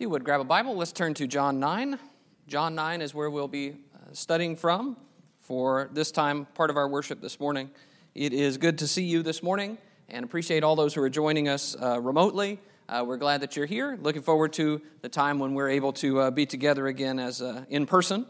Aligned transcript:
If 0.00 0.04
you 0.04 0.08
would 0.08 0.24
grab 0.24 0.40
a 0.40 0.44
Bible, 0.44 0.76
let's 0.76 0.92
turn 0.92 1.12
to 1.12 1.26
John 1.26 1.60
9. 1.60 1.98
John 2.46 2.74
9 2.74 3.02
is 3.02 3.14
where 3.14 3.28
we'll 3.28 3.48
be 3.48 3.72
uh, 3.72 4.14
studying 4.14 4.56
from 4.56 4.96
for 5.40 5.90
this 5.92 6.10
time, 6.10 6.46
part 6.54 6.70
of 6.70 6.78
our 6.78 6.88
worship 6.88 7.20
this 7.20 7.38
morning. 7.38 7.68
It 8.14 8.32
is 8.32 8.56
good 8.56 8.78
to 8.78 8.88
see 8.88 9.02
you 9.02 9.22
this 9.22 9.42
morning 9.42 9.76
and 10.08 10.24
appreciate 10.24 10.64
all 10.64 10.74
those 10.74 10.94
who 10.94 11.02
are 11.02 11.10
joining 11.10 11.50
us 11.50 11.76
uh, 11.78 12.00
remotely. 12.00 12.60
Uh, 12.88 13.04
we're 13.06 13.18
glad 13.18 13.42
that 13.42 13.56
you're 13.56 13.66
here. 13.66 13.98
Looking 14.00 14.22
forward 14.22 14.54
to 14.54 14.80
the 15.02 15.10
time 15.10 15.38
when 15.38 15.52
we're 15.52 15.68
able 15.68 15.92
to 15.92 16.18
uh, 16.18 16.30
be 16.30 16.46
together 16.46 16.86
again 16.86 17.18
as 17.18 17.42
uh, 17.42 17.66
in 17.68 17.84
person. 17.84 18.24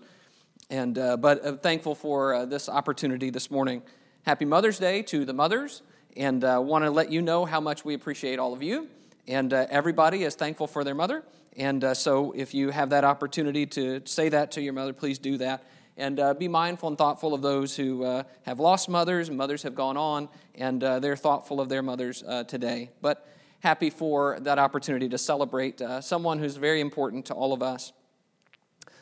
And 0.70 0.98
uh, 0.98 1.18
but 1.18 1.62
thankful 1.62 1.94
for 1.94 2.46
this 2.46 2.68
opportunity 2.68 3.30
this 3.30 3.48
morning. 3.48 3.82
Happy 4.24 4.44
Mother's 4.44 4.80
Day 4.80 5.02
to 5.02 5.24
the 5.24 5.34
mothers, 5.34 5.82
and 6.16 6.42
want 6.42 6.84
to 6.84 6.90
let 6.90 7.12
you 7.12 7.22
know 7.22 7.44
how 7.44 7.60
much 7.60 7.84
we 7.84 7.94
appreciate 7.94 8.40
all 8.40 8.54
of 8.54 8.60
you. 8.60 8.88
And 9.28 9.52
everybody 9.52 10.24
is 10.24 10.34
thankful 10.34 10.66
for 10.66 10.84
their 10.84 10.94
mother. 10.94 11.22
And 11.56 11.82
uh, 11.82 11.94
so, 11.94 12.32
if 12.32 12.54
you 12.54 12.70
have 12.70 12.90
that 12.90 13.04
opportunity 13.04 13.66
to 13.66 14.02
say 14.04 14.28
that 14.28 14.52
to 14.52 14.62
your 14.62 14.72
mother, 14.72 14.92
please 14.92 15.18
do 15.18 15.36
that. 15.38 15.64
And 15.96 16.20
uh, 16.20 16.34
be 16.34 16.46
mindful 16.46 16.88
and 16.88 16.96
thoughtful 16.96 17.34
of 17.34 17.42
those 17.42 17.76
who 17.76 18.04
uh, 18.04 18.22
have 18.42 18.60
lost 18.60 18.88
mothers, 18.88 19.28
and 19.28 19.36
mothers 19.36 19.64
have 19.64 19.74
gone 19.74 19.96
on, 19.96 20.28
and 20.54 20.82
uh, 20.82 21.00
they're 21.00 21.16
thoughtful 21.16 21.60
of 21.60 21.68
their 21.68 21.82
mothers 21.82 22.22
uh, 22.26 22.44
today. 22.44 22.90
But 23.02 23.28
happy 23.58 23.90
for 23.90 24.38
that 24.40 24.58
opportunity 24.58 25.08
to 25.08 25.18
celebrate 25.18 25.82
uh, 25.82 26.00
someone 26.00 26.38
who's 26.38 26.56
very 26.56 26.80
important 26.80 27.26
to 27.26 27.34
all 27.34 27.52
of 27.52 27.62
us. 27.62 27.92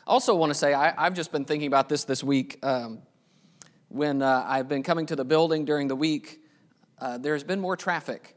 Also, 0.07 0.35
want 0.35 0.49
to 0.49 0.57
say 0.57 0.73
I, 0.73 1.03
have 1.03 1.13
just 1.13 1.31
been 1.31 1.45
thinking 1.45 1.67
about 1.67 1.87
this 1.87 2.03
this 2.03 2.23
week. 2.23 2.57
Um, 2.63 3.03
when 3.89 4.21
I've 4.21 4.67
been 4.67 4.83
coming 4.83 5.05
to 5.07 5.15
the 5.15 5.25
building 5.25 5.65
during 5.65 5.87
the 5.87 5.95
week, 5.95 6.41
there's 7.19 7.43
been 7.43 7.59
more 7.59 7.77
traffic 7.77 8.35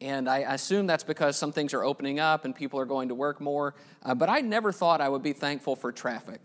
and 0.00 0.28
I 0.28 0.38
assume 0.38 0.86
that's 0.86 1.04
because 1.04 1.36
some 1.36 1.52
things 1.52 1.72
are 1.72 1.82
opening 1.82 2.20
up 2.20 2.44
and 2.44 2.54
people 2.54 2.78
are 2.78 2.84
going 2.84 3.08
to 3.08 3.14
work 3.14 3.40
more. 3.40 3.74
Uh, 4.02 4.14
but 4.14 4.28
I 4.28 4.40
never 4.40 4.72
thought 4.72 5.00
I 5.00 5.08
would 5.08 5.22
be 5.22 5.32
thankful 5.32 5.74
for 5.74 5.90
traffic. 5.90 6.40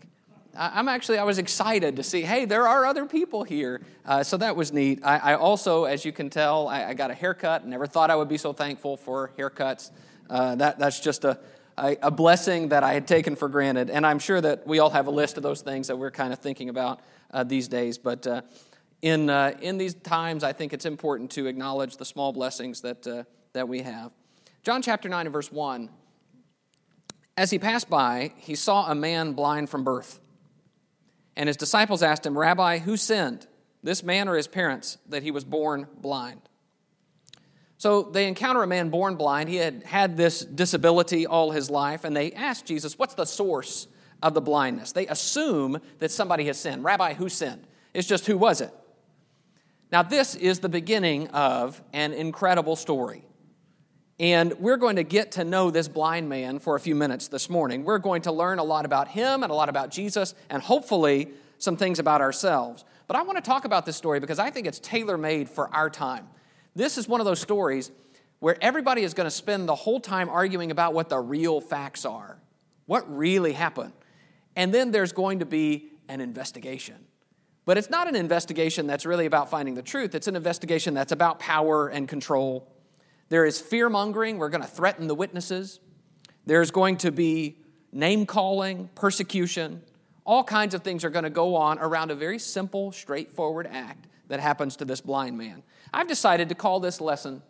I, 0.56 0.78
am 0.80 0.88
actually, 0.88 1.18
I 1.18 1.24
was 1.24 1.38
excited 1.38 1.96
to 1.96 2.02
see, 2.02 2.22
hey, 2.22 2.44
there 2.44 2.66
are 2.66 2.86
other 2.86 3.06
people 3.06 3.42
here. 3.42 3.82
Uh, 4.04 4.22
so 4.22 4.36
that 4.38 4.56
was 4.56 4.72
neat. 4.72 5.00
I, 5.02 5.18
I, 5.18 5.34
also, 5.34 5.84
as 5.84 6.04
you 6.04 6.12
can 6.12 6.30
tell, 6.30 6.68
I, 6.68 6.84
I, 6.86 6.94
got 6.94 7.10
a 7.10 7.14
haircut. 7.14 7.66
Never 7.66 7.86
thought 7.86 8.10
I 8.10 8.16
would 8.16 8.28
be 8.28 8.38
so 8.38 8.52
thankful 8.52 8.96
for 8.96 9.32
haircuts. 9.38 9.90
Uh, 10.28 10.54
that, 10.56 10.78
that's 10.78 11.00
just 11.00 11.24
a, 11.24 11.38
a, 11.78 11.96
a, 12.02 12.10
blessing 12.10 12.68
that 12.68 12.82
I 12.82 12.92
had 12.92 13.06
taken 13.06 13.34
for 13.34 13.48
granted. 13.48 13.88
And 13.88 14.06
I'm 14.06 14.18
sure 14.18 14.40
that 14.40 14.66
we 14.66 14.78
all 14.78 14.90
have 14.90 15.06
a 15.06 15.10
list 15.10 15.36
of 15.36 15.42
those 15.42 15.62
things 15.62 15.88
that 15.88 15.96
we're 15.96 16.10
kind 16.10 16.32
of 16.32 16.38
thinking 16.38 16.68
about 16.68 17.00
uh, 17.30 17.44
these 17.44 17.68
days. 17.68 17.96
But 17.98 18.26
uh, 18.26 18.42
in, 19.00 19.30
uh, 19.30 19.54
in 19.60 19.78
these 19.78 19.94
times, 19.94 20.44
I 20.44 20.52
think 20.52 20.72
it's 20.72 20.86
important 20.86 21.30
to 21.32 21.46
acknowledge 21.46 21.96
the 21.96 22.04
small 22.04 22.32
blessings 22.32 22.82
that 22.82 23.26
that 23.52 23.68
we 23.68 23.82
have. 23.82 24.12
John 24.62 24.82
chapter 24.82 25.08
9 25.08 25.26
and 25.26 25.32
verse 25.32 25.50
1. 25.50 25.88
As 27.36 27.50
he 27.50 27.58
passed 27.58 27.88
by, 27.88 28.32
he 28.36 28.54
saw 28.54 28.90
a 28.90 28.94
man 28.94 29.32
blind 29.32 29.70
from 29.70 29.84
birth. 29.84 30.20
And 31.36 31.46
his 31.46 31.56
disciples 31.56 32.02
asked 32.02 32.26
him, 32.26 32.38
Rabbi, 32.38 32.78
who 32.78 32.96
sinned, 32.96 33.46
this 33.82 34.02
man 34.02 34.28
or 34.28 34.36
his 34.36 34.46
parents, 34.46 34.98
that 35.08 35.22
he 35.22 35.30
was 35.30 35.44
born 35.44 35.86
blind? 36.00 36.40
So 37.78 38.02
they 38.02 38.28
encounter 38.28 38.62
a 38.62 38.66
man 38.66 38.90
born 38.90 39.16
blind. 39.16 39.48
He 39.48 39.56
had 39.56 39.82
had 39.82 40.16
this 40.16 40.40
disability 40.40 41.26
all 41.26 41.50
his 41.50 41.68
life, 41.68 42.04
and 42.04 42.14
they 42.14 42.32
ask 42.32 42.64
Jesus, 42.64 42.98
What's 42.98 43.14
the 43.14 43.24
source 43.24 43.88
of 44.22 44.34
the 44.34 44.40
blindness? 44.40 44.92
They 44.92 45.06
assume 45.08 45.80
that 45.98 46.10
somebody 46.10 46.44
has 46.44 46.60
sinned. 46.60 46.84
Rabbi, 46.84 47.14
who 47.14 47.28
sinned? 47.28 47.66
It's 47.92 48.06
just 48.06 48.26
who 48.26 48.38
was 48.38 48.60
it? 48.60 48.72
Now, 49.90 50.02
this 50.02 50.34
is 50.34 50.60
the 50.60 50.68
beginning 50.68 51.28
of 51.28 51.82
an 51.92 52.12
incredible 52.12 52.76
story. 52.76 53.24
And 54.22 54.54
we're 54.60 54.76
going 54.76 54.96
to 54.96 55.02
get 55.02 55.32
to 55.32 55.44
know 55.44 55.72
this 55.72 55.88
blind 55.88 56.28
man 56.28 56.60
for 56.60 56.76
a 56.76 56.80
few 56.80 56.94
minutes 56.94 57.26
this 57.26 57.50
morning. 57.50 57.82
We're 57.82 57.98
going 57.98 58.22
to 58.22 58.30
learn 58.30 58.60
a 58.60 58.62
lot 58.62 58.84
about 58.84 59.08
him 59.08 59.42
and 59.42 59.50
a 59.50 59.54
lot 59.54 59.68
about 59.68 59.90
Jesus, 59.90 60.36
and 60.48 60.62
hopefully 60.62 61.30
some 61.58 61.76
things 61.76 61.98
about 61.98 62.20
ourselves. 62.20 62.84
But 63.08 63.16
I 63.16 63.22
want 63.22 63.38
to 63.38 63.42
talk 63.42 63.64
about 63.64 63.84
this 63.84 63.96
story 63.96 64.20
because 64.20 64.38
I 64.38 64.50
think 64.50 64.68
it's 64.68 64.78
tailor 64.78 65.18
made 65.18 65.50
for 65.50 65.74
our 65.74 65.90
time. 65.90 66.28
This 66.76 66.98
is 66.98 67.08
one 67.08 67.20
of 67.20 67.24
those 67.24 67.40
stories 67.40 67.90
where 68.38 68.56
everybody 68.60 69.02
is 69.02 69.12
going 69.12 69.26
to 69.26 69.30
spend 69.30 69.68
the 69.68 69.74
whole 69.74 69.98
time 69.98 70.28
arguing 70.28 70.70
about 70.70 70.94
what 70.94 71.08
the 71.08 71.18
real 71.18 71.60
facts 71.60 72.04
are, 72.04 72.38
what 72.86 73.12
really 73.12 73.52
happened. 73.52 73.92
And 74.54 74.72
then 74.72 74.92
there's 74.92 75.10
going 75.10 75.40
to 75.40 75.46
be 75.46 75.90
an 76.08 76.20
investigation. 76.20 76.94
But 77.64 77.76
it's 77.76 77.90
not 77.90 78.06
an 78.06 78.14
investigation 78.14 78.86
that's 78.86 79.04
really 79.04 79.26
about 79.26 79.50
finding 79.50 79.74
the 79.74 79.82
truth, 79.82 80.14
it's 80.14 80.28
an 80.28 80.36
investigation 80.36 80.94
that's 80.94 81.10
about 81.10 81.40
power 81.40 81.88
and 81.88 82.06
control 82.06 82.71
there 83.32 83.46
is 83.46 83.58
fear 83.58 83.88
mongering. 83.88 84.36
We're 84.36 84.50
going 84.50 84.60
to 84.60 84.68
threaten 84.68 85.06
the 85.06 85.14
witnesses. 85.14 85.80
There's 86.44 86.70
going 86.70 86.98
to 86.98 87.10
be 87.10 87.56
name 87.90 88.26
calling, 88.26 88.90
persecution. 88.94 89.80
All 90.26 90.44
kinds 90.44 90.74
of 90.74 90.82
things 90.82 91.02
are 91.02 91.08
going 91.08 91.24
to 91.24 91.30
go 91.30 91.56
on 91.56 91.78
around 91.78 92.10
a 92.10 92.14
very 92.14 92.38
simple, 92.38 92.92
straightforward 92.92 93.66
act 93.72 94.06
that 94.28 94.38
happens 94.38 94.76
to 94.76 94.84
this 94.84 95.00
blind 95.00 95.38
man. 95.38 95.62
I've 95.94 96.08
decided 96.08 96.50
to 96.50 96.54
call 96.54 96.78
this 96.78 97.00
lesson, 97.00 97.42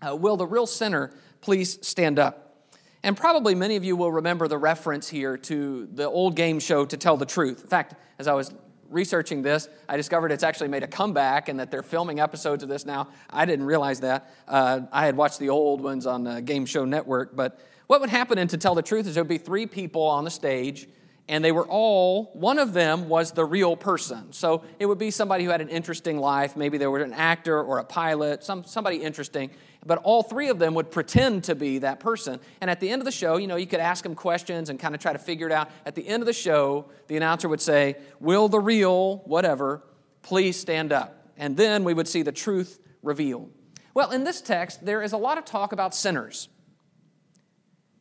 uh, 0.00 0.16
Will 0.16 0.38
the 0.38 0.46
Real 0.46 0.66
Sinner 0.66 1.12
Please 1.42 1.86
Stand 1.86 2.18
Up? 2.18 2.70
And 3.02 3.14
probably 3.14 3.54
many 3.54 3.76
of 3.76 3.84
you 3.84 3.96
will 3.96 4.12
remember 4.12 4.48
the 4.48 4.56
reference 4.56 5.10
here 5.10 5.36
to 5.36 5.88
the 5.92 6.08
old 6.08 6.36
game 6.36 6.58
show 6.58 6.86
To 6.86 6.96
Tell 6.96 7.18
the 7.18 7.26
Truth. 7.26 7.60
In 7.60 7.68
fact, 7.68 7.96
as 8.18 8.28
I 8.28 8.32
was 8.32 8.54
researching 8.92 9.42
this, 9.42 9.68
I 9.88 9.96
discovered 9.96 10.32
it's 10.32 10.42
actually 10.42 10.68
made 10.68 10.82
a 10.82 10.86
comeback 10.86 11.48
and 11.48 11.58
that 11.58 11.70
they're 11.70 11.82
filming 11.82 12.20
episodes 12.20 12.62
of 12.62 12.68
this 12.68 12.84
now. 12.84 13.08
I 13.30 13.44
didn't 13.44 13.66
realize 13.66 14.00
that. 14.00 14.30
Uh, 14.46 14.80
I 14.92 15.06
had 15.06 15.16
watched 15.16 15.38
the 15.38 15.48
old 15.48 15.80
ones 15.80 16.06
on 16.06 16.24
the 16.24 16.40
Game 16.42 16.66
Show 16.66 16.84
Network. 16.84 17.34
But 17.34 17.58
what 17.86 18.00
would 18.00 18.10
happen, 18.10 18.38
and 18.38 18.48
to 18.50 18.58
tell 18.58 18.74
the 18.74 18.82
truth, 18.82 19.06
is 19.06 19.14
there 19.14 19.24
would 19.24 19.28
be 19.28 19.38
three 19.38 19.66
people 19.66 20.02
on 20.02 20.24
the 20.24 20.30
stage, 20.30 20.88
and 21.28 21.44
they 21.44 21.52
were 21.52 21.66
all, 21.66 22.30
one 22.34 22.58
of 22.58 22.72
them 22.72 23.08
was 23.08 23.32
the 23.32 23.44
real 23.44 23.76
person. 23.76 24.32
So 24.32 24.64
it 24.78 24.86
would 24.86 24.98
be 24.98 25.10
somebody 25.10 25.44
who 25.44 25.50
had 25.50 25.60
an 25.60 25.68
interesting 25.68 26.18
life. 26.18 26.56
Maybe 26.56 26.78
they 26.78 26.86
were 26.86 27.00
an 27.00 27.12
actor 27.12 27.60
or 27.62 27.78
a 27.78 27.84
pilot, 27.84 28.44
some, 28.44 28.64
somebody 28.64 29.02
interesting 29.02 29.50
but 29.84 29.98
all 29.98 30.22
three 30.22 30.48
of 30.48 30.58
them 30.58 30.74
would 30.74 30.90
pretend 30.90 31.44
to 31.44 31.54
be 31.54 31.78
that 31.78 32.00
person. 32.00 32.40
And 32.60 32.70
at 32.70 32.80
the 32.80 32.88
end 32.88 33.00
of 33.00 33.06
the 33.06 33.12
show, 33.12 33.36
you 33.36 33.46
know, 33.46 33.56
you 33.56 33.66
could 33.66 33.80
ask 33.80 34.02
them 34.02 34.14
questions 34.14 34.70
and 34.70 34.78
kind 34.78 34.94
of 34.94 35.00
try 35.00 35.12
to 35.12 35.18
figure 35.18 35.46
it 35.46 35.52
out. 35.52 35.70
At 35.84 35.94
the 35.94 36.06
end 36.06 36.22
of 36.22 36.26
the 36.26 36.32
show, 36.32 36.86
the 37.08 37.16
announcer 37.16 37.48
would 37.48 37.60
say, 37.60 37.96
Will 38.20 38.48
the 38.48 38.60
real, 38.60 39.18
whatever, 39.18 39.82
please 40.22 40.58
stand 40.58 40.92
up? 40.92 41.30
And 41.36 41.56
then 41.56 41.82
we 41.82 41.94
would 41.94 42.06
see 42.06 42.22
the 42.22 42.32
truth 42.32 42.78
revealed. 43.02 43.50
Well, 43.94 44.12
in 44.12 44.24
this 44.24 44.40
text, 44.40 44.84
there 44.84 45.02
is 45.02 45.12
a 45.12 45.16
lot 45.16 45.36
of 45.36 45.44
talk 45.44 45.72
about 45.72 45.94
sinners. 45.94 46.48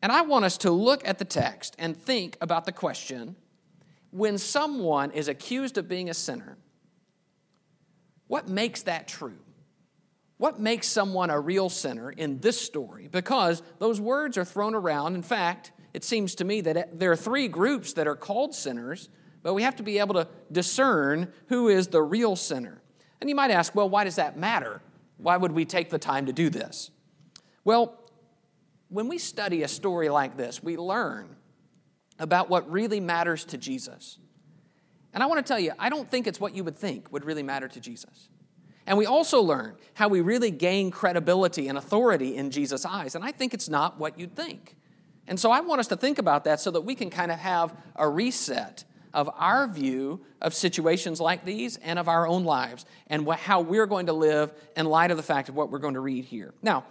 And 0.01 0.12
I 0.12 0.22
want 0.22 0.45
us 0.45 0.57
to 0.59 0.72
look 0.72 1.07
at 1.07 1.19
the 1.19 1.25
text 1.25 1.75
and 1.78 1.95
think 1.95 2.38
about 2.41 2.66
the 2.66 2.72
question 2.72 3.35
when 4.12 4.38
someone 4.38 5.12
is 5.12 5.28
accused 5.28 5.78
of 5.78 5.88
being 5.88 6.09
a 6.09 6.13
sinner, 6.13 6.57
what 8.28 8.47
makes 8.47 8.84
that 8.84 9.07
true? 9.07 9.38
What 10.38 10.59
makes 10.59 10.88
someone 10.88 11.29
a 11.29 11.39
real 11.39 11.69
sinner 11.69 12.09
in 12.12 12.39
this 12.39 12.59
story? 12.59 13.07
Because 13.07 13.62
those 13.79 14.01
words 14.01 14.38
are 14.38 14.45
thrown 14.45 14.73
around. 14.73 15.16
In 15.16 15.22
fact, 15.22 15.72
it 15.94 16.03
seems 16.03 16.35
to 16.35 16.45
me 16.45 16.62
that 16.62 17.00
there 17.00 17.12
are 17.12 17.16
three 17.16 17.47
groups 17.47 17.94
that 17.94 18.07
are 18.07 18.16
called 18.16 18.56
sinners, 18.56 19.09
but 19.44 19.53
we 19.53 19.63
have 19.63 19.75
to 19.78 19.83
be 19.83 20.00
able 20.00 20.16
to 20.16 20.28
discern 20.51 21.31
who 21.47 21.68
is 21.69 21.88
the 21.88 22.01
real 22.01 22.35
sinner. 22.35 22.81
And 23.19 23.29
you 23.29 23.35
might 23.35 23.51
ask, 23.51 23.75
well, 23.75 23.89
why 23.89 24.03
does 24.03 24.16
that 24.16 24.38
matter? 24.38 24.81
Why 25.18 25.38
would 25.38 25.51
we 25.51 25.63
take 25.63 25.89
the 25.89 26.00
time 26.00 26.25
to 26.25 26.33
do 26.33 26.50
this? 26.50 26.89
Well, 27.63 28.00
when 28.92 29.08
we 29.08 29.18
study 29.18 29.64
a 29.64 29.68
story 29.68 30.10
like 30.10 30.36
this, 30.36 30.62
we 30.62 30.76
learn 30.76 31.38
about 32.20 32.50
what 32.50 32.70
really 32.70 33.00
matters 33.00 33.46
to 33.46 33.58
Jesus. 33.58 34.20
And 35.14 35.24
I 35.24 35.28
want 35.28 35.46
to 35.46 35.50
tell 35.50 35.60
you, 35.60 35.72
I 35.80 35.90
don't 35.90 36.12
think 36.12 36.28
it's 36.28 36.40
what 36.40 36.54
you 36.54 36.64
would 36.66 36.78
think 36.78 37.12
would 37.12 37.24
really 37.24 37.42
matter 37.42 37.70
to 37.70 37.80
Jesus. 37.80 38.30
And 38.86 38.98
we 38.98 39.06
also 39.06 39.42
learn 39.42 39.78
how 39.94 40.10
we 40.10 40.20
really 40.20 40.52
gain 40.52 40.92
credibility 40.92 41.70
and 41.70 41.78
authority 41.78 42.36
in 42.36 42.52
Jesus' 42.52 42.86
eyes. 42.86 43.16
And 43.16 43.24
I 43.24 43.32
think 43.32 43.54
it's 43.54 43.70
not 43.70 43.98
what 43.98 44.20
you'd 44.20 44.36
think. 44.36 44.76
And 45.26 45.40
so 45.40 45.52
I 45.52 45.62
want 45.62 45.80
us 45.80 45.88
to 45.88 45.96
think 45.96 46.20
about 46.20 46.44
that 46.44 46.60
so 46.60 46.72
that 46.72 46.82
we 46.82 46.94
can 46.94 47.10
kind 47.10 47.32
of 47.32 47.40
have 47.40 47.74
a 47.96 48.10
reset 48.10 48.84
of 49.14 49.30
our 49.38 49.68
view 49.68 50.22
of 50.42 50.54
situations 50.54 51.22
like 51.22 51.46
these 51.46 51.78
and 51.78 51.98
of 51.98 52.10
our 52.10 52.28
own 52.28 52.44
lives 52.44 52.86
and 53.08 53.30
how 53.30 53.62
we're 53.62 53.86
going 53.86 54.08
to 54.08 54.14
live 54.14 54.54
in 54.76 54.86
light 54.86 55.12
of 55.12 55.18
the 55.18 55.24
fact 55.24 55.48
of 55.48 55.56
what 55.56 55.72
we're 55.72 55.80
going 55.80 55.94
to 55.94 56.02
read 56.02 56.26
here. 56.26 56.54
Now, 56.62 56.86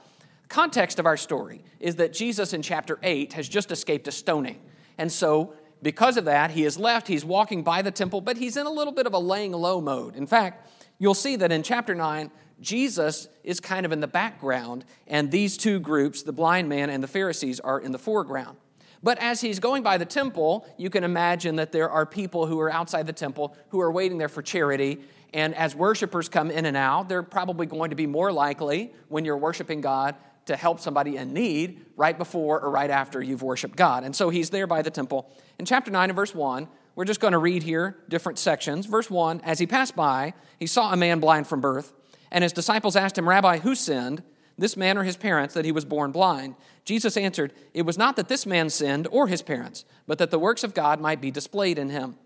context 0.51 0.99
of 0.99 1.07
our 1.07 1.17
story 1.17 1.63
is 1.79 1.97
that 1.97 2.13
Jesus 2.13 2.53
in 2.53 2.61
chapter 2.61 2.99
8 3.03 3.33
has 3.33 3.49
just 3.49 3.71
escaped 3.71 4.07
a 4.09 4.13
stoning. 4.13 4.61
And 4.99 5.11
so 5.11 5.55
because 5.83 6.19
of 6.19 6.27
that, 6.27 6.51
he 6.51 6.65
is 6.65 6.79
left, 6.79 7.09
he's 7.09 7.25
walking 7.25 7.63
by 7.63 7.81
the 7.81 7.91
temple, 7.91 8.21
but 8.21 8.37
he's 8.37 8.59
in 8.59 8.67
a 8.67 8.71
little 8.71 8.93
bit 8.93 9.07
of 9.07 9.15
a 9.15 9.19
laying 9.19 9.53
low 9.53 9.81
mode. 9.81 10.15
In 10.17 10.27
fact, 10.27 10.69
you'll 10.99 11.15
see 11.15 11.37
that 11.37 11.51
in 11.51 11.63
chapter 11.63 11.95
9, 11.95 12.31
Jesus 12.61 13.29
is 13.43 13.61
kind 13.61 13.87
of 13.87 13.93
in 13.93 14.01
the 14.01 14.07
background, 14.07 14.85
and 15.07 15.31
these 15.31 15.57
two 15.57 15.81
groups, 15.81 16.23
the 16.23 16.33
blind 16.33 16.69
man 16.69 16.91
and 16.91 17.03
the 17.03 17.09
Pharisees, 17.09 17.61
are 17.61 17.81
in 17.81 17.93
the 17.93 17.99
foreground. 17.99 18.59
But 19.03 19.19
as 19.19 19.41
he's 19.41 19.61
going 19.61 19.83
by 19.83 19.97
the 19.97 20.05
temple, 20.05 20.67
you 20.77 20.91
can 20.91 21.05
imagine 21.05 21.57
that 21.57 21.73
there 21.73 21.89
are 21.89 22.05
people 22.05 22.47
who 22.47 22.61
are 22.61 22.71
outside 22.71 23.07
the 23.07 23.15
temple 23.15 23.57
who 23.71 23.81
are 23.81 23.91
waiting 23.91 24.19
there 24.19 24.29
for 24.29 24.43
charity. 24.43 25.01
And 25.33 25.55
as 25.55 25.75
worshipers 25.75 26.29
come 26.29 26.51
in 26.51 26.67
and 26.67 26.77
out, 26.77 27.09
they're 27.09 27.23
probably 27.23 27.65
going 27.65 27.91
to 27.91 27.97
be 27.97 28.07
more 28.07 28.31
likely, 28.31 28.93
when 29.09 29.25
you're 29.25 29.39
worshiping 29.39 29.81
God, 29.81 30.17
to 30.51 30.57
help 30.57 30.81
somebody 30.81 31.17
in 31.17 31.33
need 31.33 31.87
right 31.97 32.19
before 32.19 32.61
or 32.61 32.71
right 32.71 32.91
after 32.91 33.23
you've 33.23 33.43
worshiped 33.43 33.77
God. 33.77 34.03
And 34.03 34.15
so 34.15 34.31
he's 34.31 34.51
there 34.51 34.67
by 34.67 34.83
the 34.83 34.91
temple. 34.91 35.31
In 35.61 35.65
chapter 35.65 35.93
9 35.93 36.11
and 36.11 36.17
verse 36.17 36.35
1, 36.35 36.69
we're 36.97 37.05
just 37.05 37.21
going 37.21 37.33
to 37.33 37.39
read 37.39 37.63
here 37.63 37.97
different 38.09 38.37
sections. 38.39 38.87
Verse 38.87 39.09
1 39.09 39.43
As 39.43 39.61
he 39.61 39.67
passed 39.67 39.95
by, 39.95 40.35
he 40.59 40.67
saw 40.67 40.93
a 40.93 40.97
man 40.97 41.21
blind 41.21 41.47
from 41.47 41.61
birth, 41.61 41.93
and 42.33 42.43
his 42.43 42.53
disciples 42.53 42.97
asked 42.97 43.17
him, 43.17 43.29
Rabbi, 43.29 43.59
who 43.59 43.77
sinned, 43.77 44.25
this 44.59 44.77
man 44.77 44.99
or 44.99 45.05
his 45.05 45.17
parents, 45.17 45.55
that 45.55 45.65
he 45.65 45.73
was 45.73 45.85
born 45.85 46.11
blind? 46.11 46.57
Jesus 46.85 47.17
answered, 47.17 47.53
It 47.73 47.83
was 47.83 47.97
not 47.97 48.17
that 48.17 48.29
this 48.29 48.45
man 48.45 48.71
sinned 48.71 49.07
or 49.13 49.29
his 49.29 49.41
parents, 49.41 49.85
but 50.09 50.19
that 50.19 50.33
the 50.33 50.39
works 50.39 50.65
of 50.65 50.75
God 50.75 51.01
might 51.01 51.21
be 51.21 51.31
displayed 51.31 51.79
in 51.79 51.91
him. 51.91 52.17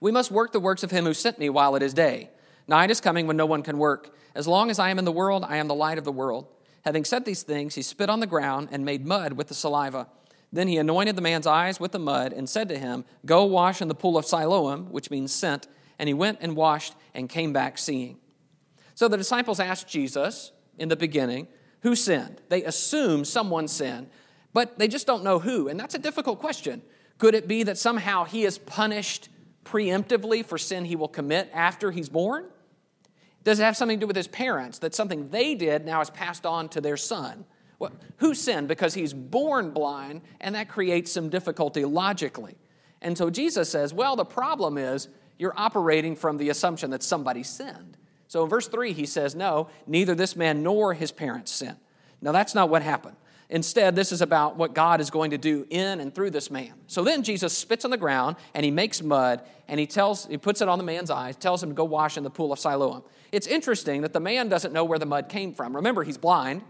We 0.00 0.12
must 0.12 0.30
work 0.30 0.52
the 0.52 0.60
works 0.60 0.82
of 0.82 0.90
him 0.90 1.06
who 1.06 1.14
sent 1.14 1.38
me 1.38 1.48
while 1.48 1.76
it 1.76 1.82
is 1.82 1.94
day. 1.94 2.28
Night 2.68 2.90
is 2.90 3.00
coming 3.00 3.26
when 3.26 3.38
no 3.38 3.46
one 3.46 3.62
can 3.62 3.78
work. 3.78 4.14
As 4.34 4.46
long 4.46 4.70
as 4.70 4.78
I 4.78 4.90
am 4.90 4.98
in 4.98 5.04
the 5.04 5.12
world, 5.12 5.44
I 5.48 5.56
am 5.56 5.68
the 5.68 5.74
light 5.74 5.98
of 5.98 6.04
the 6.04 6.12
world. 6.12 6.46
Having 6.84 7.04
said 7.04 7.24
these 7.24 7.42
things, 7.42 7.74
he 7.74 7.82
spit 7.82 8.10
on 8.10 8.20
the 8.20 8.26
ground 8.26 8.68
and 8.72 8.84
made 8.84 9.06
mud 9.06 9.34
with 9.34 9.48
the 9.48 9.54
saliva. 9.54 10.08
Then 10.52 10.68
he 10.68 10.76
anointed 10.76 11.16
the 11.16 11.22
man's 11.22 11.46
eyes 11.46 11.80
with 11.80 11.92
the 11.92 11.98
mud 11.98 12.32
and 12.32 12.48
said 12.48 12.68
to 12.68 12.78
him, 12.78 13.04
Go 13.24 13.44
wash 13.44 13.80
in 13.80 13.88
the 13.88 13.94
pool 13.94 14.18
of 14.18 14.26
Siloam, 14.26 14.86
which 14.90 15.10
means 15.10 15.32
sent. 15.32 15.66
And 15.98 16.08
he 16.08 16.14
went 16.14 16.38
and 16.40 16.56
washed 16.56 16.94
and 17.14 17.28
came 17.28 17.52
back 17.52 17.78
seeing. 17.78 18.18
So 18.94 19.08
the 19.08 19.16
disciples 19.16 19.60
asked 19.60 19.88
Jesus 19.88 20.52
in 20.78 20.88
the 20.88 20.96
beginning, 20.96 21.48
Who 21.80 21.94
sinned? 21.94 22.42
They 22.48 22.64
assume 22.64 23.24
someone 23.24 23.68
sinned, 23.68 24.10
but 24.52 24.78
they 24.78 24.88
just 24.88 25.06
don't 25.06 25.24
know 25.24 25.38
who. 25.38 25.68
And 25.68 25.80
that's 25.80 25.94
a 25.94 25.98
difficult 25.98 26.38
question. 26.38 26.82
Could 27.18 27.34
it 27.34 27.48
be 27.48 27.62
that 27.62 27.78
somehow 27.78 28.24
he 28.24 28.44
is 28.44 28.58
punished 28.58 29.28
preemptively 29.64 30.44
for 30.44 30.58
sin 30.58 30.84
he 30.84 30.96
will 30.96 31.08
commit 31.08 31.48
after 31.54 31.92
he's 31.92 32.08
born? 32.08 32.46
Does 33.44 33.58
it 33.58 33.64
have 33.64 33.76
something 33.76 33.98
to 33.98 34.00
do 34.00 34.06
with 34.06 34.16
his 34.16 34.28
parents, 34.28 34.78
that 34.78 34.94
something 34.94 35.28
they 35.30 35.54
did 35.54 35.84
now 35.84 36.00
is 36.00 36.10
passed 36.10 36.46
on 36.46 36.68
to 36.70 36.80
their 36.80 36.96
son? 36.96 37.44
Well, 37.78 37.92
who 38.18 38.34
sinned? 38.34 38.68
Because 38.68 38.94
he's 38.94 39.12
born 39.12 39.70
blind, 39.70 40.22
and 40.40 40.54
that 40.54 40.68
creates 40.68 41.10
some 41.10 41.28
difficulty 41.28 41.84
logically. 41.84 42.56
And 43.00 43.18
so 43.18 43.30
Jesus 43.30 43.68
says, 43.68 43.92
well, 43.92 44.14
the 44.14 44.24
problem 44.24 44.78
is 44.78 45.08
you're 45.38 45.54
operating 45.56 46.14
from 46.14 46.36
the 46.36 46.50
assumption 46.50 46.90
that 46.90 47.02
somebody 47.02 47.42
sinned. 47.42 47.96
So 48.28 48.44
in 48.44 48.48
verse 48.48 48.68
3, 48.68 48.92
he 48.92 49.06
says, 49.06 49.34
no, 49.34 49.68
neither 49.86 50.14
this 50.14 50.36
man 50.36 50.62
nor 50.62 50.94
his 50.94 51.10
parents 51.10 51.50
sinned. 51.50 51.78
Now, 52.20 52.30
that's 52.30 52.54
not 52.54 52.68
what 52.68 52.82
happened. 52.82 53.16
Instead, 53.52 53.94
this 53.94 54.12
is 54.12 54.22
about 54.22 54.56
what 54.56 54.72
God 54.72 54.98
is 54.98 55.10
going 55.10 55.32
to 55.32 55.38
do 55.38 55.66
in 55.68 56.00
and 56.00 56.14
through 56.14 56.30
this 56.30 56.50
man. 56.50 56.72
So 56.86 57.04
then 57.04 57.22
Jesus 57.22 57.56
spits 57.56 57.84
on 57.84 57.90
the 57.90 57.98
ground 57.98 58.36
and 58.54 58.64
he 58.64 58.70
makes 58.70 59.02
mud 59.02 59.42
and 59.68 59.78
he 59.78 59.86
tells 59.86 60.24
he 60.24 60.38
puts 60.38 60.62
it 60.62 60.70
on 60.70 60.78
the 60.78 60.84
man's 60.84 61.10
eyes, 61.10 61.36
tells 61.36 61.62
him 61.62 61.68
to 61.68 61.74
go 61.74 61.84
wash 61.84 62.16
in 62.16 62.24
the 62.24 62.30
pool 62.30 62.50
of 62.50 62.58
Siloam. 62.58 63.02
It's 63.30 63.46
interesting 63.46 64.00
that 64.02 64.14
the 64.14 64.20
man 64.20 64.48
doesn't 64.48 64.72
know 64.72 64.84
where 64.84 64.98
the 64.98 65.04
mud 65.04 65.28
came 65.28 65.52
from. 65.52 65.76
Remember, 65.76 66.02
he's 66.02 66.16
blind. 66.16 66.62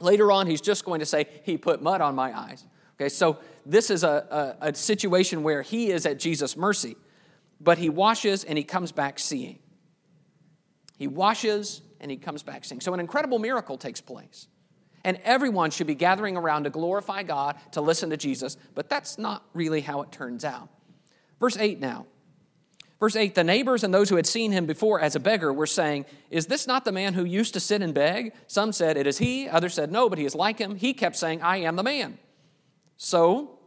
Later 0.00 0.32
on, 0.32 0.48
he's 0.48 0.60
just 0.60 0.84
going 0.84 0.98
to 0.98 1.06
say, 1.06 1.28
He 1.44 1.56
put 1.56 1.80
mud 1.80 2.00
on 2.00 2.16
my 2.16 2.36
eyes. 2.36 2.64
Okay, 2.96 3.08
so 3.08 3.38
this 3.64 3.88
is 3.88 4.02
a, 4.02 4.56
a, 4.60 4.70
a 4.70 4.74
situation 4.74 5.44
where 5.44 5.62
he 5.62 5.92
is 5.92 6.06
at 6.06 6.18
Jesus' 6.18 6.56
mercy, 6.56 6.96
but 7.60 7.78
he 7.78 7.88
washes 7.88 8.42
and 8.42 8.58
he 8.58 8.64
comes 8.64 8.90
back 8.90 9.20
seeing. 9.20 9.60
He 10.96 11.06
washes 11.06 11.82
and 12.00 12.10
he 12.10 12.16
comes 12.16 12.42
back 12.42 12.64
seeing. 12.64 12.80
So 12.80 12.94
an 12.94 12.98
incredible 12.98 13.38
miracle 13.38 13.78
takes 13.78 14.00
place. 14.00 14.48
And 15.08 15.18
everyone 15.24 15.70
should 15.70 15.86
be 15.86 15.94
gathering 15.94 16.36
around 16.36 16.64
to 16.64 16.70
glorify 16.70 17.22
God, 17.22 17.56
to 17.72 17.80
listen 17.80 18.10
to 18.10 18.18
Jesus, 18.18 18.58
but 18.74 18.90
that's 18.90 19.16
not 19.16 19.42
really 19.54 19.80
how 19.80 20.02
it 20.02 20.12
turns 20.12 20.44
out. 20.44 20.68
Verse 21.40 21.56
8 21.56 21.80
now. 21.80 22.04
Verse 23.00 23.16
8 23.16 23.34
The 23.34 23.42
neighbors 23.42 23.84
and 23.84 23.94
those 23.94 24.10
who 24.10 24.16
had 24.16 24.26
seen 24.26 24.52
him 24.52 24.66
before 24.66 25.00
as 25.00 25.16
a 25.16 25.20
beggar 25.20 25.50
were 25.50 25.66
saying, 25.66 26.04
Is 26.28 26.44
this 26.44 26.66
not 26.66 26.84
the 26.84 26.92
man 26.92 27.14
who 27.14 27.24
used 27.24 27.54
to 27.54 27.60
sit 27.60 27.80
and 27.80 27.94
beg? 27.94 28.34
Some 28.48 28.70
said, 28.70 28.98
It 28.98 29.06
is 29.06 29.16
he. 29.16 29.48
Others 29.48 29.72
said, 29.72 29.90
No, 29.90 30.10
but 30.10 30.18
he 30.18 30.26
is 30.26 30.34
like 30.34 30.58
him. 30.58 30.76
He 30.76 30.92
kept 30.92 31.16
saying, 31.16 31.40
I 31.40 31.56
am 31.62 31.76
the 31.76 31.82
man. 31.82 32.18
So 32.98 33.58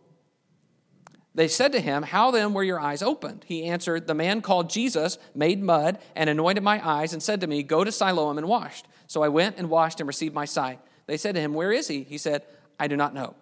they 1.33 1.47
said 1.47 1.71
to 1.71 1.79
him, 1.79 2.03
How 2.03 2.29
then 2.29 2.53
were 2.53 2.63
your 2.63 2.79
eyes 2.79 3.01
opened? 3.01 3.45
He 3.47 3.63
answered, 3.63 4.05
The 4.05 4.13
man 4.13 4.43
called 4.43 4.69
Jesus 4.69 5.17
made 5.33 5.63
mud 5.63 5.97
and 6.15 6.29
anointed 6.29 6.63
my 6.63 6.87
eyes 6.87 7.13
and 7.13 7.23
said 7.23 7.41
to 7.41 7.47
me, 7.47 7.63
Go 7.63 7.83
to 7.83 7.91
Siloam 7.91 8.37
and 8.37 8.47
washed. 8.47 8.85
So 9.07 9.23
I 9.23 9.29
went 9.29 9.57
and 9.57 9.71
washed 9.71 9.99
and 9.99 10.07
received 10.07 10.35
my 10.35 10.45
sight. 10.45 10.79
They 11.07 11.17
said 11.17 11.35
to 11.35 11.41
him, 11.41 11.53
Where 11.53 11.71
is 11.71 11.87
he? 11.87 12.03
He 12.03 12.17
said, 12.17 12.43
I 12.79 12.87
do 12.87 12.95
not 12.95 13.13
know. 13.13 13.35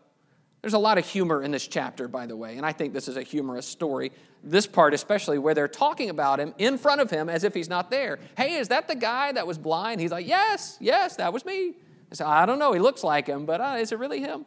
There's 0.62 0.74
a 0.74 0.80
lot 0.80 0.98
of 0.98 1.06
humor 1.06 1.42
in 1.42 1.52
this 1.52 1.68
chapter, 1.68 2.08
by 2.08 2.26
the 2.26 2.36
way, 2.36 2.58
and 2.58 2.66
I 2.66 2.74
think 2.74 2.94
this 2.94 3.08
is 3.08 3.16
a 3.16 3.24
humorous 3.24 3.66
story. 3.66 4.12
This 4.44 4.68
part, 4.68 4.94
especially, 4.94 5.38
where 5.38 5.54
they're 5.54 5.70
talking 5.70 6.10
about 6.10 6.40
him 6.40 6.54
in 6.58 6.78
front 6.78 7.00
of 7.00 7.10
him 7.10 7.30
as 7.30 7.44
if 7.44 7.54
he's 7.54 7.70
not 7.70 7.90
there. 7.90 8.20
Hey, 8.38 8.56
is 8.56 8.68
that 8.68 8.88
the 8.88 8.96
guy 8.96 9.32
that 9.32 9.48
was 9.48 9.58
blind? 9.58 10.02
He's 10.02 10.12
like, 10.12 10.28
Yes, 10.28 10.78
yes, 10.82 11.16
that 11.18 11.32
was 11.32 11.46
me. 11.46 11.76
I 12.12 12.16
said, 12.16 12.28
I 12.28 12.46
don't 12.46 12.60
know, 12.60 12.74
he 12.74 12.80
looks 12.80 13.04
like 13.04 13.28
him, 13.28 13.46
but 13.46 13.62
uh, 13.62 13.78
is 13.80 13.92
it 13.92 14.00
really 14.00 14.20
him? 14.20 14.46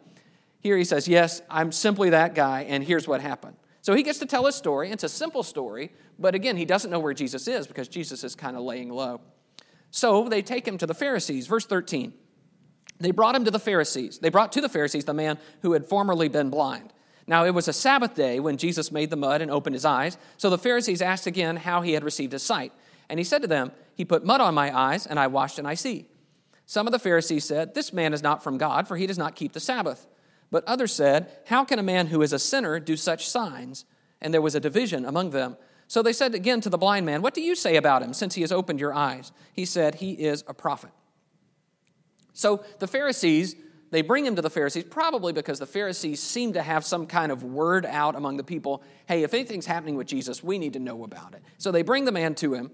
Here 0.61 0.77
he 0.77 0.85
says, 0.85 1.09
Yes, 1.09 1.41
I'm 1.49 1.73
simply 1.73 2.11
that 2.11 2.35
guy, 2.35 2.63
and 2.63 2.85
here's 2.85 3.09
what 3.09 3.21
happened. 3.21 3.57
So 3.81 3.95
he 3.95 4.03
gets 4.03 4.19
to 4.21 4.27
tell 4.27 4.47
his 4.47 4.55
story. 4.55 4.91
It's 4.91 5.05
a 5.05 5.09
simple 5.09 5.43
story, 5.43 5.93
but 6.19 6.35
again, 6.35 6.57
he 6.57 6.65
doesn't 6.65 6.91
know 6.91 7.01
where 7.01 7.15
Jesus 7.15 7.49
is 7.49 7.67
because 7.67 7.89
Jesus 7.89 8.23
is 8.23 8.35
kind 8.35 8.57
of 8.57 8.63
laying 8.63 8.91
low. 8.91 9.21
So 9.91 10.29
they 10.29 10.41
take 10.41 10.67
him 10.67 10.79
to 10.79 10.87
the 10.87 10.95
Pharisees. 10.95 11.47
Verse 11.47 11.67
13. 11.67 12.13
They 13.03 13.11
brought 13.11 13.35
him 13.35 13.45
to 13.45 13.51
the 13.51 13.59
Pharisees. 13.59 14.19
They 14.19 14.31
brought 14.31 14.53
to 14.53 14.61
the 14.61 14.69
Pharisees 14.69 15.05
the 15.05 15.15
man 15.15 15.39
who 15.63 15.73
had 15.73 15.87
formerly 15.87 16.29
been 16.29 16.51
blind. 16.51 16.93
Now, 17.27 17.45
it 17.45 17.55
was 17.55 17.69
a 17.69 17.73
Sabbath 17.73 18.15
day 18.15 18.41
when 18.41 18.57
Jesus 18.57 18.93
made 18.93 19.11
the 19.11 19.17
mud 19.17 19.43
and 19.43 19.51
opened 19.51 19.75
his 19.75 19.85
eyes. 19.85 20.17
So 20.37 20.51
the 20.51 20.59
Pharisees 20.59 21.03
asked 21.03 21.27
again 21.27 21.57
how 21.57 21.83
he 21.83 21.93
had 21.93 22.05
received 22.05 22.33
his 22.33 22.43
sight. 22.43 22.73
And 23.09 23.19
he 23.19 23.25
said 23.25 23.43
to 23.43 23.49
them, 23.49 23.73
He 23.95 24.05
put 24.05 24.25
mud 24.25 24.41
on 24.41 24.55
my 24.55 24.77
eyes, 24.77 25.07
and 25.07 25.19
I 25.19 25.27
washed, 25.27 25.59
and 25.59 25.67
I 25.67 25.75
see. 25.75 26.07
Some 26.67 26.87
of 26.87 26.93
the 26.93 26.99
Pharisees 26.99 27.45
said, 27.45 27.75
This 27.75 27.93
man 27.93 28.13
is 28.13 28.23
not 28.23 28.43
from 28.43 28.59
God, 28.59 28.89
for 28.89 28.97
he 28.97 29.07
does 29.07 29.19
not 29.19 29.35
keep 29.35 29.53
the 29.53 29.61
Sabbath. 29.61 30.07
But 30.51 30.65
others 30.65 30.93
said, 30.93 31.31
How 31.47 31.65
can 31.65 31.79
a 31.79 31.83
man 31.83 32.09
who 32.09 32.23
is 32.23 32.33
a 32.33 32.39
sinner 32.39 32.79
do 32.79 32.97
such 32.97 33.29
signs? 33.29 33.85
And 34.21 34.33
there 34.33 34.43
was 34.43 34.55
a 34.55 34.61
division 34.61 35.05
among 35.05 35.31
them. 35.31 35.57
So 35.89 36.03
they 36.03 36.13
said 36.13 36.35
again 36.35 36.61
to 36.63 36.71
the 36.71 36.79
blind 36.79 37.05
man, 37.05 37.23
What 37.23 37.35
do 37.35 37.41
you 37.41 37.55
say 37.55 37.77
about 37.77 38.03
him, 38.03 38.15
since 38.15 38.35
he 38.35 38.43
has 38.43 38.53
opened 38.53 38.81
your 38.81 38.95
eyes? 38.95 39.33
He 39.53 39.65
said, 39.65 39.97
He 39.97 40.13
is 40.13 40.45
a 40.47 40.55
prophet. 40.55 40.91
So 42.33 42.65
the 42.79 42.87
Pharisees, 42.87 43.57
they 43.91 44.03
bring 44.03 44.25
him 44.25 44.37
to 44.37 44.43
the 44.43 44.51
Pharisees 44.51 44.85
probably 44.85 45.33
because 45.33 45.59
the 45.59 45.67
Pharisees 45.67 46.23
seem 46.23 46.55
to 46.55 46.63
have 46.63 46.85
some 46.85 47.07
kind 47.07 47.31
of 47.31 47.45
word 47.45 47.85
out 47.85 48.15
among 48.15 48.37
the 48.37 48.45
people 48.45 48.83
hey, 49.07 49.23
if 49.23 49.35
anything's 49.35 49.67
happening 49.67 49.97
with 49.97 50.07
Jesus, 50.07 50.43
we 50.43 50.59
need 50.59 50.73
to 50.73 50.79
know 50.79 51.05
about 51.05 51.35
it. 51.35 51.43
So 51.59 51.71
they 51.71 51.83
bring 51.83 52.05
the 52.07 52.13
man 52.13 52.35
to 52.37 52.55
him. 52.55 52.71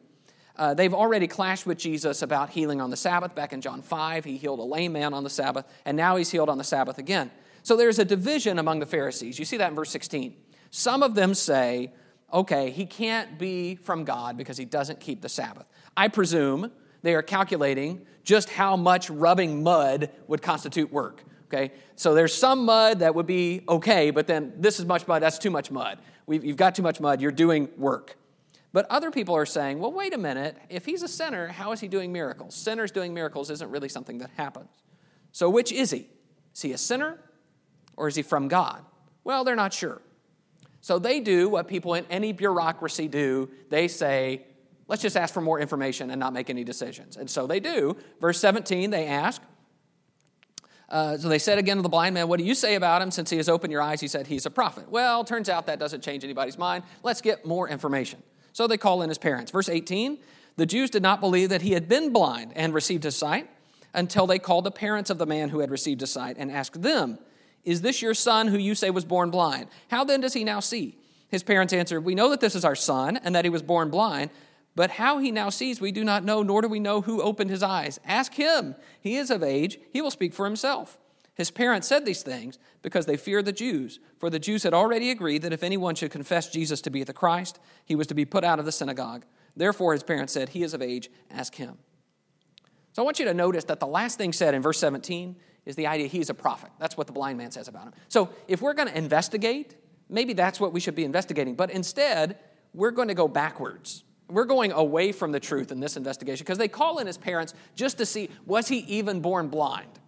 Uh, 0.55 0.75
they've 0.75 0.95
already 0.95 1.27
clashed 1.27 1.67
with 1.67 1.79
Jesus 1.79 2.23
about 2.23 2.51
healing 2.51 2.81
on 2.81 2.91
the 2.91 2.97
Sabbath. 2.97 3.35
Back 3.35 3.53
in 3.53 3.61
John 3.61 3.81
5, 3.81 4.25
he 4.25 4.37
healed 4.37 4.59
a 4.59 4.65
lame 4.65 4.93
man 4.93 5.15
on 5.15 5.23
the 5.23 5.31
Sabbath, 5.31 5.67
and 5.85 5.97
now 5.97 6.17
he's 6.17 6.31
healed 6.31 6.49
on 6.49 6.59
the 6.59 6.65
Sabbath 6.65 6.99
again. 6.99 7.31
So 7.63 7.77
there's 7.77 7.99
a 7.99 8.05
division 8.05 8.59
among 8.59 8.81
the 8.81 8.87
Pharisees. 8.87 9.39
You 9.39 9.45
see 9.45 9.57
that 9.59 9.71
in 9.71 9.77
verse 9.77 9.91
16. 9.91 10.35
Some 10.71 11.03
of 11.03 11.15
them 11.15 11.35
say, 11.35 11.93
okay, 12.33 12.71
he 12.71 12.87
can't 12.87 13.39
be 13.39 13.77
from 13.77 14.05
God 14.05 14.37
because 14.37 14.57
he 14.57 14.65
doesn't 14.65 15.01
keep 15.01 15.23
the 15.23 15.29
Sabbath. 15.29 15.67
I 15.97 16.09
presume 16.09 16.73
they 17.03 17.15
are 17.15 17.23
calculating 17.23 18.07
just 18.29 18.51
how 18.51 18.77
much 18.77 19.09
rubbing 19.09 19.63
mud 19.63 20.11
would 20.27 20.43
constitute 20.43 20.93
work. 20.93 21.25
Okay, 21.47 21.73
so 21.97 22.13
there's 22.13 22.35
some 22.35 22.67
mud 22.67 22.99
that 22.99 23.15
would 23.15 23.27
be 23.27 23.63
okay, 23.67 24.11
but 24.11 24.27
then 24.27 24.53
this 24.59 24.79
is 24.79 24.85
much 24.85 25.09
mud, 25.09 25.23
that's 25.23 25.39
too 25.39 25.49
much 25.49 25.71
mud. 25.71 25.99
We've, 26.27 26.45
you've 26.45 26.59
got 26.59 26.75
too 26.75 26.83
much 26.83 27.01
mud, 27.01 27.23
you're 27.23 27.33
doing 27.33 27.71
work. 27.79 28.19
But 28.71 28.85
other 28.91 29.11
people 29.11 29.35
are 29.35 29.47
saying, 29.47 29.79
well, 29.79 29.93
wait 29.93 30.13
a 30.13 30.19
minute, 30.19 30.59
if 30.69 30.85
he's 30.85 31.03
a 31.03 31.09
sinner, 31.09 31.49
how 31.49 31.73
is 31.73 31.81
he 31.81 31.89
doing 31.89 32.13
miracles? 32.13 32.55
Sinners 32.55 32.91
doing 32.91 33.15
miracles 33.15 33.49
isn't 33.49 33.71
really 33.71 33.89
something 33.89 34.19
that 34.19 34.29
happens. 34.37 34.69
So 35.33 35.49
which 35.49 35.73
is 35.73 35.91
he? 35.91 36.07
Is 36.55 36.61
he 36.61 36.73
a 36.73 36.79
sinner 36.79 37.19
or 37.97 38.09
is 38.09 38.15
he 38.15 38.21
from 38.21 38.49
God? 38.49 38.85
Well, 39.25 39.43
they're 39.43 39.57
not 39.57 39.73
sure. 39.73 40.03
So 40.83 40.99
they 40.99 41.21
do 41.21 41.49
what 41.49 41.67
people 41.67 41.95
in 41.95 42.05
any 42.11 42.33
bureaucracy 42.33 43.09
do. 43.09 43.49
They 43.71 43.89
say, 43.89 44.48
Let's 44.89 45.03
just 45.03 45.17
ask 45.17 45.33
for 45.33 45.43
more 45.43 45.61
information 45.61 46.11
and 46.11 46.19
not 46.19 46.33
make 46.33 46.49
any 46.51 46.65
decisions. 46.65 47.17
And 47.17 47.29
so 47.29 47.47
they 47.47 47.61
do. 47.61 47.97
Verse 48.21 48.41
17, 48.41 48.91
they 48.91 49.07
ask. 49.07 49.41
Uh, 50.89 51.19
so 51.19 51.29
they 51.29 51.39
said 51.39 51.59
again 51.59 51.77
to 51.77 51.83
the 51.83 51.89
blind 51.91 52.15
man, 52.15 52.29
What 52.29 52.39
do 52.39 52.45
you 52.45 52.55
say 52.55 52.75
about 52.75 53.03
him? 53.03 53.11
Since 53.11 53.29
he 53.29 53.37
has 53.37 53.49
opened 53.49 53.71
your 53.71 53.83
eyes, 53.83 54.01
he 54.01 54.09
said, 54.09 54.27
He's 54.27 54.47
a 54.47 54.51
prophet. 54.51 54.89
Well, 54.91 55.23
turns 55.23 55.51
out 55.51 55.67
that 55.67 55.79
doesn't 55.79 56.03
change 56.03 56.25
anybody's 56.25 56.57
mind. 56.57 56.85
Let's 57.03 57.21
get 57.21 57.45
more 57.45 57.69
information. 57.69 58.23
So 58.55 58.67
they 58.67 58.79
call 58.79 59.03
in 59.03 59.11
his 59.11 59.19
parents. 59.19 59.53
Verse 59.53 59.69
18, 59.69 60.19
the 60.57 60.67
Jews 60.67 60.89
did 60.89 61.03
not 61.03 61.21
believe 61.21 61.51
that 61.51 61.63
he 61.63 61.73
had 61.73 61.89
been 61.89 62.13
blind 62.13 62.53
and 62.57 62.73
received 62.73 63.05
his 63.05 63.15
sight 63.15 63.49
until 63.93 64.27
they 64.27 64.39
called 64.39 64.65
the 64.65 64.71
parents 64.71 65.11
of 65.11 65.19
the 65.19 65.27
man 65.27 65.51
who 65.51 65.61
had 65.61 65.71
received 65.71 66.01
his 66.01 66.11
sight 66.11 66.37
and 66.39 66.51
asked 66.51 66.81
them, 66.81 67.19
Is 67.65 67.83
this 67.83 68.01
your 68.01 68.15
son 68.15 68.49
who 68.49 68.57
you 68.57 68.75
say 68.75 68.89
was 68.89 69.05
born 69.05 69.31
blind? 69.31 69.69
How 69.91 70.05
then 70.05 70.23
does 70.23 70.33
he 70.33 70.43
now 70.43 70.61
see? 70.61 70.97
His 71.29 71.43
parents 71.43 71.75
answered, 71.75 72.01
We 72.01 72.15
know 72.15 72.31
that 72.31 72.41
this 72.41 72.55
is 72.55 72.65
our 72.65 72.75
son 72.75 73.19
and 73.19 73.35
that 73.35 73.45
he 73.45 73.51
was 73.51 73.63
born 73.63 73.91
blind. 73.91 74.31
But 74.79 74.93
how 74.93 75.19
he 75.19 75.33
now 75.33 75.51
sees, 75.51 75.81
we 75.81 75.91
do 75.91 76.05
not 76.05 76.23
know, 76.23 76.45
nor 76.45 76.63
do 76.63 76.69
we 76.69 76.79
know 76.79 77.01
who 77.01 77.21
opened 77.21 77.51
his 77.51 77.65
eyes. 77.65 77.99
Ask 78.07 78.35
him. 78.35 78.77
He 79.01 79.17
is 79.17 79.29
of 79.29 79.43
age, 79.43 79.77
he 79.93 80.01
will 80.01 80.13
speak 80.13 80.33
for 80.33 80.45
himself. 80.45 81.01
His 81.35 81.51
parents 81.51 81.89
said 81.89 82.07
these 82.07 82.23
things 82.23 82.61
because 82.81 83.05
they 83.05 83.17
feared 83.17 83.45
the 83.45 83.51
Jews, 83.51 83.99
for 84.21 84.31
the 84.31 84.39
Jews 84.39 84.63
had 84.63 84.75
already 84.75 85.11
agreed 85.11 85.43
that 85.43 85.53
if 85.53 85.65
anyone 85.65 85.97
should 85.97 86.13
confess 86.13 86.49
Jesus 86.49 86.81
to 86.83 86.91
be 86.91 87.03
the 87.03 87.13
Christ, 87.13 87.59
he 87.87 87.97
was 87.97 88.07
to 88.07 88.15
be 88.15 88.25
put 88.25 88.45
out 88.45 88.61
of 88.61 88.67
the 88.67 88.71
synagogue. 88.71 89.25
Therefore, 89.57 89.95
his 89.95 90.05
parents 90.05 90.33
said, 90.33 90.51
He 90.51 90.63
is 90.63 90.75
of 90.75 90.81
age, 90.81 91.11
ask 91.29 91.57
him. 91.57 91.77
So 92.93 93.03
I 93.03 93.05
want 93.05 93.19
you 93.19 93.25
to 93.25 93.35
notice 93.35 93.65
that 93.65 93.81
the 93.81 93.87
last 93.89 94.17
thing 94.17 94.33
said 94.33 94.55
in 94.55 94.63
verse 94.63 94.79
17 94.79 95.35
is 95.67 95.75
the 95.75 95.89
idea 95.89 96.07
he's 96.07 96.31
a 96.31 96.35
prophet. 96.35 96.71
That's 96.79 96.97
what 96.97 97.09
the 97.09 97.13
blind 97.13 97.37
man 97.37 97.51
says 97.51 97.67
about 97.67 97.89
him. 97.89 97.95
So 98.07 98.31
if 98.47 98.63
we're 98.63 98.75
going 98.75 98.87
to 98.87 98.97
investigate, 98.97 99.75
maybe 100.09 100.35
that's 100.35 100.61
what 100.61 100.73
we 100.73 100.79
should 100.79 100.95
be 100.95 101.05
investigating. 101.05 101.57
But 101.57 101.73
instead, 101.73 102.39
we're 102.73 102.93
going 102.93 103.09
to 103.09 103.15
go 103.15 103.27
backwards. 103.27 104.05
We're 104.29 104.45
going 104.45 104.73
away 104.73 105.13
from 105.13 105.33
the 105.33 105.41
truth 105.41 105.73
in 105.73 105.81
this 105.81 105.97
investigation 105.97 106.45
because 106.45 106.59
they 106.59 106.69
call 106.69 106.99
in 106.99 107.07
his 107.07 107.17
parents 107.17 107.55
just 107.75 107.99
to 107.99 108.07
see 108.07 108.29
was 108.47 108.69
he 108.69 108.79
even 108.81 109.21
born 109.21 109.49
blind? 109.49 109.99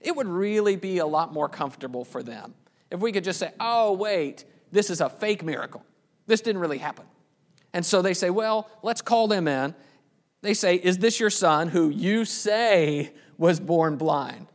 It 0.00 0.14
would 0.14 0.28
really 0.28 0.76
be 0.76 0.98
a 0.98 1.06
lot 1.06 1.32
more 1.32 1.48
comfortable 1.48 2.04
for 2.04 2.22
them 2.22 2.54
if 2.90 3.00
we 3.00 3.12
could 3.12 3.24
just 3.24 3.38
say, 3.38 3.52
oh, 3.58 3.92
wait, 3.92 4.44
this 4.70 4.90
is 4.90 5.00
a 5.00 5.08
fake 5.08 5.42
miracle. 5.42 5.84
This 6.26 6.40
didn't 6.40 6.60
really 6.60 6.78
happen. 6.78 7.06
And 7.72 7.86
so 7.86 8.02
they 8.02 8.14
say, 8.14 8.28
well, 8.28 8.68
let's 8.82 9.00
call 9.00 9.28
them 9.28 9.48
in. 9.48 9.74
They 10.42 10.54
say, 10.54 10.74
is 10.76 10.98
this 10.98 11.18
your 11.18 11.30
son 11.30 11.68
who 11.68 11.88
you 11.88 12.24
say 12.24 13.12
was 13.38 13.60
born 13.60 13.96
blind? 13.96 14.48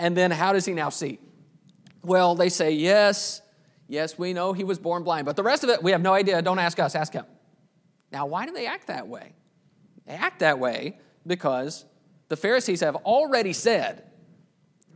And 0.00 0.16
then 0.16 0.30
how 0.30 0.52
does 0.52 0.64
he 0.64 0.72
now 0.72 0.88
see? 0.88 1.20
Well, 2.02 2.34
they 2.34 2.48
say, 2.48 2.72
yes, 2.72 3.42
yes, 3.86 4.18
we 4.18 4.32
know 4.32 4.52
he 4.52 4.64
was 4.64 4.78
born 4.78 5.04
blind. 5.04 5.26
But 5.26 5.36
the 5.36 5.42
rest 5.42 5.62
of 5.62 5.70
it, 5.70 5.82
we 5.82 5.92
have 5.92 6.00
no 6.00 6.14
idea. 6.14 6.40
Don't 6.42 6.58
ask 6.58 6.78
us, 6.78 6.94
ask 6.94 7.12
him. 7.12 7.24
Now, 8.12 8.26
why 8.26 8.46
do 8.46 8.52
they 8.52 8.66
act 8.66 8.86
that 8.86 9.08
way? 9.08 9.32
They 10.06 10.14
act 10.14 10.40
that 10.40 10.58
way 10.58 10.98
because 11.26 11.84
the 12.28 12.36
Pharisees 12.36 12.80
have 12.80 12.96
already 12.96 13.52
said, 13.52 14.04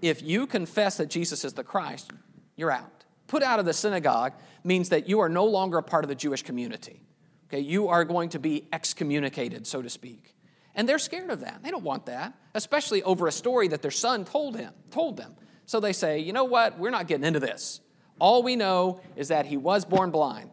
if 0.00 0.22
you 0.22 0.46
confess 0.46 0.96
that 0.96 1.10
Jesus 1.10 1.44
is 1.44 1.52
the 1.52 1.64
Christ, 1.64 2.10
you're 2.56 2.70
out. 2.70 3.04
Put 3.26 3.42
out 3.42 3.58
of 3.58 3.66
the 3.66 3.72
synagogue 3.72 4.32
means 4.64 4.88
that 4.88 5.08
you 5.08 5.20
are 5.20 5.28
no 5.28 5.44
longer 5.44 5.78
a 5.78 5.82
part 5.82 6.04
of 6.04 6.08
the 6.08 6.14
Jewish 6.14 6.42
community. 6.42 7.02
Okay, 7.48 7.60
you 7.60 7.88
are 7.88 8.04
going 8.04 8.28
to 8.30 8.38
be 8.38 8.68
excommunicated, 8.72 9.66
so 9.66 9.82
to 9.82 9.90
speak. 9.90 10.34
And 10.74 10.88
they're 10.88 10.98
scared 10.98 11.30
of 11.30 11.40
that. 11.40 11.62
They 11.62 11.70
don't 11.70 11.82
want 11.82 12.06
that, 12.06 12.32
especially 12.54 13.02
over 13.02 13.26
a 13.26 13.32
story 13.32 13.68
that 13.68 13.82
their 13.82 13.90
son 13.90 14.24
told 14.24 14.56
him, 14.56 14.72
told 14.90 15.16
them. 15.16 15.34
So 15.66 15.80
they 15.80 15.92
say, 15.92 16.20
"You 16.20 16.32
know 16.32 16.44
what? 16.44 16.78
We're 16.78 16.90
not 16.90 17.08
getting 17.08 17.24
into 17.24 17.40
this. 17.40 17.80
All 18.20 18.42
we 18.42 18.56
know 18.56 19.00
is 19.16 19.28
that 19.28 19.46
he 19.46 19.56
was 19.56 19.84
born 19.84 20.10
blind. 20.10 20.50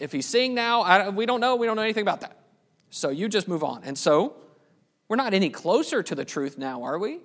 If 0.00 0.10
he's 0.10 0.26
seeing 0.26 0.54
now, 0.54 0.80
I, 0.80 1.08
we 1.10 1.26
don't 1.26 1.40
know. 1.40 1.54
We 1.56 1.66
don't 1.66 1.76
know 1.76 1.82
anything 1.82 2.02
about 2.02 2.22
that. 2.22 2.36
So 2.90 3.10
you 3.10 3.28
just 3.28 3.46
move 3.46 3.62
on." 3.62 3.82
And 3.84 3.96
so 3.96 4.34
we're 5.08 5.16
not 5.16 5.34
any 5.34 5.50
closer 5.50 6.02
to 6.02 6.14
the 6.14 6.24
truth 6.24 6.58
now, 6.58 6.82
are 6.82 6.98
we? 6.98 7.20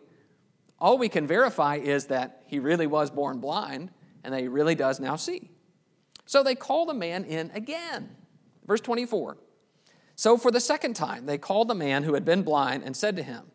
All 0.80 0.98
we 0.98 1.10
can 1.10 1.26
verify 1.26 1.76
is 1.76 2.08
that 2.08 2.44
he 2.48 2.60
really 2.60 2.88
was 2.88 3.10
born 3.10 3.40
blind 3.40 3.92
and 4.24 4.34
that 4.34 4.42
he 4.42 4.48
really 4.48 4.76
does 4.76 5.00
now 5.00 5.16
see. 5.16 5.50
So 6.26 6.44
they 6.44 6.56
call 6.56 6.86
the 6.86 6.94
man 6.94 7.24
in 7.24 7.52
again. 7.54 8.16
Verse 8.66 8.82
24. 8.82 9.38
So 10.16 10.38
for 10.38 10.50
the 10.50 10.60
second 10.60 10.96
time, 10.96 11.26
they 11.26 11.38
called 11.38 11.68
the 11.68 11.76
man 11.76 12.04
who 12.04 12.14
had 12.14 12.26
been 12.26 12.42
blind 12.42 12.84
and 12.84 12.96
said 12.96 13.16
to 13.18 13.24
him, 13.24 13.52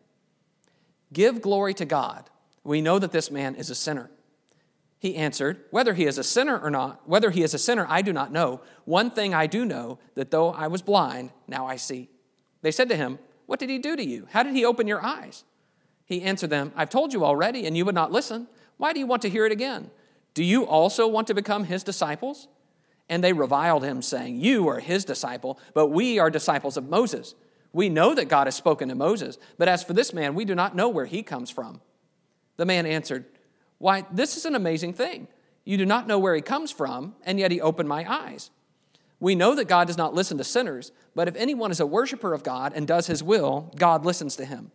Give 1.11 1.41
glory 1.41 1.73
to 1.75 1.85
God. 1.85 2.29
We 2.63 2.81
know 2.81 2.99
that 2.99 3.11
this 3.11 3.29
man 3.29 3.55
is 3.55 3.69
a 3.69 3.75
sinner. 3.75 4.09
He 5.01 5.15
answered, 5.15 5.65
Whether 5.71 5.95
he 5.95 6.05
is 6.05 6.19
a 6.19 6.23
sinner 6.23 6.59
or 6.59 6.69
not, 6.69 7.09
whether 7.09 7.31
he 7.31 7.41
is 7.41 7.55
a 7.55 7.57
sinner, 7.57 7.87
I 7.89 8.03
do 8.03 8.13
not 8.13 8.31
know. 8.31 8.61
One 8.85 9.09
thing 9.09 9.33
I 9.33 9.47
do 9.47 9.65
know, 9.65 9.97
that 10.13 10.29
though 10.29 10.51
I 10.51 10.67
was 10.67 10.83
blind, 10.83 11.31
now 11.47 11.65
I 11.65 11.77
see. 11.77 12.07
They 12.61 12.69
said 12.69 12.87
to 12.89 12.95
him, 12.95 13.17
What 13.47 13.59
did 13.59 13.71
he 13.71 13.79
do 13.79 13.95
to 13.95 14.05
you? 14.05 14.27
How 14.29 14.43
did 14.43 14.53
he 14.53 14.63
open 14.63 14.87
your 14.87 15.03
eyes? 15.03 15.43
He 16.05 16.21
answered 16.21 16.51
them, 16.51 16.71
I've 16.75 16.91
told 16.91 17.13
you 17.13 17.25
already, 17.25 17.65
and 17.65 17.75
you 17.75 17.83
would 17.83 17.95
not 17.95 18.11
listen. 18.11 18.47
Why 18.77 18.93
do 18.93 18.99
you 18.99 19.07
want 19.07 19.23
to 19.23 19.29
hear 19.29 19.47
it 19.47 19.51
again? 19.51 19.89
Do 20.35 20.43
you 20.43 20.67
also 20.67 21.07
want 21.07 21.25
to 21.27 21.33
become 21.33 21.63
his 21.63 21.81
disciples? 21.81 22.47
And 23.09 23.23
they 23.23 23.33
reviled 23.33 23.83
him, 23.83 24.03
saying, 24.03 24.39
You 24.39 24.67
are 24.67 24.79
his 24.79 25.03
disciple, 25.03 25.57
but 25.73 25.87
we 25.87 26.19
are 26.19 26.29
disciples 26.29 26.77
of 26.77 26.87
Moses. 26.87 27.33
We 27.73 27.89
know 27.89 28.13
that 28.13 28.29
God 28.29 28.45
has 28.45 28.53
spoken 28.53 28.89
to 28.89 28.95
Moses, 28.95 29.39
but 29.57 29.67
as 29.67 29.83
for 29.83 29.93
this 29.93 30.13
man, 30.13 30.35
we 30.35 30.45
do 30.45 30.53
not 30.53 30.75
know 30.75 30.89
where 30.89 31.07
he 31.07 31.23
comes 31.23 31.49
from. 31.49 31.81
The 32.57 32.67
man 32.67 32.85
answered, 32.85 33.25
Why, 33.81 34.05
this 34.11 34.37
is 34.37 34.45
an 34.45 34.53
amazing 34.53 34.93
thing. 34.93 35.27
You 35.65 35.75
do 35.75 35.87
not 35.87 36.05
know 36.05 36.19
where 36.19 36.35
he 36.35 36.41
comes 36.41 36.69
from, 36.69 37.15
and 37.23 37.39
yet 37.39 37.49
he 37.49 37.59
opened 37.59 37.89
my 37.89 38.05
eyes. 38.07 38.51
We 39.19 39.33
know 39.33 39.55
that 39.55 39.67
God 39.67 39.87
does 39.87 39.97
not 39.97 40.13
listen 40.13 40.37
to 40.37 40.43
sinners, 40.43 40.91
but 41.15 41.27
if 41.27 41.35
anyone 41.35 41.71
is 41.71 41.79
a 41.79 41.85
worshiper 41.87 42.31
of 42.35 42.43
God 42.43 42.73
and 42.75 42.87
does 42.87 43.07
his 43.07 43.23
will, 43.23 43.71
God 43.75 44.05
listens 44.05 44.35
to 44.35 44.45
him. 44.45 44.71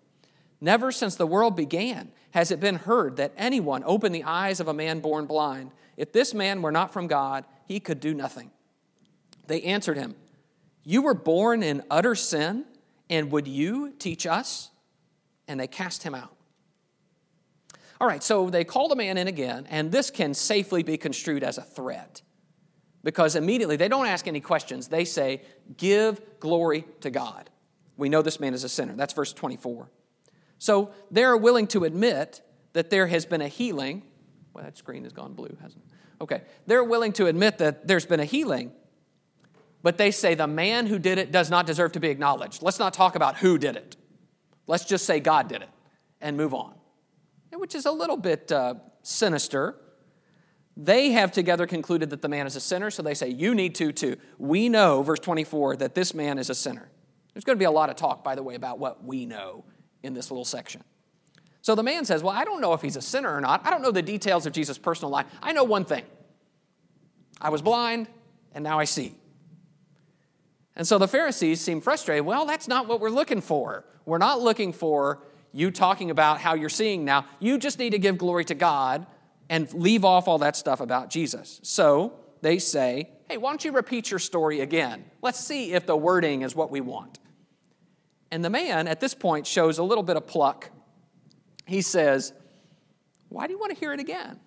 Never 0.60 0.90
since 0.90 1.14
the 1.14 1.26
world 1.26 1.54
began 1.54 2.10
has 2.32 2.50
it 2.50 2.58
been 2.58 2.74
heard 2.74 3.16
that 3.18 3.32
anyone 3.36 3.84
opened 3.86 4.12
the 4.12 4.24
eyes 4.24 4.58
of 4.58 4.66
a 4.66 4.74
man 4.74 4.98
born 4.98 5.26
blind. 5.26 5.70
If 5.96 6.12
this 6.12 6.34
man 6.34 6.60
were 6.60 6.72
not 6.72 6.92
from 6.92 7.06
God, 7.06 7.44
he 7.68 7.78
could 7.78 8.00
do 8.00 8.12
nothing. 8.12 8.50
They 9.46 9.62
answered 9.62 9.98
him, 9.98 10.16
You 10.82 11.02
were 11.02 11.14
born 11.14 11.62
in 11.62 11.84
utter 11.92 12.16
sin, 12.16 12.64
and 13.08 13.30
would 13.30 13.46
you 13.46 13.92
teach 14.00 14.26
us? 14.26 14.70
And 15.46 15.60
they 15.60 15.68
cast 15.68 16.02
him 16.02 16.16
out. 16.16 16.35
All 18.00 18.06
right, 18.06 18.22
so 18.22 18.50
they 18.50 18.64
call 18.64 18.88
the 18.88 18.96
man 18.96 19.16
in 19.16 19.26
again, 19.28 19.66
and 19.70 19.90
this 19.90 20.10
can 20.10 20.34
safely 20.34 20.82
be 20.82 20.96
construed 20.96 21.42
as 21.42 21.58
a 21.58 21.62
threat 21.62 22.22
because 23.02 23.36
immediately 23.36 23.76
they 23.76 23.88
don't 23.88 24.06
ask 24.06 24.26
any 24.26 24.40
questions. 24.40 24.88
They 24.88 25.04
say, 25.04 25.42
Give 25.76 26.20
glory 26.40 26.84
to 27.00 27.10
God. 27.10 27.48
We 27.96 28.08
know 28.08 28.20
this 28.20 28.40
man 28.40 28.52
is 28.52 28.64
a 28.64 28.68
sinner. 28.68 28.94
That's 28.94 29.14
verse 29.14 29.32
24. 29.32 29.88
So 30.58 30.90
they're 31.10 31.36
willing 31.36 31.66
to 31.68 31.84
admit 31.84 32.42
that 32.72 32.90
there 32.90 33.06
has 33.06 33.24
been 33.24 33.40
a 33.40 33.48
healing. 33.48 34.02
Well, 34.52 34.64
that 34.64 34.76
screen 34.76 35.04
has 35.04 35.12
gone 35.12 35.34
blue, 35.34 35.56
hasn't 35.62 35.84
it? 35.84 36.22
Okay. 36.22 36.42
They're 36.66 36.84
willing 36.84 37.12
to 37.14 37.26
admit 37.26 37.58
that 37.58 37.86
there's 37.86 38.06
been 38.06 38.20
a 38.20 38.24
healing, 38.24 38.72
but 39.82 39.98
they 39.98 40.10
say 40.10 40.34
the 40.34 40.46
man 40.46 40.86
who 40.86 40.98
did 40.98 41.18
it 41.18 41.30
does 41.30 41.50
not 41.50 41.66
deserve 41.66 41.92
to 41.92 42.00
be 42.00 42.08
acknowledged. 42.08 42.62
Let's 42.62 42.78
not 42.78 42.92
talk 42.92 43.14
about 43.14 43.36
who 43.36 43.56
did 43.56 43.76
it. 43.76 43.96
Let's 44.66 44.84
just 44.84 45.04
say 45.04 45.20
God 45.20 45.48
did 45.48 45.62
it 45.62 45.68
and 46.20 46.36
move 46.36 46.54
on, 46.54 46.74
which 47.58 47.74
is 47.74 47.86
a 47.86 47.92
little 47.92 48.16
bit 48.16 48.50
uh, 48.52 48.74
sinister. 49.02 49.76
They 50.76 51.12
have 51.12 51.32
together 51.32 51.66
concluded 51.66 52.10
that 52.10 52.20
the 52.20 52.28
man 52.28 52.46
is 52.46 52.54
a 52.56 52.60
sinner, 52.60 52.90
so 52.90 53.02
they 53.02 53.14
say, 53.14 53.28
You 53.28 53.54
need 53.54 53.74
to 53.76 53.92
too. 53.92 54.16
We 54.38 54.68
know, 54.68 55.02
verse 55.02 55.20
24, 55.20 55.76
that 55.76 55.94
this 55.94 56.14
man 56.14 56.38
is 56.38 56.50
a 56.50 56.54
sinner. 56.54 56.88
There's 57.32 57.44
going 57.44 57.56
to 57.56 57.60
be 57.60 57.66
a 57.66 57.70
lot 57.70 57.90
of 57.90 57.96
talk, 57.96 58.22
by 58.22 58.34
the 58.34 58.42
way, 58.42 58.54
about 58.54 58.78
what 58.78 59.04
we 59.04 59.26
know 59.26 59.64
in 60.02 60.14
this 60.14 60.30
little 60.30 60.44
section. 60.44 60.82
So 61.62 61.74
the 61.74 61.82
man 61.82 62.04
says, 62.04 62.22
Well, 62.22 62.34
I 62.34 62.44
don't 62.44 62.60
know 62.60 62.74
if 62.74 62.82
he's 62.82 62.96
a 62.96 63.02
sinner 63.02 63.34
or 63.34 63.40
not. 63.40 63.66
I 63.66 63.70
don't 63.70 63.82
know 63.82 63.90
the 63.90 64.02
details 64.02 64.46
of 64.46 64.52
Jesus' 64.52 64.78
personal 64.78 65.10
life. 65.10 65.26
I 65.42 65.52
know 65.52 65.64
one 65.64 65.84
thing 65.84 66.04
I 67.40 67.48
was 67.50 67.62
blind, 67.62 68.08
and 68.52 68.62
now 68.62 68.78
I 68.78 68.84
see. 68.84 69.14
And 70.76 70.86
so 70.86 70.98
the 70.98 71.08
Pharisees 71.08 71.60
seem 71.60 71.80
frustrated. 71.80 72.26
Well, 72.26 72.44
that's 72.44 72.68
not 72.68 72.86
what 72.86 73.00
we're 73.00 73.10
looking 73.10 73.40
for. 73.40 73.84
We're 74.04 74.18
not 74.18 74.40
looking 74.40 74.72
for 74.72 75.22
you 75.56 75.70
talking 75.70 76.10
about 76.10 76.40
how 76.40 76.54
you're 76.54 76.68
seeing 76.68 77.04
now. 77.04 77.26
You 77.40 77.58
just 77.58 77.78
need 77.78 77.90
to 77.90 77.98
give 77.98 78.18
glory 78.18 78.44
to 78.46 78.54
God 78.54 79.06
and 79.48 79.72
leave 79.72 80.04
off 80.04 80.28
all 80.28 80.38
that 80.38 80.56
stuff 80.56 80.80
about 80.80 81.10
Jesus. 81.10 81.60
So 81.62 82.12
they 82.42 82.58
say, 82.58 83.10
Hey, 83.28 83.38
why 83.38 83.50
don't 83.50 83.64
you 83.64 83.72
repeat 83.72 84.10
your 84.10 84.20
story 84.20 84.60
again? 84.60 85.04
Let's 85.20 85.40
see 85.40 85.72
if 85.72 85.86
the 85.86 85.96
wording 85.96 86.42
is 86.42 86.54
what 86.54 86.70
we 86.70 86.80
want. 86.80 87.18
And 88.30 88.44
the 88.44 88.50
man 88.50 88.86
at 88.86 89.00
this 89.00 89.14
point 89.14 89.46
shows 89.46 89.78
a 89.78 89.82
little 89.82 90.04
bit 90.04 90.16
of 90.16 90.26
pluck 90.26 90.70
he 91.66 91.82
says, 91.82 92.32
Why 93.28 93.46
do 93.46 93.52
you 93.52 93.58
want 93.58 93.74
to 93.74 93.78
hear 93.78 93.92
it 93.92 94.00
again? 94.00 94.40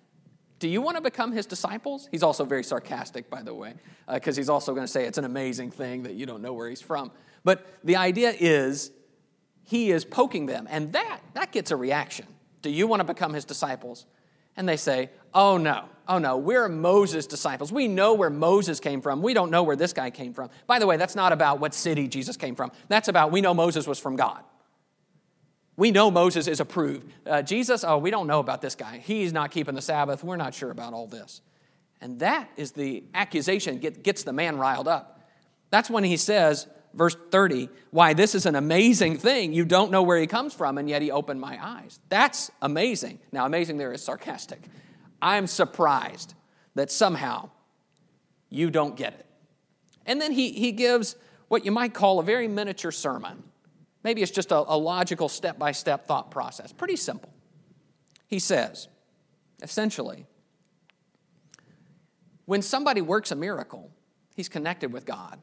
Do 0.58 0.68
you 0.68 0.82
want 0.82 0.96
to 0.96 1.02
become 1.02 1.32
his 1.32 1.46
disciples? 1.46 2.08
He's 2.10 2.22
also 2.22 2.44
very 2.44 2.64
sarcastic, 2.64 3.30
by 3.30 3.42
the 3.42 3.54
way, 3.54 3.74
because 4.12 4.36
uh, 4.36 4.40
he's 4.40 4.48
also 4.48 4.74
going 4.74 4.84
to 4.84 4.92
say 4.92 5.06
it's 5.06 5.18
an 5.18 5.24
amazing 5.24 5.70
thing 5.70 6.02
that 6.02 6.14
you 6.14 6.26
don't 6.26 6.42
know 6.42 6.52
where 6.52 6.68
he's 6.68 6.82
from. 6.82 7.12
But 7.44 7.66
the 7.82 7.96
idea 7.96 8.34
is 8.38 8.90
he 9.64 9.90
is 9.90 10.04
poking 10.04 10.46
them, 10.46 10.66
and 10.70 10.92
that, 10.92 11.20
that 11.34 11.52
gets 11.52 11.70
a 11.70 11.76
reaction. 11.76 12.26
Do 12.62 12.70
you 12.70 12.86
want 12.86 13.00
to 13.00 13.04
become 13.04 13.32
his 13.32 13.44
disciples? 13.44 14.06
And 14.56 14.68
they 14.68 14.76
say, 14.76 15.10
Oh 15.32 15.56
no, 15.56 15.88
oh 16.08 16.18
no, 16.18 16.36
we're 16.36 16.68
Moses' 16.68 17.26
disciples. 17.26 17.72
We 17.72 17.86
know 17.88 18.14
where 18.14 18.30
Moses 18.30 18.80
came 18.80 19.00
from. 19.00 19.22
We 19.22 19.32
don't 19.32 19.50
know 19.50 19.62
where 19.62 19.76
this 19.76 19.92
guy 19.92 20.10
came 20.10 20.34
from. 20.34 20.50
By 20.66 20.78
the 20.78 20.86
way, 20.86 20.96
that's 20.96 21.14
not 21.14 21.32
about 21.32 21.60
what 21.60 21.72
city 21.72 22.08
Jesus 22.08 22.36
came 22.36 22.56
from. 22.56 22.72
That's 22.88 23.08
about 23.08 23.30
we 23.30 23.40
know 23.40 23.54
Moses 23.54 23.86
was 23.86 23.98
from 23.98 24.16
God. 24.16 24.42
We 25.76 25.92
know 25.92 26.10
Moses 26.10 26.46
is 26.46 26.60
approved. 26.60 27.10
Uh, 27.24 27.42
Jesus, 27.42 27.84
oh, 27.84 27.96
we 27.96 28.10
don't 28.10 28.26
know 28.26 28.40
about 28.40 28.60
this 28.60 28.74
guy. 28.74 28.98
He's 28.98 29.32
not 29.32 29.50
keeping 29.50 29.74
the 29.74 29.80
Sabbath. 29.80 30.22
We're 30.22 30.36
not 30.36 30.52
sure 30.52 30.70
about 30.70 30.92
all 30.92 31.06
this. 31.06 31.40
And 32.02 32.18
that 32.20 32.50
is 32.56 32.72
the 32.72 33.04
accusation 33.14 33.78
get, 33.78 34.02
gets 34.02 34.24
the 34.24 34.32
man 34.32 34.58
riled 34.58 34.88
up. 34.88 35.20
That's 35.70 35.88
when 35.88 36.04
he 36.04 36.16
says, 36.16 36.66
verse 36.94 37.16
30, 37.30 37.68
why 37.90 38.14
this 38.14 38.34
is 38.34 38.46
an 38.46 38.56
amazing 38.56 39.18
thing. 39.18 39.52
You 39.52 39.64
don't 39.64 39.90
know 39.90 40.02
where 40.02 40.18
he 40.18 40.26
comes 40.26 40.54
from, 40.54 40.78
and 40.78 40.88
yet 40.88 41.02
he 41.02 41.10
opened 41.10 41.40
my 41.40 41.58
eyes. 41.64 42.00
That's 42.08 42.50
amazing. 42.62 43.18
Now, 43.32 43.46
amazing 43.46 43.78
there 43.78 43.92
is 43.92 44.02
sarcastic. 44.02 44.60
I'm 45.22 45.46
surprised 45.46 46.34
that 46.74 46.90
somehow 46.90 47.50
you 48.48 48.70
don't 48.70 48.96
get 48.96 49.14
it. 49.14 49.26
And 50.06 50.20
then 50.20 50.32
he, 50.32 50.52
he 50.52 50.72
gives 50.72 51.16
what 51.48 51.64
you 51.64 51.72
might 51.72 51.94
call 51.94 52.18
a 52.18 52.22
very 52.22 52.48
miniature 52.48 52.92
sermon. 52.92 53.42
Maybe 54.02 54.22
it's 54.22 54.32
just 54.32 54.50
a, 54.50 54.56
a 54.56 54.76
logical 54.76 55.28
step 55.28 55.58
by 55.58 55.72
step 55.72 56.06
thought 56.06 56.30
process. 56.30 56.72
Pretty 56.72 56.96
simple. 56.96 57.32
He 58.26 58.38
says, 58.38 58.88
essentially, 59.62 60.26
when 62.46 62.62
somebody 62.62 63.00
works 63.00 63.30
a 63.30 63.36
miracle, 63.36 63.90
he's 64.34 64.48
connected 64.48 64.92
with 64.92 65.04
God. 65.04 65.40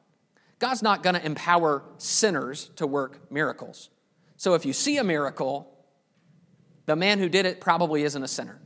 God's 0.59 0.81
not 0.81 1.03
going 1.03 1.15
to 1.15 1.25
empower 1.25 1.83
sinners 1.97 2.71
to 2.77 2.87
work 2.87 3.31
miracles. 3.31 3.89
So 4.37 4.53
if 4.53 4.65
you 4.65 4.73
see 4.73 4.97
a 4.97 5.03
miracle, 5.03 5.71
the 6.85 6.95
man 6.95 7.19
who 7.19 7.29
did 7.29 7.45
it 7.45 7.61
probably 7.61 8.03
isn't 8.03 8.21
a 8.23 8.27
sinner. 8.27 8.59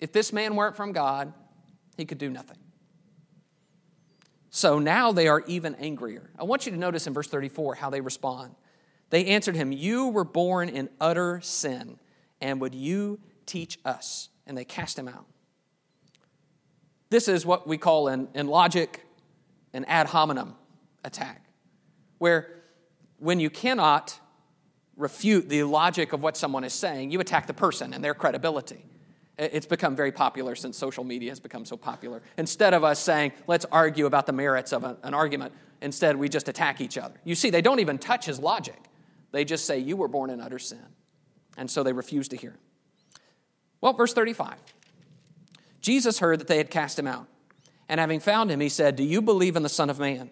If 0.00 0.12
this 0.12 0.32
man 0.32 0.56
weren't 0.56 0.76
from 0.76 0.92
God, 0.92 1.32
he 1.96 2.04
could 2.04 2.18
do 2.18 2.30
nothing. 2.30 2.58
So 4.50 4.78
now 4.78 5.12
they 5.12 5.28
are 5.28 5.42
even 5.46 5.74
angrier. 5.74 6.30
I 6.38 6.44
want 6.44 6.64
you 6.64 6.72
to 6.72 6.78
notice 6.78 7.06
in 7.06 7.12
verse 7.12 7.28
34 7.28 7.74
how 7.74 7.90
they 7.90 8.00
respond. 8.00 8.54
They 9.10 9.26
answered 9.26 9.56
him, 9.56 9.72
You 9.72 10.08
were 10.08 10.24
born 10.24 10.68
in 10.68 10.88
utter 11.00 11.40
sin, 11.42 11.98
and 12.40 12.60
would 12.60 12.74
you 12.74 13.20
teach 13.44 13.78
us? 13.84 14.30
And 14.46 14.56
they 14.56 14.64
cast 14.64 14.98
him 14.98 15.08
out. 15.08 15.26
This 17.10 17.28
is 17.28 17.44
what 17.44 17.66
we 17.66 17.78
call 17.78 18.08
in, 18.08 18.28
in 18.34 18.46
logic 18.46 19.05
an 19.72 19.84
ad 19.86 20.06
hominem 20.06 20.54
attack, 21.04 21.44
where 22.18 22.62
when 23.18 23.40
you 23.40 23.50
cannot 23.50 24.18
refute 24.96 25.48
the 25.48 25.62
logic 25.62 26.12
of 26.12 26.22
what 26.22 26.36
someone 26.36 26.64
is 26.64 26.72
saying, 26.72 27.10
you 27.10 27.20
attack 27.20 27.46
the 27.46 27.54
person 27.54 27.92
and 27.92 28.02
their 28.02 28.14
credibility. 28.14 28.84
It's 29.38 29.66
become 29.66 29.94
very 29.94 30.12
popular 30.12 30.54
since 30.54 30.78
social 30.78 31.04
media 31.04 31.30
has 31.30 31.40
become 31.40 31.66
so 31.66 31.76
popular. 31.76 32.22
Instead 32.38 32.72
of 32.72 32.84
us 32.84 32.98
saying, 32.98 33.32
let's 33.46 33.66
argue 33.66 34.06
about 34.06 34.24
the 34.24 34.32
merits 34.32 34.72
of 34.72 34.82
an 34.84 35.12
argument, 35.12 35.52
instead 35.82 36.16
we 36.16 36.30
just 36.30 36.48
attack 36.48 36.80
each 36.80 36.96
other. 36.96 37.14
You 37.24 37.34
see, 37.34 37.50
they 37.50 37.60
don't 37.60 37.80
even 37.80 37.98
touch 37.98 38.24
his 38.24 38.38
logic. 38.38 38.78
They 39.32 39.44
just 39.44 39.66
say, 39.66 39.78
You 39.78 39.96
were 39.96 40.08
born 40.08 40.30
in 40.30 40.40
utter 40.40 40.58
sin. 40.58 40.86
And 41.58 41.70
so 41.70 41.82
they 41.82 41.92
refuse 41.92 42.28
to 42.28 42.36
hear 42.36 42.52
him. 42.52 42.58
Well, 43.82 43.92
verse 43.92 44.14
35 44.14 44.56
Jesus 45.82 46.18
heard 46.18 46.40
that 46.40 46.48
they 46.48 46.56
had 46.56 46.70
cast 46.70 46.98
him 46.98 47.06
out. 47.06 47.28
And 47.88 48.00
having 48.00 48.20
found 48.20 48.50
him, 48.50 48.60
he 48.60 48.68
said, 48.68 48.96
Do 48.96 49.04
you 49.04 49.22
believe 49.22 49.56
in 49.56 49.62
the 49.62 49.68
Son 49.68 49.90
of 49.90 49.98
Man? 49.98 50.30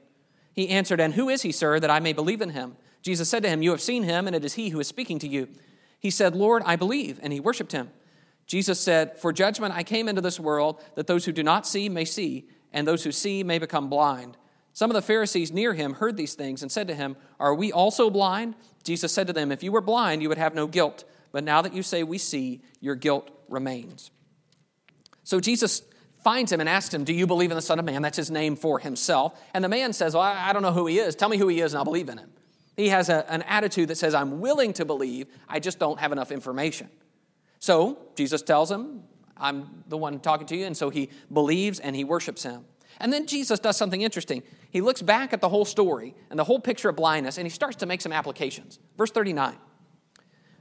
He 0.52 0.68
answered, 0.68 1.00
And 1.00 1.14
who 1.14 1.28
is 1.28 1.42
he, 1.42 1.52
sir, 1.52 1.78
that 1.80 1.90
I 1.90 2.00
may 2.00 2.12
believe 2.12 2.40
in 2.40 2.50
him? 2.50 2.76
Jesus 3.02 3.28
said 3.28 3.42
to 3.42 3.48
him, 3.48 3.62
You 3.62 3.70
have 3.70 3.80
seen 3.80 4.02
him, 4.02 4.26
and 4.26 4.34
it 4.34 4.44
is 4.44 4.54
he 4.54 4.70
who 4.70 4.80
is 4.80 4.88
speaking 4.88 5.18
to 5.20 5.28
you. 5.28 5.48
He 5.98 6.10
said, 6.10 6.34
Lord, 6.34 6.62
I 6.64 6.76
believe. 6.76 7.20
And 7.22 7.32
he 7.32 7.40
worshiped 7.40 7.72
him. 7.72 7.90
Jesus 8.46 8.80
said, 8.80 9.16
For 9.18 9.32
judgment 9.32 9.74
I 9.74 9.82
came 9.82 10.08
into 10.08 10.20
this 10.20 10.40
world, 10.40 10.82
that 10.96 11.06
those 11.06 11.24
who 11.24 11.32
do 11.32 11.42
not 11.42 11.66
see 11.66 11.88
may 11.88 12.04
see, 12.04 12.48
and 12.72 12.86
those 12.86 13.04
who 13.04 13.12
see 13.12 13.42
may 13.42 13.58
become 13.58 13.88
blind. 13.88 14.36
Some 14.72 14.90
of 14.90 14.94
the 14.94 15.02
Pharisees 15.02 15.52
near 15.52 15.72
him 15.72 15.94
heard 15.94 16.16
these 16.16 16.34
things 16.34 16.62
and 16.62 16.70
said 16.70 16.88
to 16.88 16.94
him, 16.94 17.16
Are 17.38 17.54
we 17.54 17.72
also 17.72 18.10
blind? 18.10 18.54
Jesus 18.82 19.12
said 19.12 19.28
to 19.28 19.32
them, 19.32 19.52
If 19.52 19.62
you 19.62 19.70
were 19.70 19.80
blind, 19.80 20.20
you 20.20 20.28
would 20.28 20.38
have 20.38 20.54
no 20.54 20.66
guilt. 20.66 21.04
But 21.30 21.44
now 21.44 21.62
that 21.62 21.74
you 21.74 21.82
say 21.82 22.02
we 22.02 22.18
see, 22.18 22.62
your 22.80 22.94
guilt 22.96 23.30
remains. 23.48 24.10
So 25.22 25.40
Jesus 25.40 25.82
finds 26.24 26.50
him 26.50 26.58
and 26.58 26.68
asks 26.68 26.92
him, 26.92 27.04
Do 27.04 27.12
you 27.12 27.26
believe 27.26 27.52
in 27.52 27.54
the 27.54 27.62
Son 27.62 27.78
of 27.78 27.84
Man? 27.84 28.02
That's 28.02 28.16
his 28.16 28.30
name 28.30 28.56
for 28.56 28.80
himself. 28.80 29.38
And 29.52 29.62
the 29.62 29.68
man 29.68 29.92
says, 29.92 30.14
Well, 30.14 30.22
I 30.22 30.52
don't 30.52 30.62
know 30.62 30.72
who 30.72 30.86
he 30.86 30.98
is. 30.98 31.14
Tell 31.14 31.28
me 31.28 31.36
who 31.36 31.46
he 31.46 31.60
is, 31.60 31.72
and 31.72 31.78
I'll 31.78 31.84
believe 31.84 32.08
in 32.08 32.18
him. 32.18 32.30
He 32.76 32.88
has 32.88 33.08
a, 33.08 33.30
an 33.30 33.42
attitude 33.42 33.88
that 33.88 33.98
says, 33.98 34.14
I'm 34.14 34.40
willing 34.40 34.72
to 34.72 34.84
believe, 34.84 35.28
I 35.48 35.60
just 35.60 35.78
don't 35.78 36.00
have 36.00 36.10
enough 36.10 36.32
information. 36.32 36.88
So 37.60 37.98
Jesus 38.16 38.42
tells 38.42 38.70
him, 38.70 39.04
I'm 39.36 39.84
the 39.88 39.96
one 39.96 40.18
talking 40.20 40.46
to 40.48 40.56
you. 40.56 40.66
And 40.66 40.76
so 40.76 40.90
he 40.90 41.10
believes 41.32 41.78
and 41.78 41.94
he 41.94 42.04
worships 42.04 42.42
him. 42.42 42.64
And 43.00 43.12
then 43.12 43.26
Jesus 43.26 43.58
does 43.58 43.76
something 43.76 44.02
interesting. 44.02 44.42
He 44.70 44.80
looks 44.80 45.02
back 45.02 45.32
at 45.32 45.40
the 45.40 45.48
whole 45.48 45.64
story 45.64 46.14
and 46.30 46.38
the 46.38 46.44
whole 46.44 46.60
picture 46.60 46.88
of 46.88 46.96
blindness 46.96 47.38
and 47.38 47.46
he 47.46 47.50
starts 47.50 47.76
to 47.76 47.86
make 47.86 48.00
some 48.00 48.12
applications. 48.12 48.78
Verse 48.96 49.10
39 49.10 49.56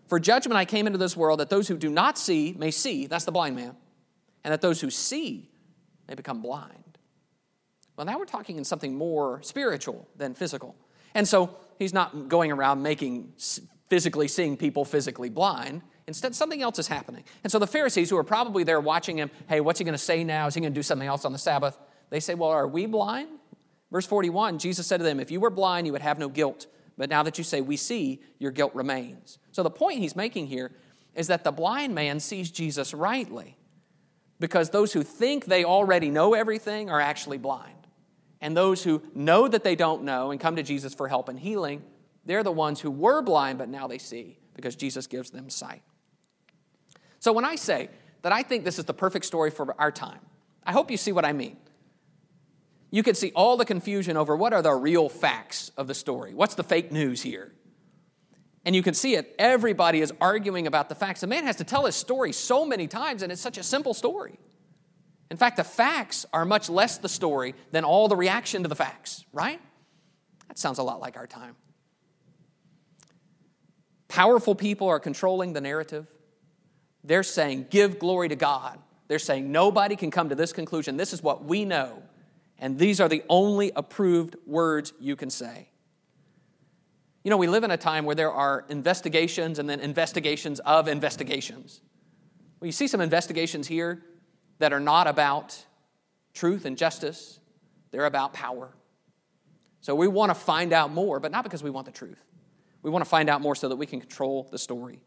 For 0.08 0.20
judgment 0.20 0.58
I 0.58 0.66
came 0.66 0.88
into 0.88 0.98
this 0.98 1.16
world 1.16 1.40
that 1.40 1.50
those 1.50 1.68
who 1.68 1.78
do 1.78 1.90
not 1.90 2.18
see 2.18 2.56
may 2.58 2.72
see, 2.72 3.08
that's 3.08 3.26
the 3.26 3.32
blind 3.32 3.56
man, 3.56 3.76
and 4.44 4.52
that 4.52 4.62
those 4.62 4.82
who 4.82 4.90
see 4.90 5.50
may 6.08 6.16
become 6.16 6.42
blind. 6.42 6.98
Well, 7.96 8.06
now 8.06 8.18
we're 8.18 8.26
talking 8.26 8.58
in 8.58 8.64
something 8.64 8.96
more 8.96 9.42
spiritual 9.44 10.08
than 10.16 10.34
physical. 10.34 10.76
And 11.14 11.28
so 11.28 11.58
he's 11.78 11.94
not 11.94 12.28
going 12.28 12.52
around 12.52 12.82
making 12.82 13.34
physically 13.90 14.28
seeing 14.28 14.58
people 14.58 14.84
physically 14.84 15.30
blind. 15.30 15.84
Instead, 16.08 16.36
something 16.36 16.62
else 16.62 16.80
is 16.80 16.88
happening. 16.88 17.24
And 17.44 17.52
so 17.52 17.60
the 17.60 17.68
Pharisees, 17.68 18.10
who 18.10 18.18
are 18.18 18.24
probably 18.24 18.64
there 18.64 18.82
watching 18.82 19.18
him, 19.18 19.30
hey, 19.48 19.62
what's 19.62 19.80
he 19.80 19.86
going 19.86 19.94
to 19.94 19.98
say 19.98 20.24
now? 20.24 20.48
Is 20.48 20.56
he 20.56 20.62
going 20.62 20.74
to 20.74 20.78
do 20.78 20.84
something 20.84 21.08
else 21.08 21.24
on 21.24 21.32
the 21.32 21.38
Sabbath? 21.38 21.78
They 22.10 22.20
say, 22.20 22.34
well, 22.34 22.50
are 22.50 22.68
we 22.68 22.88
blind? 22.88 23.30
Verse 23.92 24.08
41 24.08 24.58
Jesus 24.58 24.88
said 24.88 24.98
to 24.98 25.04
them, 25.04 25.20
If 25.20 25.30
you 25.30 25.40
were 25.40 25.52
blind, 25.52 25.86
you 25.86 25.94
would 25.94 26.02
have 26.02 26.18
no 26.18 26.28
guilt. 26.28 26.66
But 26.98 27.10
now 27.10 27.24
that 27.24 27.38
you 27.38 27.44
say 27.44 27.62
we 27.62 27.78
see, 27.78 28.22
your 28.40 28.52
guilt 28.52 28.74
remains. 28.76 29.38
So 29.52 29.64
the 29.64 29.70
point 29.70 30.00
he's 30.00 30.16
making 30.16 30.48
here 30.48 30.72
is 31.16 31.28
that 31.28 31.44
the 31.44 31.52
blind 31.52 31.94
man 31.94 32.20
sees 32.20 32.52
Jesus 32.52 32.94
rightly 32.94 33.56
because 34.44 34.72
those 34.72 34.92
who 34.92 35.04
think 35.04 35.46
they 35.46 35.64
already 35.64 36.10
know 36.10 36.34
everything 36.34 36.90
are 36.90 37.00
actually 37.00 37.38
blind. 37.38 37.88
And 38.42 38.58
those 38.58 38.84
who 38.84 39.02
know 39.16 39.48
that 39.48 39.64
they 39.64 39.74
don't 39.74 40.04
know 40.04 40.32
and 40.32 40.38
come 40.38 40.58
to 40.58 40.64
Jesus 40.64 40.94
for 40.94 41.08
help 41.08 41.30
and 41.30 41.40
healing, 41.40 41.82
they're 42.26 42.44
the 42.44 42.52
ones 42.52 42.82
who 42.82 42.92
were 42.92 43.22
blind, 43.22 43.58
but 43.58 43.70
now 43.70 43.88
they 43.88 44.00
see 44.00 44.38
because 44.54 44.76
Jesus 44.76 45.08
gives 45.08 45.30
them 45.30 45.50
sight. 45.50 45.82
So 47.20 47.32
when 47.32 47.46
I 47.46 47.56
say 47.56 47.90
that 48.24 48.34
I 48.34 48.44
think 48.44 48.66
this 48.66 48.80
is 48.80 48.84
the 48.84 48.94
perfect 48.94 49.24
story 49.24 49.50
for 49.50 49.80
our 49.80 49.94
time, 49.94 50.20
I 50.66 50.74
hope 50.74 50.92
you 50.92 50.98
see 50.98 51.14
what 51.14 51.24
I 51.24 51.32
mean. 51.32 51.56
You 52.92 53.02
can 53.02 53.16
see 53.16 53.32
all 53.38 53.56
the 53.56 53.64
confusion 53.64 54.18
over 54.18 54.36
what 54.36 54.52
are 54.52 54.62
the 54.62 54.74
real 54.74 55.08
facts 55.08 55.72
of 55.78 55.88
the 55.88 55.96
story. 55.96 56.34
What's 56.34 56.56
the 56.56 56.66
fake 56.66 56.92
news 56.92 57.22
here? 57.22 57.54
And 58.66 58.76
you 58.76 58.82
can 58.82 58.94
see 58.94 59.16
it. 59.16 59.36
Everybody 59.38 60.02
is 60.02 60.14
arguing 60.22 60.68
about 60.68 60.88
the 60.90 60.96
facts. 60.96 61.22
The 61.22 61.28
man 61.28 61.46
has 61.46 61.58
to 61.58 61.64
tell 61.64 61.86
his 61.86 61.96
story 61.96 62.32
so 62.32 62.66
many 62.66 62.88
times, 62.88 63.22
and 63.22 63.32
it's 63.32 63.42
such 63.42 63.58
a 63.58 63.64
simple 63.64 63.94
story. 63.94 64.40
In 65.30 65.38
fact, 65.38 65.58
the 65.58 65.64
facts 65.64 66.26
are 66.32 66.46
much 66.46 66.70
less 66.70 66.98
the 66.98 67.10
story 67.10 67.56
than 67.72 67.84
all 67.84 68.08
the 68.08 68.16
reaction 68.16 68.64
to 68.64 68.70
the 68.70 68.76
facts, 68.76 69.26
right? 69.34 69.60
That 70.48 70.58
sounds 70.58 70.78
a 70.78 70.84
lot 70.84 71.02
like 71.02 71.18
our 71.18 71.28
time. 71.28 71.56
Powerful 74.08 74.54
people 74.54 74.88
are 74.88 75.00
controlling 75.00 75.54
the 75.54 75.62
narrative. 75.62 76.08
They're 77.04 77.24
saying, 77.24 77.68
give 77.70 78.00
glory 78.00 78.30
to 78.30 78.36
God. 78.36 78.80
They're 79.08 79.20
saying, 79.20 79.52
nobody 79.52 79.96
can 79.96 80.12
come 80.12 80.30
to 80.30 80.36
this 80.36 80.54
conclusion. 80.54 80.96
This 80.98 81.12
is 81.12 81.22
what 81.22 81.44
we 81.44 81.66
know. 81.66 82.04
And 82.60 82.78
these 82.78 83.02
are 83.02 83.10
the 83.10 83.24
only 83.28 83.72
approved 83.76 84.36
words 84.46 84.94
you 85.00 85.16
can 85.16 85.30
say. 85.30 85.70
You 87.24 87.30
know, 87.30 87.38
we 87.38 87.48
live 87.48 87.64
in 87.64 87.72
a 87.72 87.78
time 87.78 88.06
where 88.06 88.16
there 88.16 88.32
are 88.32 88.66
investigations 88.70 89.58
and 89.58 89.70
then 89.70 89.80
investigations 89.80 90.60
of 90.60 90.88
investigations. 90.88 91.82
Well, 92.60 92.66
you 92.66 92.74
see 92.74 92.88
some 92.88 93.02
investigations 93.02 93.68
here 93.68 94.04
that 94.60 94.74
are 94.74 94.80
not 94.80 95.08
about 95.08 95.66
truth 96.34 96.66
and 96.66 96.78
justice, 96.78 97.40
they're 97.92 98.06
about 98.06 98.34
power. 98.34 98.74
So 99.82 99.96
we 99.96 100.08
want 100.08 100.32
to 100.32 100.36
find 100.36 100.74
out 100.74 100.92
more, 100.92 101.20
but 101.20 101.32
not 101.32 101.44
because 101.44 101.64
we 101.64 101.70
want 101.70 101.86
the 101.86 101.92
truth. 101.92 102.24
We 102.82 102.90
want 102.90 103.04
to 103.04 103.10
find 103.10 103.30
out 103.30 103.42
more 103.42 103.56
so 103.56 103.70
that 103.70 103.76
we 103.76 103.86
can 103.86 104.00
control 104.00 104.48
the 104.52 104.58
story. 104.58 105.02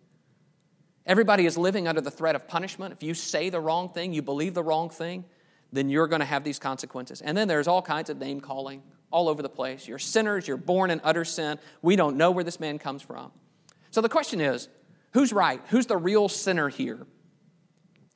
Everybody 1.05 1.47
is 1.47 1.57
living 1.59 1.87
under 1.87 2.01
the 2.01 2.11
threat 2.11 2.35
of 2.35 2.49
punishment. 2.49 2.93
If 2.93 3.03
you 3.03 3.15
say 3.15 3.49
the 3.51 3.61
wrong 3.61 3.91
thing, 3.91 4.13
you 4.13 4.23
believe 4.23 4.55
the 4.55 4.63
wrong 4.63 4.89
thing, 4.91 5.25
then 5.73 5.89
you're 5.89 6.07
going 6.07 6.21
to 6.21 6.27
have 6.27 6.45
these 6.45 6.59
consequences. 6.59 7.21
And 7.21 7.37
then 7.37 7.49
there's 7.49 7.69
all 7.69 7.83
kinds 7.83 8.11
of 8.11 8.19
name 8.19 8.41
calling 8.41 8.83
all 9.11 9.29
over 9.29 9.43
the 9.43 9.49
place. 9.49 9.87
You're 9.87 9.99
sinners, 9.99 10.49
you're 10.49 10.57
born 10.57 10.91
in 10.91 11.01
utter 11.05 11.25
sin. 11.25 11.59
We 11.83 11.97
don't 11.97 12.17
know 12.17 12.31
where 12.31 12.45
this 12.45 12.61
man 12.61 12.79
comes 12.79 13.03
from. 13.03 13.31
So 13.91 14.01
the 14.01 14.09
question 14.09 14.41
is 14.41 14.69
who's 15.13 15.33
right? 15.33 15.61
Who's 15.69 15.87
the 15.87 15.97
real 15.97 16.29
sinner 16.29 16.69
here? 16.69 17.07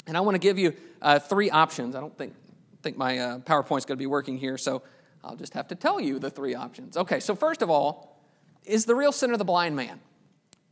And 0.06 0.16
I 0.16 0.20
want 0.20 0.34
to 0.34 0.40
give 0.40 0.58
you 0.58 0.74
uh, 1.00 1.18
three 1.18 1.50
options. 1.50 1.94
I 1.94 2.00
don't 2.00 2.16
think, 2.16 2.34
think 2.82 2.96
my 2.96 3.18
uh, 3.18 3.38
PowerPoint's 3.38 3.84
going 3.84 3.96
to 3.96 4.02
be 4.02 4.06
working 4.06 4.36
here, 4.36 4.58
so 4.58 4.82
I'll 5.22 5.36
just 5.36 5.54
have 5.54 5.68
to 5.68 5.74
tell 5.74 6.00
you 6.00 6.18
the 6.18 6.30
three 6.30 6.54
options. 6.54 6.96
Okay, 6.96 7.20
so 7.20 7.34
first 7.34 7.62
of 7.62 7.70
all, 7.70 8.20
is 8.64 8.84
the 8.84 8.94
real 8.94 9.12
sinner 9.12 9.36
the 9.36 9.44
blind 9.44 9.76
man? 9.76 10.00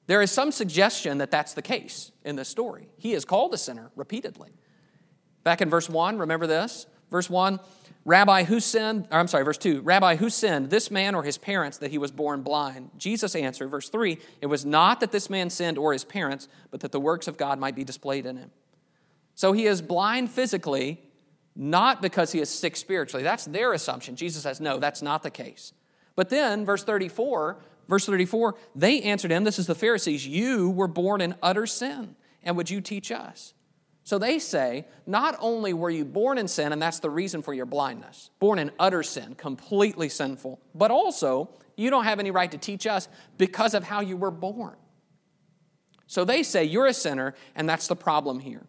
There 0.06 0.22
is 0.22 0.30
some 0.30 0.52
suggestion 0.52 1.18
that 1.18 1.30
that's 1.30 1.52
the 1.52 1.62
case 1.62 2.12
in 2.24 2.36
this 2.36 2.48
story. 2.48 2.88
He 2.96 3.12
is 3.12 3.24
called 3.24 3.52
a 3.52 3.58
sinner 3.58 3.90
repeatedly. 3.94 4.50
Back 5.44 5.60
in 5.60 5.68
verse 5.68 5.88
1, 5.88 6.18
remember 6.18 6.46
this? 6.46 6.86
Verse 7.10 7.28
1, 7.28 7.60
Rabbi, 8.04 8.44
who 8.44 8.60
sinned? 8.60 9.06
I'm 9.10 9.28
sorry, 9.28 9.44
verse 9.44 9.58
2, 9.58 9.82
Rabbi, 9.82 10.16
who 10.16 10.30
sinned, 10.30 10.70
this 10.70 10.90
man 10.90 11.14
or 11.14 11.22
his 11.22 11.36
parents, 11.36 11.78
that 11.78 11.90
he 11.90 11.98
was 11.98 12.10
born 12.10 12.42
blind? 12.42 12.90
Jesus 12.96 13.34
answered, 13.34 13.68
verse 13.68 13.90
3, 13.90 14.18
It 14.40 14.46
was 14.46 14.64
not 14.64 15.00
that 15.00 15.12
this 15.12 15.28
man 15.28 15.50
sinned 15.50 15.76
or 15.76 15.92
his 15.92 16.04
parents, 16.04 16.48
but 16.70 16.80
that 16.80 16.92
the 16.92 17.00
works 17.00 17.28
of 17.28 17.36
God 17.36 17.58
might 17.58 17.74
be 17.74 17.84
displayed 17.84 18.24
in 18.24 18.36
him. 18.36 18.50
So 19.34 19.52
he 19.52 19.66
is 19.66 19.82
blind 19.82 20.30
physically, 20.30 21.02
not 21.54 22.00
because 22.00 22.32
he 22.32 22.40
is 22.40 22.48
sick 22.48 22.76
spiritually. 22.76 23.22
That's 23.22 23.44
their 23.44 23.72
assumption. 23.72 24.16
Jesus 24.16 24.42
says, 24.42 24.60
No, 24.60 24.78
that's 24.78 25.02
not 25.02 25.22
the 25.22 25.30
case. 25.30 25.72
But 26.16 26.30
then, 26.30 26.64
verse 26.64 26.84
34, 26.84 27.58
Verse 27.88 28.04
34 28.06 28.54
They 28.76 29.00
answered 29.02 29.32
him, 29.32 29.44
This 29.44 29.58
is 29.58 29.66
the 29.66 29.74
Pharisees, 29.74 30.26
you 30.26 30.70
were 30.70 30.88
born 30.88 31.20
in 31.20 31.34
utter 31.42 31.66
sin, 31.66 32.14
and 32.42 32.56
would 32.56 32.70
you 32.70 32.80
teach 32.80 33.10
us? 33.10 33.54
So 34.08 34.18
they 34.18 34.38
say, 34.38 34.86
Not 35.06 35.36
only 35.38 35.74
were 35.74 35.90
you 35.90 36.06
born 36.06 36.38
in 36.38 36.48
sin, 36.48 36.72
and 36.72 36.80
that's 36.80 36.98
the 36.98 37.10
reason 37.10 37.42
for 37.42 37.52
your 37.52 37.66
blindness, 37.66 38.30
born 38.38 38.58
in 38.58 38.70
utter 38.78 39.02
sin, 39.02 39.34
completely 39.34 40.08
sinful, 40.08 40.62
but 40.74 40.90
also 40.90 41.50
you 41.76 41.90
don't 41.90 42.04
have 42.04 42.18
any 42.18 42.30
right 42.30 42.50
to 42.50 42.56
teach 42.56 42.86
us 42.86 43.06
because 43.36 43.74
of 43.74 43.84
how 43.84 44.00
you 44.00 44.16
were 44.16 44.30
born. 44.30 44.76
So 46.06 46.24
they 46.24 46.42
say 46.42 46.64
you're 46.64 46.86
a 46.86 46.94
sinner, 46.94 47.34
and 47.54 47.68
that's 47.68 47.86
the 47.86 47.96
problem 47.96 48.40
here. 48.40 48.64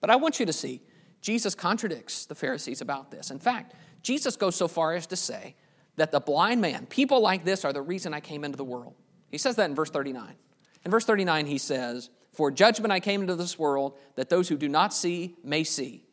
But 0.00 0.08
I 0.08 0.16
want 0.16 0.40
you 0.40 0.46
to 0.46 0.52
see, 0.54 0.80
Jesus 1.20 1.54
contradicts 1.54 2.24
the 2.24 2.34
Pharisees 2.34 2.80
about 2.80 3.10
this. 3.10 3.30
In 3.30 3.40
fact, 3.40 3.74
Jesus 4.00 4.34
goes 4.34 4.56
so 4.56 4.66
far 4.66 4.94
as 4.94 5.06
to 5.08 5.16
say 5.16 5.56
that 5.96 6.10
the 6.10 6.20
blind 6.20 6.62
man, 6.62 6.86
people 6.86 7.20
like 7.20 7.44
this, 7.44 7.66
are 7.66 7.72
the 7.74 7.82
reason 7.82 8.14
I 8.14 8.20
came 8.20 8.44
into 8.44 8.56
the 8.56 8.64
world. 8.64 8.94
He 9.30 9.36
says 9.36 9.56
that 9.56 9.68
in 9.68 9.76
verse 9.76 9.90
39. 9.90 10.36
In 10.86 10.90
verse 10.90 11.04
39, 11.04 11.44
he 11.44 11.58
says, 11.58 12.08
For 12.34 12.50
judgment 12.50 12.92
I 12.92 13.00
came 13.00 13.22
into 13.22 13.36
this 13.36 13.58
world, 13.58 13.96
that 14.16 14.28
those 14.28 14.48
who 14.48 14.56
do 14.56 14.68
not 14.68 14.92
see 14.92 15.36
may 15.44 15.64
see, 15.64 16.04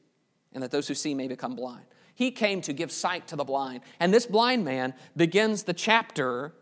and 0.54 0.64
that 0.64 0.72
those 0.72 0.88
who 0.88 0.94
see 0.94 1.14
may 1.14 1.28
become 1.28 1.56
blind. 1.56 1.86
He 2.14 2.30
came 2.30 2.62
to 2.62 2.74
give 2.74 2.92
sight 2.92 3.28
to 3.28 3.36
the 3.36 3.44
blind. 3.44 3.82
And 4.00 4.14
this 4.14 4.28
blind 4.28 4.64
man 4.64 4.94
begins 5.16 5.64
the 5.64 5.74
chapter 5.74 6.54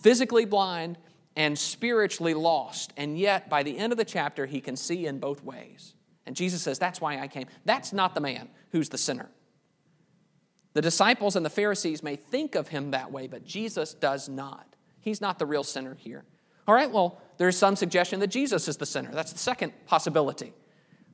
physically 0.00 0.44
blind 0.44 0.96
and 1.34 1.58
spiritually 1.58 2.34
lost. 2.34 2.92
And 2.96 3.18
yet, 3.18 3.50
by 3.50 3.64
the 3.64 3.76
end 3.76 3.92
of 3.92 3.98
the 3.98 4.04
chapter, 4.04 4.46
he 4.46 4.60
can 4.60 4.76
see 4.76 5.06
in 5.06 5.18
both 5.18 5.42
ways. 5.42 5.94
And 6.24 6.36
Jesus 6.36 6.62
says, 6.62 6.78
That's 6.78 7.00
why 7.00 7.18
I 7.18 7.26
came. 7.26 7.46
That's 7.64 7.92
not 7.92 8.14
the 8.14 8.20
man 8.20 8.48
who's 8.70 8.90
the 8.90 8.98
sinner. 8.98 9.30
The 10.74 10.82
disciples 10.82 11.34
and 11.34 11.44
the 11.44 11.50
Pharisees 11.50 12.02
may 12.02 12.14
think 12.14 12.54
of 12.54 12.68
him 12.68 12.92
that 12.92 13.10
way, 13.10 13.26
but 13.26 13.44
Jesus 13.44 13.94
does 13.94 14.28
not. 14.28 14.76
He's 15.00 15.20
not 15.20 15.38
the 15.38 15.46
real 15.46 15.64
sinner 15.64 15.94
here. 15.94 16.24
All 16.68 16.74
right, 16.74 16.90
well, 16.90 17.20
there's 17.38 17.56
some 17.56 17.76
suggestion 17.76 18.20
that 18.20 18.28
Jesus 18.28 18.68
is 18.68 18.76
the 18.76 18.86
sinner. 18.86 19.10
That's 19.12 19.32
the 19.32 19.38
second 19.38 19.72
possibility. 19.86 20.52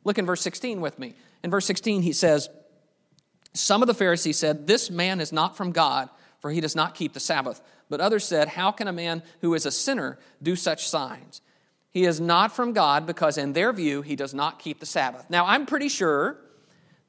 Look 0.05 0.19
in 0.19 0.27
verse 0.27 0.41
16 0.41 0.81
with 0.81 0.99
me. 0.99 1.15
In 1.43 1.51
verse 1.51 1.67
16, 1.67 2.03
he 2.03 2.13
says, 2.13 2.49
Some 3.53 3.83
of 3.83 3.87
the 3.87 3.95
Pharisees 3.95 4.39
said, 4.39 4.67
This 4.67 4.91
man 4.91 5.21
is 5.21 5.33
not 5.33 5.57
from 5.57 5.73
God, 5.73 6.09
for 6.41 6.51
he 6.51 6.61
does 6.61 6.75
not 6.75 6.95
keep 6.95 7.13
the 7.13 7.21
Sabbath. 7.21 7.61
But 7.89 8.01
others 8.01 8.25
said, 8.25 8.49
How 8.49 8.73
can 8.73 8.89
a 8.89 8.93
man 8.93 9.23
who 9.41 9.55
is 9.55 9.67
a 9.67 9.71
sinner 9.71 10.19
do 10.43 10.57
such 10.57 10.89
signs? 10.89 11.41
He 11.91 12.05
is 12.07 12.21
not 12.21 12.57
from 12.57 12.73
God 12.73 13.07
because, 13.07 13.39
in 13.39 13.53
their 13.53 13.73
view, 13.73 14.03
he 14.03 14.17
does 14.17 14.35
not 14.35 14.59
keep 14.59 14.81
the 14.81 14.87
Sabbath. 14.87 15.31
Now, 15.31 15.47
I'm 15.47 15.65
pretty 15.65 15.89
sure 15.89 16.39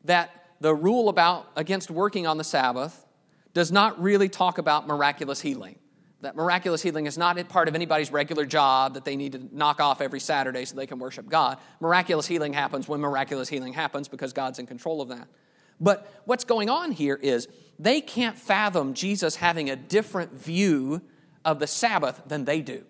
that 0.03 0.29
the 0.59 0.75
rule 0.75 1.09
about 1.09 1.47
against 1.55 1.89
working 1.89 2.27
on 2.27 2.37
the 2.37 2.43
Sabbath 2.43 3.05
does 3.53 3.71
not 3.71 3.99
really 4.01 4.29
talk 4.29 4.57
about 4.57 4.85
miraculous 4.85 5.41
healing. 5.41 5.79
That 6.25 6.35
miraculous 6.35 6.81
healing 6.81 7.05
is 7.05 7.19
not 7.19 7.37
part 7.49 7.67
of 7.67 7.75
anybody's 7.75 8.11
regular 8.11 8.47
job 8.47 8.95
that 8.95 9.05
they 9.05 9.15
need 9.15 9.33
to 9.33 9.55
knock 9.55 9.79
off 9.79 10.01
every 10.01 10.19
Saturday 10.19 10.65
so 10.65 10.75
they 10.75 10.87
can 10.87 10.97
worship 10.97 11.29
God. 11.29 11.59
Miraculous 11.79 12.25
healing 12.25 12.51
happens 12.51 12.87
when 12.87 12.99
miraculous 12.99 13.47
healing 13.47 13.73
happens 13.73 14.07
because 14.07 14.33
God's 14.33 14.57
in 14.57 14.65
control 14.65 15.01
of 15.01 15.09
that. 15.09 15.27
But 15.79 16.11
what's 16.25 16.43
going 16.43 16.67
on 16.67 16.93
here 16.93 17.19
is 17.21 17.47
they 17.77 18.01
can't 18.01 18.35
fathom 18.35 18.95
Jesus 18.95 19.35
having 19.35 19.69
a 19.69 19.75
different 19.75 20.33
view 20.33 21.03
of 21.45 21.59
the 21.59 21.67
Sabbath 21.67 22.19
than 22.25 22.45
they 22.45 22.59
do. 22.59 22.85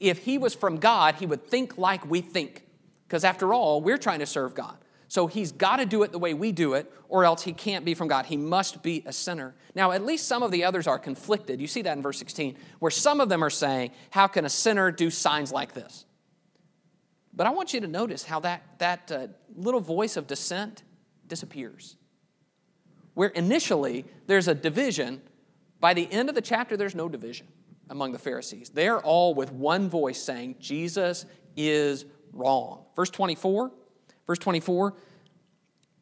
If 0.00 0.24
he 0.24 0.36
was 0.36 0.52
from 0.52 0.78
God, 0.78 1.14
he 1.14 1.26
would 1.26 1.46
think 1.46 1.78
like 1.78 2.04
we 2.10 2.20
think. 2.20 2.66
Because 3.06 3.22
after 3.22 3.54
all, 3.54 3.80
we're 3.80 3.98
trying 3.98 4.18
to 4.18 4.26
serve 4.26 4.56
God. 4.56 4.76
So 5.10 5.26
he's 5.26 5.50
got 5.50 5.78
to 5.78 5.86
do 5.86 6.04
it 6.04 6.12
the 6.12 6.20
way 6.20 6.34
we 6.34 6.52
do 6.52 6.74
it, 6.74 6.88
or 7.08 7.24
else 7.24 7.42
he 7.42 7.52
can't 7.52 7.84
be 7.84 7.94
from 7.94 8.06
God. 8.06 8.26
He 8.26 8.36
must 8.36 8.80
be 8.80 9.02
a 9.04 9.12
sinner. 9.12 9.56
Now, 9.74 9.90
at 9.90 10.06
least 10.06 10.28
some 10.28 10.44
of 10.44 10.52
the 10.52 10.62
others 10.62 10.86
are 10.86 11.00
conflicted. 11.00 11.60
You 11.60 11.66
see 11.66 11.82
that 11.82 11.96
in 11.96 12.02
verse 12.02 12.16
16, 12.20 12.56
where 12.78 12.92
some 12.92 13.20
of 13.20 13.28
them 13.28 13.42
are 13.42 13.50
saying, 13.50 13.90
How 14.10 14.28
can 14.28 14.44
a 14.44 14.48
sinner 14.48 14.92
do 14.92 15.10
signs 15.10 15.50
like 15.50 15.74
this? 15.74 16.04
But 17.34 17.48
I 17.48 17.50
want 17.50 17.74
you 17.74 17.80
to 17.80 17.88
notice 17.88 18.22
how 18.22 18.38
that, 18.40 18.62
that 18.78 19.10
uh, 19.10 19.26
little 19.56 19.80
voice 19.80 20.16
of 20.16 20.28
dissent 20.28 20.84
disappears. 21.26 21.96
Where 23.14 23.30
initially 23.30 24.04
there's 24.28 24.46
a 24.46 24.54
division, 24.54 25.22
by 25.80 25.92
the 25.92 26.08
end 26.12 26.28
of 26.28 26.36
the 26.36 26.40
chapter, 26.40 26.76
there's 26.76 26.94
no 26.94 27.08
division 27.08 27.48
among 27.88 28.12
the 28.12 28.18
Pharisees. 28.20 28.70
They're 28.70 29.00
all 29.00 29.34
with 29.34 29.50
one 29.50 29.88
voice 29.88 30.22
saying, 30.22 30.54
Jesus 30.60 31.26
is 31.56 32.04
wrong. 32.32 32.84
Verse 32.94 33.10
24 33.10 33.72
Verse 34.30 34.38
24 34.38 34.94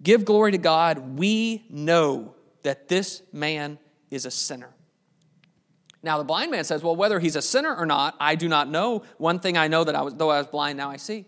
Give 0.02 0.22
glory 0.22 0.52
to 0.52 0.58
God. 0.58 1.18
We 1.18 1.64
know 1.70 2.34
that 2.62 2.86
this 2.86 3.22
man 3.32 3.78
is 4.10 4.26
a 4.26 4.30
sinner. 4.30 4.68
Now, 6.02 6.18
the 6.18 6.24
blind 6.24 6.50
man 6.50 6.64
says, 6.64 6.82
Well, 6.82 6.94
whether 6.94 7.20
he's 7.20 7.36
a 7.36 7.40
sinner 7.40 7.74
or 7.74 7.86
not, 7.86 8.16
I 8.20 8.34
do 8.34 8.46
not 8.46 8.68
know. 8.68 9.02
One 9.16 9.38
thing 9.40 9.56
I 9.56 9.68
know 9.68 9.82
that 9.82 9.94
I 9.94 10.02
was, 10.02 10.14
though 10.14 10.28
I 10.28 10.36
was 10.36 10.46
blind, 10.46 10.76
now 10.76 10.90
I 10.90 10.98
see. 10.98 11.24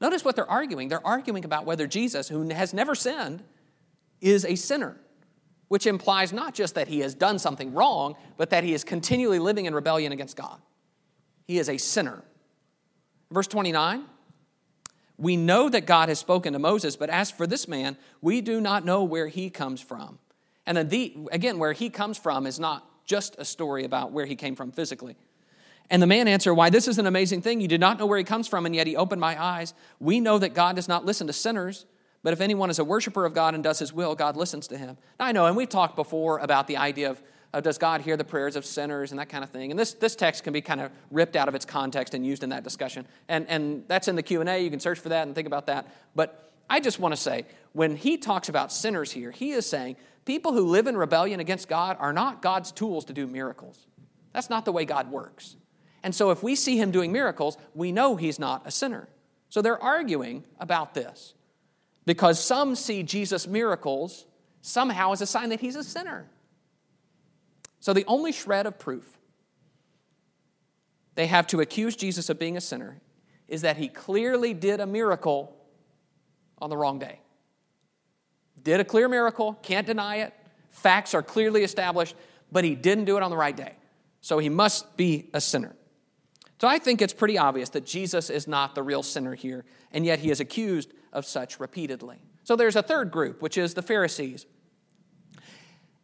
Notice 0.00 0.24
what 0.24 0.36
they're 0.36 0.50
arguing. 0.50 0.88
They're 0.88 1.06
arguing 1.06 1.44
about 1.44 1.66
whether 1.66 1.86
Jesus, 1.86 2.30
who 2.30 2.48
has 2.48 2.72
never 2.72 2.94
sinned, 2.94 3.44
is 4.22 4.46
a 4.46 4.54
sinner, 4.54 4.96
which 5.68 5.86
implies 5.86 6.32
not 6.32 6.54
just 6.54 6.76
that 6.76 6.88
he 6.88 7.00
has 7.00 7.14
done 7.14 7.38
something 7.38 7.74
wrong, 7.74 8.16
but 8.38 8.48
that 8.48 8.64
he 8.64 8.72
is 8.72 8.84
continually 8.84 9.38
living 9.38 9.66
in 9.66 9.74
rebellion 9.74 10.12
against 10.12 10.34
God. 10.34 10.62
He 11.46 11.58
is 11.58 11.68
a 11.68 11.76
sinner. 11.76 12.24
Verse 13.30 13.48
29 13.48 14.06
we 15.18 15.36
know 15.36 15.68
that 15.68 15.84
God 15.84 16.08
has 16.08 16.18
spoken 16.18 16.52
to 16.52 16.58
Moses, 16.58 16.96
but 16.96 17.10
as 17.10 17.30
for 17.30 17.46
this 17.46 17.66
man, 17.66 17.96
we 18.22 18.40
do 18.40 18.60
not 18.60 18.84
know 18.84 19.02
where 19.02 19.26
he 19.26 19.50
comes 19.50 19.80
from. 19.80 20.18
And 20.64 20.88
the, 20.88 21.16
again, 21.32 21.58
where 21.58 21.72
he 21.72 21.90
comes 21.90 22.16
from 22.16 22.46
is 22.46 22.60
not 22.60 22.86
just 23.04 23.34
a 23.38 23.44
story 23.44 23.84
about 23.84 24.12
where 24.12 24.26
he 24.26 24.36
came 24.36 24.54
from 24.54 24.70
physically. 24.70 25.16
And 25.90 26.00
the 26.00 26.06
man 26.06 26.28
answered, 26.28 26.54
Why, 26.54 26.70
this 26.70 26.86
is 26.86 26.98
an 26.98 27.06
amazing 27.06 27.42
thing. 27.42 27.60
You 27.60 27.68
did 27.68 27.80
not 27.80 27.98
know 27.98 28.06
where 28.06 28.18
he 28.18 28.24
comes 28.24 28.46
from, 28.46 28.66
and 28.66 28.74
yet 28.74 28.86
he 28.86 28.94
opened 28.94 29.20
my 29.20 29.42
eyes. 29.42 29.74
We 29.98 30.20
know 30.20 30.38
that 30.38 30.54
God 30.54 30.76
does 30.76 30.86
not 30.86 31.04
listen 31.04 31.26
to 31.26 31.32
sinners, 31.32 31.86
but 32.22 32.32
if 32.32 32.40
anyone 32.40 32.70
is 32.70 32.78
a 32.78 32.84
worshiper 32.84 33.24
of 33.24 33.34
God 33.34 33.54
and 33.54 33.64
does 33.64 33.78
his 33.78 33.92
will, 33.92 34.14
God 34.14 34.36
listens 34.36 34.68
to 34.68 34.78
him. 34.78 34.98
Now, 35.18 35.26
I 35.26 35.32
know, 35.32 35.46
and 35.46 35.56
we've 35.56 35.68
talked 35.68 35.96
before 35.96 36.38
about 36.38 36.66
the 36.66 36.76
idea 36.76 37.10
of 37.10 37.22
uh, 37.54 37.60
does 37.60 37.78
God 37.78 38.02
hear 38.02 38.16
the 38.16 38.24
prayers 38.24 38.56
of 38.56 38.64
sinners 38.64 39.10
and 39.10 39.18
that 39.18 39.28
kind 39.28 39.42
of 39.42 39.50
thing. 39.50 39.70
And 39.70 39.78
this, 39.78 39.94
this 39.94 40.14
text 40.14 40.44
can 40.44 40.52
be 40.52 40.60
kind 40.60 40.80
of 40.80 40.90
ripped 41.10 41.36
out 41.36 41.48
of 41.48 41.54
its 41.54 41.64
context 41.64 42.14
and 42.14 42.24
used 42.24 42.42
in 42.42 42.50
that 42.50 42.62
discussion. 42.62 43.06
And, 43.28 43.46
and 43.48 43.84
that's 43.88 44.08
in 44.08 44.16
the 44.16 44.22
Q&A. 44.22 44.58
You 44.62 44.70
can 44.70 44.80
search 44.80 44.98
for 44.98 45.08
that 45.10 45.26
and 45.26 45.34
think 45.34 45.46
about 45.46 45.66
that. 45.66 45.86
But 46.14 46.52
I 46.68 46.80
just 46.80 46.98
want 46.98 47.12
to 47.12 47.20
say, 47.20 47.46
when 47.72 47.96
he 47.96 48.18
talks 48.18 48.48
about 48.48 48.72
sinners 48.72 49.10
here, 49.10 49.30
he 49.30 49.52
is 49.52 49.66
saying 49.66 49.96
people 50.24 50.52
who 50.52 50.66
live 50.66 50.86
in 50.86 50.96
rebellion 50.96 51.40
against 51.40 51.68
God 51.68 51.96
are 51.98 52.12
not 52.12 52.42
God's 52.42 52.70
tools 52.70 53.06
to 53.06 53.12
do 53.12 53.26
miracles. 53.26 53.86
That's 54.32 54.50
not 54.50 54.64
the 54.64 54.72
way 54.72 54.84
God 54.84 55.10
works. 55.10 55.56
And 56.02 56.14
so 56.14 56.30
if 56.30 56.42
we 56.42 56.54
see 56.54 56.78
him 56.78 56.90
doing 56.90 57.12
miracles, 57.12 57.56
we 57.74 57.92
know 57.92 58.16
he's 58.16 58.38
not 58.38 58.66
a 58.66 58.70
sinner. 58.70 59.08
So 59.48 59.62
they're 59.62 59.82
arguing 59.82 60.44
about 60.60 60.94
this 60.94 61.34
because 62.04 62.42
some 62.42 62.74
see 62.74 63.02
Jesus' 63.02 63.46
miracles 63.46 64.26
somehow 64.60 65.12
as 65.12 65.22
a 65.22 65.26
sign 65.26 65.48
that 65.48 65.60
he's 65.60 65.76
a 65.76 65.84
sinner. 65.84 66.26
So, 67.80 67.92
the 67.92 68.04
only 68.06 68.32
shred 68.32 68.66
of 68.66 68.78
proof 68.78 69.18
they 71.18 71.26
have 71.26 71.48
to 71.48 71.60
accuse 71.60 71.96
Jesus 71.96 72.28
of 72.28 72.38
being 72.38 72.56
a 72.56 72.60
sinner 72.60 73.00
is 73.48 73.62
that 73.62 73.76
he 73.76 73.88
clearly 73.88 74.54
did 74.54 74.78
a 74.78 74.86
miracle 74.86 75.56
on 76.58 76.70
the 76.70 76.76
wrong 76.76 77.00
day. 77.00 77.18
Did 78.62 78.78
a 78.78 78.84
clear 78.84 79.08
miracle, 79.08 79.54
can't 79.62 79.84
deny 79.84 80.18
it. 80.18 80.34
Facts 80.70 81.14
are 81.14 81.22
clearly 81.24 81.64
established, 81.64 82.14
but 82.52 82.62
he 82.62 82.76
didn't 82.76 83.06
do 83.06 83.16
it 83.16 83.24
on 83.24 83.30
the 83.30 83.36
right 83.36 83.56
day. 83.56 83.72
So 84.20 84.38
he 84.38 84.48
must 84.48 84.96
be 84.96 85.28
a 85.34 85.40
sinner. 85.40 85.74
So 86.60 86.68
I 86.68 86.78
think 86.78 87.02
it's 87.02 87.12
pretty 87.12 87.36
obvious 87.38 87.70
that 87.70 87.84
Jesus 87.84 88.30
is 88.30 88.46
not 88.46 88.74
the 88.74 88.82
real 88.82 89.02
sinner 89.02 89.34
here, 89.34 89.64
and 89.92 90.04
yet 90.04 90.18
he 90.18 90.30
is 90.30 90.38
accused 90.38 90.92
of 91.12 91.24
such 91.24 91.58
repeatedly. 91.58 92.18
So 92.44 92.54
there's 92.56 92.76
a 92.76 92.82
third 92.82 93.10
group, 93.10 93.42
which 93.42 93.58
is 93.58 93.74
the 93.74 93.82
Pharisees. 93.82 94.46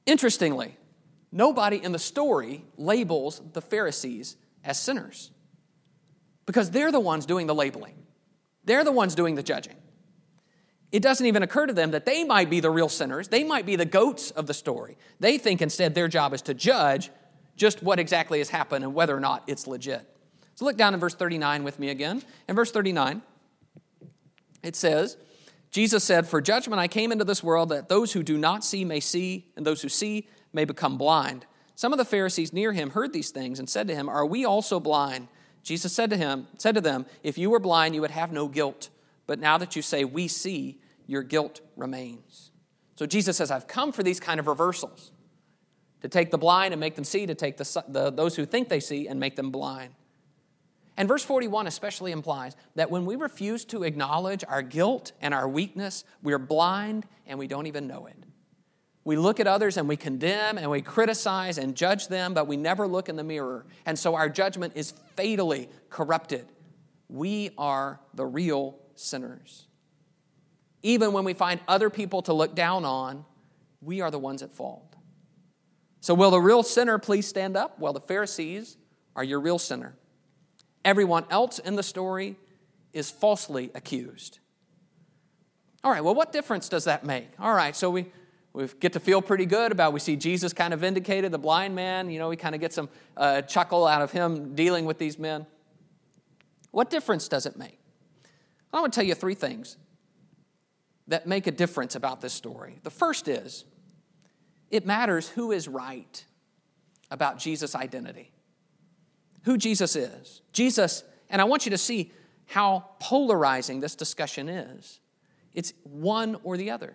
Interestingly, 0.07 0.77
nobody 1.35 1.77
in 1.77 1.93
the 1.93 1.99
story 1.99 2.65
labels 2.79 3.43
the 3.53 3.61
Pharisees 3.61 4.37
as 4.65 4.81
sinners 4.81 5.31
because 6.47 6.71
they're 6.71 6.93
the 6.93 7.01
ones 7.01 7.27
doing 7.27 7.47
the 7.47 7.55
labeling, 7.55 7.97
they're 8.65 8.85
the 8.85 8.93
ones 8.93 9.15
doing 9.15 9.35
the 9.35 9.43
judging. 9.43 9.77
It 10.93 11.03
doesn't 11.03 11.27
even 11.27 11.43
occur 11.43 11.67
to 11.67 11.73
them 11.73 11.91
that 11.91 12.07
they 12.07 12.23
might 12.23 12.49
be 12.49 12.61
the 12.61 12.71
real 12.71 12.89
sinners. 12.89 13.27
They 13.27 13.43
might 13.43 13.67
be 13.67 13.75
the 13.75 13.85
goats 13.85 14.31
of 14.31 14.47
the 14.47 14.55
story. 14.55 14.97
They 15.19 15.39
think 15.39 15.61
instead 15.61 15.93
their 15.93 16.07
job 16.07 16.33
is 16.33 16.43
to 16.43 16.55
judge 16.55 17.11
just 17.57 17.83
what 17.83 17.99
exactly 17.99 18.39
has 18.39 18.49
happened 18.49 18.85
and 18.85 18.95
whether 18.95 19.17
or 19.17 19.19
not 19.19 19.43
it's 19.49 19.67
legit. 19.67 20.09
So 20.55 20.65
look 20.65 20.77
down 20.77 20.95
in 20.95 21.01
verse 21.01 21.17
39 21.17 21.65
with 21.65 21.81
me 21.81 21.91
again. 21.91 22.23
In 22.49 22.55
verse 22.55 22.71
39, 22.71 23.23
it 24.63 24.77
says, 24.77 25.17
Jesus 25.73 26.05
said, 26.05 26.29
For 26.29 26.41
judgment 26.41 26.79
I 26.79 26.87
came 26.87 27.11
into 27.11 27.25
this 27.25 27.43
world 27.43 27.71
that 27.71 27.89
those 27.89 28.13
who 28.13 28.23
do 28.23 28.39
not 28.39 28.65
see 28.65 28.85
may 28.85 29.01
see, 29.01 29.49
and 29.57 29.67
those 29.67 29.83
who 29.83 29.89
see 29.89 30.29
may 30.55 30.65
become 30.65 30.97
blind. 30.97 31.47
Some 31.75 31.93
of 31.93 31.99
the 31.99 32.05
Pharisees 32.05 32.53
near 32.53 32.73
him 32.73 32.91
heard 32.91 33.13
these 33.13 33.31
things 33.31 33.59
and 33.59 33.69
said 33.69 33.89
to 33.89 33.95
him, 33.95 34.09
Are 34.09 34.25
we 34.25 34.45
also 34.45 34.79
blind? 34.79 35.29
Jesus 35.63 35.93
said 35.93 36.11
to 36.11 36.17
him, 36.17 36.47
said 36.59 36.75
to 36.75 36.81
them, 36.81 37.07
If 37.23 37.37
you 37.39 37.51
were 37.51 37.59
blind, 37.59 37.95
you 37.95 38.01
would 38.01 38.11
have 38.11 38.33
no 38.33 38.49
guilt. 38.49 38.91
But 39.27 39.41
now 39.41 39.59
that 39.59 39.75
you 39.75 39.83
say, 39.83 40.05
We 40.05 40.29
see, 40.29 40.81
your 41.07 41.23
guilt 41.23 41.61
remains. 41.77 42.53
So 42.97 43.07
Jesus 43.07 43.37
says, 43.37 43.51
I've 43.51 43.67
come 43.67 43.93
for 43.93 44.03
these 44.03 44.21
kind 44.21 44.39
of 44.39 44.47
reversals 44.47 45.11
to 46.03 46.09
take 46.09 46.31
the 46.31 46.39
blind 46.39 46.73
and 46.73 46.81
make 46.81 46.95
them 46.95 47.05
see, 47.05 47.27
to 47.27 47.35
take 47.35 47.57
the, 47.57 47.85
the, 47.89 48.11
those 48.11 48.37
who 48.37 48.47
think 48.47 48.69
they 48.69 48.81
see 48.81 49.09
and 49.09 49.19
make 49.19 49.37
them 49.37 49.51
blind. 49.51 49.95
And 50.97 51.09
verse 51.09 51.25
41 51.25 51.67
especially 51.67 52.13
implies 52.13 52.55
that 52.77 52.91
when 52.91 53.05
we 53.05 53.17
refuse 53.17 53.65
to 53.67 53.83
acknowledge 53.83 54.45
our 54.47 54.63
guilt 54.63 55.13
and 55.21 55.35
our 55.35 55.49
weakness, 55.49 56.05
we're 56.23 56.39
blind 56.39 57.07
and 57.27 57.39
we 57.39 57.49
don't 57.49 57.67
even 57.67 57.89
know 57.89 58.07
it. 58.07 58.17
We 59.05 59.17
look 59.17 59.39
at 59.39 59.47
others 59.47 59.77
and 59.77 59.87
we 59.89 59.97
condemn 59.97 60.57
and 60.57 60.71
we 60.71 60.81
criticize 60.81 61.59
and 61.59 61.77
judge 61.77 62.09
them, 62.09 62.33
but 62.33 62.47
we 62.47 62.57
never 62.57 62.87
look 62.87 63.09
in 63.09 63.17
the 63.17 63.25
mirror. 63.25 63.67
And 63.85 63.99
so 63.99 64.15
our 64.15 64.31
judgment 64.31 64.73
is 64.77 64.95
fatally 65.15 65.69
corrupted. 65.91 66.47
We 67.09 67.51
are 67.59 68.01
the 68.15 68.25
real 68.25 68.79
sinners. 68.95 69.67
Even 70.83 71.13
when 71.13 71.25
we 71.25 71.35
find 71.35 71.61
other 71.69 71.91
people 71.91 72.23
to 72.23 72.33
look 72.33 72.55
down 72.55 72.85
on, 72.85 73.25
we 73.83 74.01
are 74.01 74.11
the 74.11 74.19
ones 74.19 74.43
at 74.43 74.53
fault. 74.53 74.97
So, 76.01 76.13
will 76.13 76.31
the 76.31 76.41
real 76.41 76.63
sinner 76.63 76.99
please 76.99 77.27
stand 77.27 77.57
up? 77.57 77.79
Well, 77.79 77.95
the 77.95 78.01
Pharisees 78.01 78.77
are 79.17 79.25
your 79.25 79.41
real 79.41 79.59
sinner. 79.59 79.97
Everyone 80.85 81.25
else 81.31 81.59
in 81.59 81.77
the 81.77 81.83
story 81.83 82.37
is 82.93 83.11
falsely 83.11 83.71
accused. 83.75 84.39
All 85.83 85.91
right, 85.91 86.05
well, 86.05 86.15
what 86.15 86.33
difference 86.33 86.69
does 86.69 86.85
that 86.85 87.05
make? 87.05 87.29
All 87.39 87.55
right, 87.55 87.75
so 87.75 87.91
we, 87.91 88.07
we 88.55 88.69
get 88.79 88.93
to 88.95 89.01
feel 89.01 89.21
pretty 89.21 89.45
good 89.45 89.73
about 89.73 89.93
we 89.93 90.01
see 90.01 90.17
jesus 90.17 90.53
kind 90.53 90.73
of 90.73 90.81
vindicated 90.81 91.33
the 91.33 91.39
blind 91.39 91.75
man 91.75 92.11
you 92.11 92.19
know 92.19 92.29
we 92.29 92.37
kind 92.37 92.55
of 92.55 92.61
get 92.61 92.73
some 92.73 92.89
uh, 93.17 93.43
chuckle 93.43 93.87
out 93.87 94.01
of 94.01 94.11
him 94.11 94.55
dealing 94.55 94.85
with 94.85 94.99
these 94.99 95.19
men. 95.19 95.47
What 96.71 96.91
difference 96.91 97.29
does 97.29 97.47
it 97.47 97.57
make? 97.57 97.79
I 98.73 98.81
want 98.81 98.93
to 98.93 98.99
tell 98.99 99.07
you 99.07 99.15
three 99.15 99.35
things 99.35 99.77
that 101.07 101.27
make 101.27 101.47
a 101.47 101.53
difference 101.53 101.95
about 101.95 102.21
this 102.21 102.33
story. 102.33 102.81
The 102.83 102.91
first 102.91 103.29
is 103.29 103.65
it 104.71 104.87
matters 104.87 105.29
who 105.29 105.53
is 105.53 105.69
right 105.69 106.25
about 107.11 107.39
jesus 107.39 107.75
identity 107.75 108.31
who 109.45 109.59
jesus 109.59 109.95
is. 109.95 110.43
Jesus 110.53 111.05
and 111.31 111.41
i 111.41 111.45
want 111.45 111.67
you 111.67 111.71
to 111.71 111.79
see 111.79 112.11
how 112.47 112.91
polarizing 112.99 113.81
this 113.81 113.95
discussion 113.95 114.49
is. 114.49 115.01
It's 115.55 115.73
one 115.85 116.37
or 116.43 116.57
the 116.57 116.71
other 116.71 116.95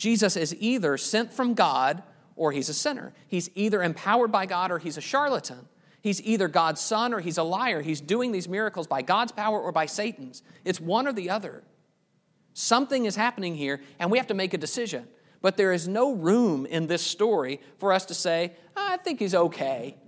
Jesus 0.00 0.34
is 0.34 0.56
either 0.58 0.96
sent 0.96 1.30
from 1.30 1.52
God 1.52 2.02
or 2.34 2.52
he's 2.52 2.70
a 2.70 2.74
sinner. 2.74 3.12
He's 3.28 3.50
either 3.54 3.82
empowered 3.82 4.32
by 4.32 4.46
God 4.46 4.72
or 4.72 4.78
he's 4.78 4.96
a 4.96 5.02
charlatan. 5.02 5.68
He's 6.00 6.22
either 6.22 6.48
God's 6.48 6.80
son 6.80 7.12
or 7.12 7.20
he's 7.20 7.36
a 7.36 7.42
liar. 7.42 7.82
He's 7.82 8.00
doing 8.00 8.32
these 8.32 8.48
miracles 8.48 8.86
by 8.86 9.02
God's 9.02 9.30
power 9.30 9.60
or 9.60 9.72
by 9.72 9.84
Satan's. 9.84 10.42
It's 10.64 10.80
one 10.80 11.06
or 11.06 11.12
the 11.12 11.28
other. 11.28 11.62
Something 12.54 13.04
is 13.04 13.14
happening 13.14 13.54
here, 13.54 13.82
and 13.98 14.10
we 14.10 14.16
have 14.16 14.28
to 14.28 14.34
make 14.34 14.54
a 14.54 14.58
decision. 14.58 15.06
But 15.42 15.58
there 15.58 15.70
is 15.70 15.86
no 15.86 16.14
room 16.14 16.64
in 16.64 16.86
this 16.86 17.02
story 17.02 17.60
for 17.76 17.92
us 17.92 18.06
to 18.06 18.14
say, 18.14 18.54
oh, 18.78 18.88
I 18.92 18.96
think 18.96 19.18
he's 19.18 19.34
okay. 19.34 19.98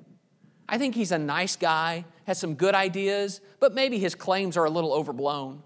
I 0.67 0.79
think 0.79 0.95
he's 0.95 1.13
a 1.13 1.19
nice 1.19 1.57
guy, 1.57 2.07
has 2.27 2.39
some 2.39 2.55
good 2.55 2.75
ideas, 2.75 3.43
but 3.61 3.75
maybe 3.75 3.99
his 3.99 4.15
claims 4.15 4.57
are 4.57 4.65
a 4.65 4.71
little 4.71 4.95
overblown. 4.95 5.63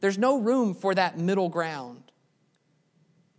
There's 0.00 0.18
no 0.18 0.40
room 0.40 0.74
for 0.74 0.92
that 0.92 1.20
middle 1.20 1.48
ground. 1.48 2.05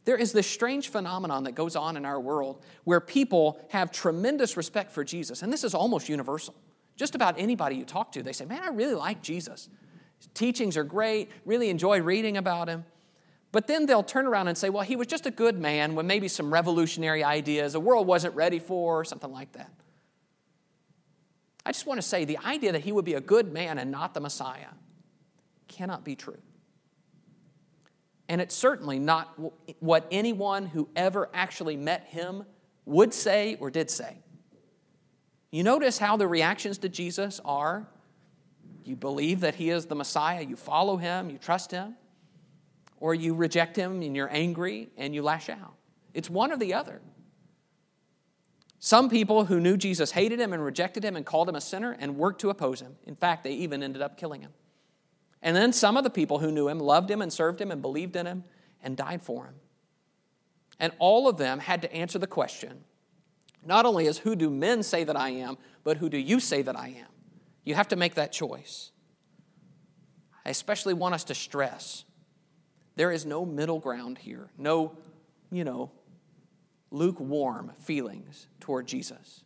There 0.08 0.15
is 0.15 0.32
this 0.32 0.48
strange 0.48 0.88
phenomenon 0.88 1.43
that 1.43 1.52
goes 1.52 1.76
on 1.76 1.98
in 1.98 2.06
our 2.06 2.17
world 2.17 2.63
where 2.86 3.02
people 3.02 3.60
have 3.72 3.91
tremendous 3.91 4.56
respect 4.56 4.93
for 4.93 5.04
Jesus, 5.04 5.41
and 5.41 5.52
this 5.52 5.65
is 5.65 5.74
almost 5.74 6.08
universal. 6.08 6.56
Just 6.96 7.13
about 7.13 7.38
anybody 7.38 7.76
you 7.76 7.84
talk 7.84 8.13
to, 8.13 8.24
they 8.24 8.32
say, 8.32 8.46
Man, 8.46 8.63
I 8.63 8.70
really 8.70 8.93
like 8.93 9.22
Jesus. 9.22 9.67
His 10.17 10.30
teachings 10.34 10.78
are 10.78 10.86
great, 10.86 11.30
really 11.43 11.70
enjoy 11.70 12.00
reading 12.00 12.38
about 12.38 12.70
him. 12.70 12.86
But 13.52 13.67
then 13.67 13.86
they'll 13.86 14.02
turn 14.02 14.26
around 14.26 14.48
and 14.48 14.58
say, 14.58 14.70
Well, 14.70 14.84
he 14.84 14.96
was 14.96 15.08
just 15.08 15.26
a 15.26 15.32
good 15.32 15.60
man 15.60 15.93
with 15.93 16.06
maybe 16.06 16.30
some 16.30 16.54
revolutionary 16.54 17.26
ideas 17.26 17.74
the 17.74 17.82
world 17.82 18.08
wasn't 18.08 18.34
ready 18.34 18.60
for, 18.60 19.02
or 19.02 19.04
something 19.04 19.34
like 19.34 19.52
that. 19.52 19.74
I 21.65 21.74
just 21.74 21.86
want 21.86 21.98
to 21.98 22.08
say 22.08 22.24
the 22.24 22.38
idea 22.38 22.72
that 22.72 22.84
he 22.86 22.93
would 22.93 23.04
be 23.04 23.15
a 23.15 23.22
good 23.22 23.52
man 23.52 23.78
and 23.78 23.91
not 23.91 24.13
the 24.13 24.22
Messiah 24.22 24.70
cannot 25.67 26.06
be 26.06 26.15
true. 26.15 26.39
And 28.30 28.42
it's 28.42 28.56
certainly 28.56 29.00
not 29.00 29.40
what 29.80 30.08
anyone 30.12 30.66
who 30.66 30.90
ever 30.96 31.30
actually 31.34 31.78
met 31.78 32.06
him 32.06 32.44
would 32.86 33.13
say 33.13 33.56
or 33.60 33.72
did 33.72 33.90
say. 33.90 34.18
You 35.52 35.63
notice 35.63 35.98
how 35.98 36.18
the 36.18 36.28
reactions 36.28 36.78
to 36.80 36.90
Jesus 36.90 37.40
are 37.46 37.88
you 38.88 38.96
believe 38.96 39.42
that 39.42 39.56
he 39.56 39.70
is 39.70 39.86
the 39.86 39.96
Messiah, 39.96 40.42
you 40.42 40.56
follow 40.56 40.96
him, 40.96 41.30
you 41.30 41.38
trust 41.38 41.72
him, 41.72 41.96
or 43.00 43.13
you 43.13 43.34
reject 43.34 43.76
him 43.76 44.02
and 44.02 44.16
you're 44.16 44.32
angry 44.32 44.90
and 44.98 45.13
you 45.13 45.22
lash 45.22 45.50
out. 45.50 45.76
It's 46.13 46.30
one 46.30 46.52
or 46.52 46.58
the 46.58 46.74
other. 46.74 47.02
Some 48.80 49.10
people 49.10 49.46
who 49.46 49.60
knew 49.60 49.76
Jesus 49.76 50.12
hated 50.12 50.40
him 50.40 50.54
and 50.54 50.63
rejected 50.63 51.04
him 51.04 51.16
and 51.16 51.26
called 51.26 51.50
him 51.50 51.56
a 51.56 51.62
sinner 51.62 51.98
and 52.00 52.16
worked 52.16 52.42
to 52.42 52.50
oppose 52.50 52.80
him. 52.80 52.96
In 53.06 53.16
fact, 53.16 53.44
they 53.44 53.52
even 53.54 53.84
ended 53.84 54.02
up 54.02 54.18
killing 54.18 54.42
him. 54.42 54.54
And 55.48 55.56
then 55.56 55.72
some 55.72 55.96
of 55.96 56.04
the 56.04 56.10
people 56.10 56.40
who 56.40 56.52
knew 56.52 56.68
him 56.68 56.78
loved 56.78 57.10
him 57.10 57.22
and 57.22 57.32
served 57.32 57.62
him 57.62 57.72
and 57.72 57.82
believed 57.82 58.18
in 58.18 58.26
him 58.26 58.44
and 58.84 58.98
died 58.98 59.22
for 59.22 59.46
him. 59.46 59.54
And 60.78 60.92
all 61.00 61.30
of 61.30 61.38
them 61.38 61.60
had 61.60 61.82
to 61.84 61.94
answer 61.94 62.20
the 62.20 62.28
question 62.28 62.84
not 63.66 63.86
only 63.86 64.08
is 64.08 64.18
who 64.18 64.36
do 64.36 64.50
men 64.50 64.84
say 64.84 65.06
that 65.06 65.16
I 65.16 65.30
am, 65.30 65.58
but 65.86 65.96
who 65.96 66.10
do 66.10 66.18
you 66.18 66.42
say 66.42 66.64
that 66.64 66.78
I 66.78 66.90
am? 66.90 67.08
You 67.64 67.76
have 67.76 67.88
to 67.88 67.96
make 67.96 68.16
that 68.16 68.34
choice. 68.34 68.92
I 70.46 70.50
especially 70.50 70.94
want 70.94 71.16
us 71.16 71.24
to 71.26 71.34
stress 71.34 72.04
there 72.98 73.14
is 73.14 73.26
no 73.26 73.46
middle 73.46 73.80
ground 73.80 74.18
here, 74.18 74.50
no, 74.58 74.98
you 75.50 75.64
know, 75.64 75.92
lukewarm 76.92 77.72
feelings 77.84 78.48
toward 78.60 78.86
Jesus. 78.86 79.46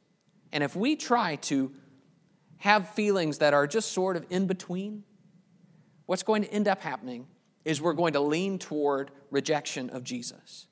And 0.51 0.63
if 0.63 0.75
we 0.75 0.95
try 0.95 1.35
to 1.35 1.71
have 2.57 2.89
feelings 2.89 3.37
that 3.37 3.53
are 3.53 3.67
just 3.67 3.91
sort 3.91 4.17
of 4.17 4.25
in 4.31 4.47
between, 4.47 5.03
what's 6.11 6.23
going 6.23 6.41
to 6.43 6.51
end 6.51 6.67
up 6.67 6.81
happening 6.81 7.25
is 7.63 7.81
we're 7.81 7.93
going 7.93 8.11
to 8.11 8.19
lean 8.19 8.59
toward 8.59 9.11
rejection 9.29 9.89
of 9.91 10.03
Jesus. 10.03 10.67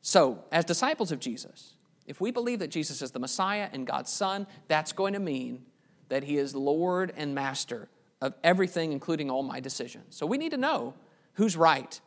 So, 0.00 0.42
as 0.50 0.64
disciples 0.64 1.12
of 1.12 1.20
Jesus, 1.20 1.74
if 2.06 2.18
we 2.18 2.30
believe 2.30 2.60
that 2.60 2.70
Jesus 2.70 3.02
is 3.02 3.10
the 3.10 3.18
Messiah 3.18 3.68
and 3.74 3.86
God's 3.86 4.10
Son, 4.10 4.46
that's 4.68 4.92
going 4.92 5.12
to 5.12 5.18
mean 5.18 5.66
that 6.08 6.24
He 6.24 6.38
is 6.38 6.54
Lord 6.54 7.12
and 7.14 7.34
Master 7.34 7.90
of 8.22 8.32
everything, 8.42 8.92
including 8.92 9.30
all 9.30 9.42
my 9.42 9.60
decisions. 9.60 10.16
So, 10.16 10.24
we 10.24 10.38
need 10.38 10.52
to 10.52 10.56
know 10.56 10.94
who's 11.34 11.54
right. 11.54 12.00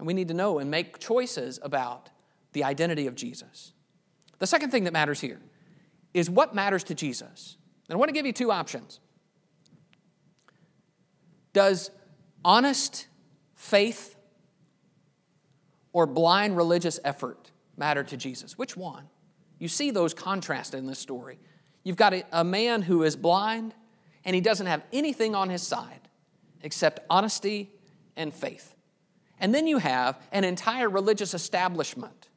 And 0.00 0.06
we 0.08 0.14
need 0.14 0.26
to 0.26 0.34
know 0.34 0.58
and 0.58 0.68
make 0.68 0.98
choices 0.98 1.60
about 1.62 2.10
the 2.54 2.64
identity 2.64 3.06
of 3.06 3.14
Jesus. 3.14 3.72
The 4.40 4.48
second 4.48 4.70
thing 4.70 4.82
that 4.82 4.92
matters 4.92 5.20
here 5.20 5.40
is 6.12 6.28
what 6.28 6.56
matters 6.56 6.82
to 6.82 6.96
Jesus. 6.96 7.56
And 7.88 7.94
I 7.94 7.98
want 8.00 8.08
to 8.08 8.14
give 8.14 8.26
you 8.26 8.32
two 8.32 8.50
options. 8.50 8.98
Does 11.56 11.90
honest 12.44 13.06
faith 13.54 14.14
or 15.94 16.06
blind 16.06 16.54
religious 16.54 17.00
effort 17.02 17.50
matter 17.78 18.04
to 18.04 18.14
Jesus? 18.18 18.58
Which 18.58 18.76
one? 18.76 19.04
You 19.58 19.68
see 19.68 19.90
those 19.90 20.12
contrasted 20.12 20.78
in 20.78 20.86
this 20.86 20.98
story. 20.98 21.38
You've 21.82 21.96
got 21.96 22.12
a, 22.12 22.24
a, 22.30 22.44
man 22.44 22.82
who 22.82 23.04
is 23.04 23.16
blind 23.16 23.72
and 24.22 24.34
he 24.34 24.42
doesn't 24.42 24.66
have 24.66 24.82
anything 24.92 25.34
on 25.34 25.48
his 25.48 25.62
side 25.62 26.10
except 26.60 27.00
honesty 27.08 27.70
and 28.16 28.34
faith. 28.34 28.74
And 29.40 29.54
then 29.54 29.66
you 29.66 29.78
have 29.78 30.20
an 30.32 30.44
entire 30.44 30.90
religious 30.90 31.32
establishment, 31.32 32.28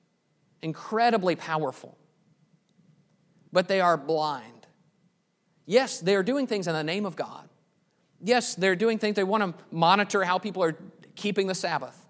incredibly 0.61 1.35
powerful, 1.35 1.97
but 3.51 3.67
they 3.67 3.81
are 3.81 3.97
blind. 3.97 4.65
Yes, 5.65 5.99
they 5.99 6.15
are 6.15 6.23
doing 6.23 6.47
things 6.47 6.69
in 6.69 6.73
the 6.73 6.85
name 6.85 7.05
of 7.05 7.17
God, 7.17 7.49
Yes, 8.21 8.55
they're 8.55 8.75
doing 8.75 8.97
things, 8.97 9.15
they 9.15 9.23
want 9.23 9.43
to 9.43 9.63
monitor 9.71 10.23
how 10.23 10.37
people 10.37 10.63
are 10.63 10.75
keeping 11.15 11.47
the 11.47 11.55
Sabbath. 11.55 12.05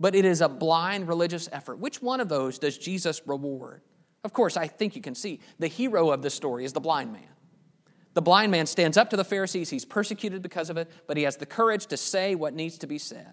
But 0.00 0.14
it 0.14 0.24
is 0.24 0.40
a 0.40 0.48
blind 0.48 1.08
religious 1.08 1.48
effort. 1.52 1.78
Which 1.78 2.00
one 2.00 2.20
of 2.20 2.28
those 2.28 2.58
does 2.58 2.78
Jesus 2.78 3.20
reward? 3.26 3.82
Of 4.24 4.32
course, 4.32 4.56
I 4.56 4.66
think 4.66 4.96
you 4.96 5.02
can 5.02 5.14
see 5.14 5.40
the 5.58 5.68
hero 5.68 6.10
of 6.10 6.22
this 6.22 6.34
story 6.34 6.64
is 6.64 6.72
the 6.72 6.80
blind 6.80 7.12
man. 7.12 7.22
The 8.14 8.22
blind 8.22 8.50
man 8.50 8.66
stands 8.66 8.96
up 8.96 9.10
to 9.10 9.16
the 9.16 9.24
Pharisees. 9.24 9.70
He's 9.70 9.84
persecuted 9.84 10.42
because 10.42 10.70
of 10.70 10.76
it, 10.76 10.90
but 11.06 11.16
he 11.16 11.22
has 11.22 11.36
the 11.36 11.46
courage 11.46 11.86
to 11.86 11.96
say 11.96 12.34
what 12.34 12.54
needs 12.54 12.78
to 12.78 12.86
be 12.86 12.98
said. 12.98 13.32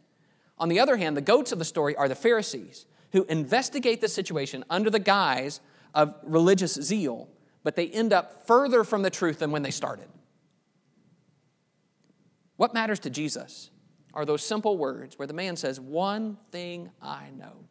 On 0.58 0.70
the 0.70 0.80
other 0.80 0.96
hand, 0.96 1.18
the 1.18 1.22
goats 1.22 1.52
of 1.52 1.60
the 1.60 1.66
story 1.66 1.96
are 1.96 2.08
the 2.08 2.16
Pharisees 2.16 2.86
who 3.12 3.24
investigate 3.26 4.02
the 4.02 4.08
situation 4.08 4.64
under 4.70 4.90
the 4.90 5.00
guise 5.00 5.60
of 5.94 6.16
religious 6.24 6.74
zeal, 6.74 7.30
but 7.64 7.76
they 7.76 7.88
end 7.88 8.14
up 8.14 8.46
further 8.46 8.84
from 8.84 9.02
the 9.02 9.10
truth 9.10 9.40
than 9.40 9.52
when 9.52 9.64
they 9.64 9.72
started. 9.72 10.08
What 12.58 12.74
matters 12.74 13.00
to 13.02 13.10
Jesus 13.10 13.70
are 14.14 14.26
those 14.26 14.44
simple 14.44 14.78
words 14.78 15.20
where 15.20 15.28
the 15.28 15.34
man 15.34 15.56
says, 15.56 15.80
One 15.80 16.38
thing 16.52 16.90
I 17.02 17.30
know. 17.36 17.66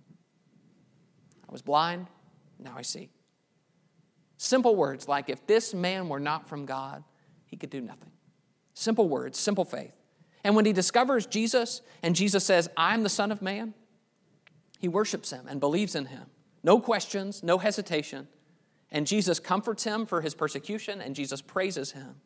I 1.49 1.53
was 1.53 1.63
blind, 1.63 2.09
now 2.59 2.75
I 2.77 2.83
see. 2.83 3.11
Simple 4.37 4.77
words 4.77 5.09
like, 5.09 5.29
If 5.29 5.47
this 5.47 5.73
man 5.73 6.09
were 6.09 6.21
not 6.21 6.49
from 6.49 6.67
God, 6.67 7.03
he 7.47 7.57
could 7.57 7.71
do 7.71 7.81
nothing. 7.81 8.11
Simple 8.75 9.09
words, 9.09 9.39
simple 9.39 9.65
faith. 9.65 9.95
And 10.43 10.55
when 10.55 10.67
he 10.67 10.73
discovers 10.73 11.27
Jesus 11.27 11.81
and 12.03 12.15
Jesus 12.15 12.45
says, 12.45 12.69
I'm 12.77 13.03
the 13.03 13.09
Son 13.09 13.33
of 13.33 13.41
Man, 13.41 13.73
he 14.79 14.89
worships 14.89 15.31
him 15.31 15.47
and 15.49 15.61
believes 15.61 15.95
in 15.95 16.07
him. 16.07 16.27
No 16.63 16.81
questions, 16.81 17.43
no 17.43 17.57
hesitation. 17.59 18.29
And 18.91 19.07
Jesus 19.07 19.41
comforts 19.41 19.85
him 19.85 20.05
for 20.05 20.21
his 20.21 20.35
persecution, 20.35 21.01
and 21.01 21.15
Jesus 21.15 21.41
praises 21.41 21.93
him. 21.93 22.17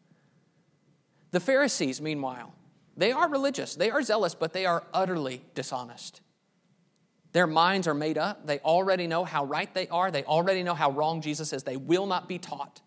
The 1.31 1.41
Pharisees, 1.41 2.01
meanwhile, 2.01 2.55
they 2.97 3.13
are 3.13 3.29
religious, 3.29 3.75
they 3.75 3.91
are 3.91 4.03
zealous, 4.03 4.35
but 4.35 4.53
they 4.53 4.67
are 4.67 4.85
utterly 4.93 5.43
dishonest. 5.55 6.21
Their 7.33 7.47
minds 7.47 7.87
are 7.87 7.95
made 7.95 8.17
up. 8.17 8.47
They 8.47 8.59
already 8.61 9.07
know 9.07 9.25
how 9.25 9.45
right 9.45 9.73
they 9.75 9.87
are. 9.89 10.11
They 10.11 10.25
already 10.25 10.63
know 10.63 10.75
how 10.75 10.91
wrong 10.91 11.21
Jesus 11.21 11.53
is. 11.53 11.63
They 11.63 11.77
will 11.77 12.07
not 12.07 12.27
be 12.27 12.39
taught. 12.39 12.81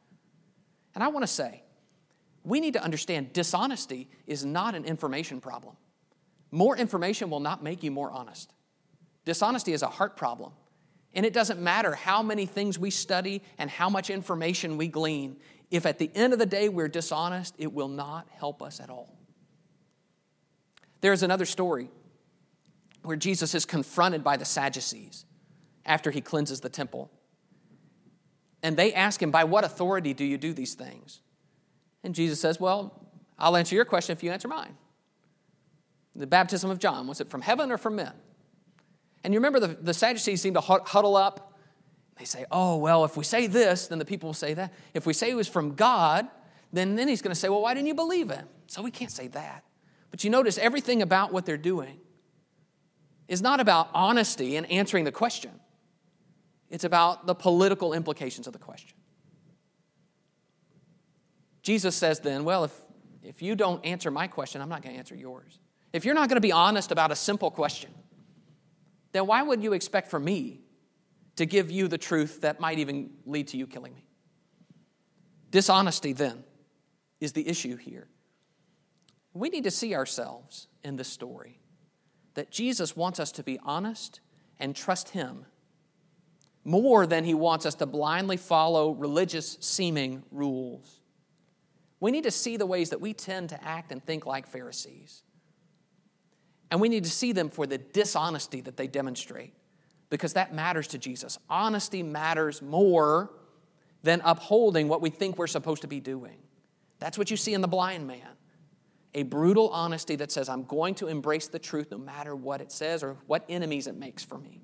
And 0.95 1.03
I 1.03 1.09
want 1.09 1.23
to 1.23 1.27
say, 1.27 1.63
we 2.43 2.59
need 2.59 2.73
to 2.73 2.83
understand 2.83 3.33
dishonesty 3.33 4.09
is 4.25 4.43
not 4.43 4.73
an 4.73 4.83
information 4.83 5.41
problem. 5.41 5.75
More 6.49 6.75
information 6.75 7.29
will 7.29 7.39
not 7.39 7.63
make 7.63 7.83
you 7.83 7.91
more 7.91 8.11
honest. 8.11 8.51
Dishonesty 9.25 9.73
is 9.73 9.83
a 9.83 9.87
heart 9.87 10.17
problem. 10.17 10.51
And 11.13 11.25
it 11.25 11.33
doesn't 11.33 11.61
matter 11.61 11.93
how 11.93 12.23
many 12.23 12.45
things 12.45 12.79
we 12.79 12.89
study 12.89 13.43
and 13.57 13.69
how 13.69 13.89
much 13.89 14.09
information 14.09 14.77
we 14.77 14.87
glean. 14.87 15.37
If 15.71 15.85
at 15.85 15.97
the 15.97 16.11
end 16.13 16.33
of 16.33 16.39
the 16.39 16.45
day 16.45 16.69
we're 16.69 16.89
dishonest, 16.89 17.55
it 17.57 17.73
will 17.73 17.87
not 17.87 18.27
help 18.29 18.61
us 18.61 18.79
at 18.81 18.89
all. 18.89 19.17
There's 20.99 21.23
another 21.23 21.45
story 21.45 21.89
where 23.03 23.17
Jesus 23.17 23.55
is 23.55 23.65
confronted 23.65 24.23
by 24.23 24.37
the 24.37 24.45
Sadducees 24.45 25.25
after 25.85 26.11
he 26.11 26.21
cleanses 26.21 26.59
the 26.59 26.69
temple. 26.69 27.09
And 28.61 28.77
they 28.77 28.93
ask 28.93 29.21
him, 29.21 29.31
By 29.31 29.45
what 29.45 29.63
authority 29.63 30.13
do 30.13 30.23
you 30.23 30.37
do 30.37 30.53
these 30.53 30.75
things? 30.75 31.21
And 32.03 32.13
Jesus 32.13 32.39
says, 32.39 32.59
Well, 32.59 33.07
I'll 33.39 33.57
answer 33.57 33.73
your 33.73 33.85
question 33.85 34.13
if 34.15 34.23
you 34.23 34.31
answer 34.31 34.47
mine. 34.47 34.77
The 36.15 36.27
baptism 36.27 36.69
of 36.69 36.77
John, 36.77 37.07
was 37.07 37.21
it 37.21 37.29
from 37.29 37.41
heaven 37.41 37.71
or 37.71 37.77
from 37.77 37.95
men? 37.95 38.13
And 39.23 39.33
you 39.33 39.39
remember 39.39 39.59
the, 39.59 39.67
the 39.67 39.93
Sadducees 39.93 40.41
seem 40.41 40.53
to 40.55 40.61
huddle 40.61 41.15
up. 41.15 41.50
They 42.17 42.25
say, 42.25 42.45
Oh, 42.51 42.77
well, 42.77 43.03
if 43.05 43.17
we 43.17 43.23
say 43.23 43.47
this, 43.47 43.87
then 43.87 43.99
the 43.99 44.05
people 44.05 44.27
will 44.27 44.33
say 44.33 44.53
that. 44.53 44.73
If 44.93 45.05
we 45.05 45.13
say 45.13 45.31
it 45.31 45.35
was 45.35 45.47
from 45.47 45.75
God, 45.75 46.27
then, 46.73 46.95
then 46.95 47.07
he's 47.07 47.21
going 47.21 47.33
to 47.33 47.39
say, 47.39 47.49
Well, 47.49 47.61
why 47.61 47.73
didn't 47.73 47.87
you 47.87 47.95
believe 47.95 48.29
him? 48.29 48.47
So 48.67 48.81
we 48.81 48.91
can't 48.91 49.11
say 49.11 49.27
that. 49.29 49.63
But 50.11 50.23
you 50.23 50.29
notice 50.29 50.57
everything 50.57 51.01
about 51.01 51.31
what 51.33 51.45
they're 51.45 51.57
doing 51.57 51.99
is 53.27 53.41
not 53.41 53.59
about 53.59 53.89
honesty 53.93 54.57
and 54.57 54.69
answering 54.69 55.05
the 55.05 55.11
question, 55.11 55.51
it's 56.69 56.83
about 56.83 57.27
the 57.27 57.35
political 57.35 57.93
implications 57.93 58.47
of 58.47 58.53
the 58.53 58.59
question. 58.59 58.97
Jesus 61.61 61.95
says 61.95 62.19
then, 62.19 62.43
Well, 62.43 62.65
if, 62.65 62.73
if 63.23 63.41
you 63.41 63.55
don't 63.55 63.83
answer 63.85 64.11
my 64.11 64.27
question, 64.27 64.61
I'm 64.61 64.69
not 64.69 64.81
going 64.81 64.95
to 64.95 64.99
answer 64.99 65.15
yours. 65.15 65.59
If 65.93 66.05
you're 66.05 66.15
not 66.15 66.29
going 66.29 66.37
to 66.37 66.41
be 66.41 66.51
honest 66.51 66.91
about 66.91 67.11
a 67.11 67.15
simple 67.15 67.51
question, 67.51 67.91
then 69.11 69.27
why 69.27 69.43
would 69.43 69.61
you 69.61 69.73
expect 69.73 70.09
for 70.09 70.19
me 70.19 70.61
to 71.41 71.45
give 71.47 71.71
you 71.71 71.87
the 71.87 71.97
truth 71.97 72.41
that 72.41 72.59
might 72.59 72.77
even 72.77 73.09
lead 73.25 73.47
to 73.47 73.57
you 73.57 73.65
killing 73.65 73.95
me? 73.95 74.05
Dishonesty, 75.49 76.13
then, 76.13 76.43
is 77.19 77.33
the 77.33 77.47
issue 77.47 77.77
here. 77.77 78.07
We 79.33 79.49
need 79.49 79.63
to 79.63 79.71
see 79.71 79.95
ourselves 79.95 80.67
in 80.83 80.97
this 80.97 81.07
story 81.07 81.59
that 82.35 82.51
Jesus 82.51 82.95
wants 82.95 83.19
us 83.19 83.31
to 83.33 83.43
be 83.43 83.59
honest 83.63 84.19
and 84.59 84.75
trust 84.75 85.09
Him 85.09 85.47
more 86.63 87.07
than 87.07 87.23
He 87.23 87.33
wants 87.33 87.65
us 87.65 87.73
to 87.75 87.87
blindly 87.87 88.37
follow 88.37 88.91
religious 88.91 89.57
seeming 89.61 90.21
rules. 90.31 91.01
We 91.99 92.11
need 92.11 92.23
to 92.25 92.31
see 92.31 92.55
the 92.55 92.67
ways 92.67 92.91
that 92.91 93.01
we 93.01 93.13
tend 93.13 93.49
to 93.49 93.63
act 93.63 93.91
and 93.91 94.03
think 94.03 94.27
like 94.27 94.45
Pharisees. 94.45 95.23
And 96.69 96.79
we 96.79 96.87
need 96.87 97.03
to 97.05 97.09
see 97.09 97.31
them 97.31 97.49
for 97.49 97.65
the 97.65 97.79
dishonesty 97.79 98.61
that 98.61 98.77
they 98.77 98.87
demonstrate 98.87 99.53
because 100.11 100.33
that 100.33 100.53
matters 100.53 100.87
to 100.89 100.99
Jesus. 100.99 101.39
Honesty 101.49 102.03
matters 102.03 102.61
more 102.61 103.31
than 104.03 104.21
upholding 104.23 104.87
what 104.87 105.01
we 105.01 105.09
think 105.09 105.39
we're 105.39 105.47
supposed 105.47 105.81
to 105.81 105.87
be 105.87 105.99
doing. 105.99 106.37
That's 106.99 107.17
what 107.17 107.31
you 107.31 107.37
see 107.37 107.55
in 107.55 107.61
the 107.61 107.67
blind 107.67 108.05
man 108.05 108.27
a 109.13 109.23
brutal 109.23 109.67
honesty 109.69 110.15
that 110.15 110.31
says, 110.31 110.47
I'm 110.47 110.63
going 110.63 110.95
to 110.95 111.07
embrace 111.07 111.47
the 111.47 111.59
truth 111.59 111.91
no 111.91 111.97
matter 111.97 112.33
what 112.33 112.61
it 112.61 112.71
says 112.71 113.03
or 113.03 113.17
what 113.27 113.43
enemies 113.49 113.87
it 113.87 113.97
makes 113.97 114.23
for 114.23 114.37
me. 114.37 114.61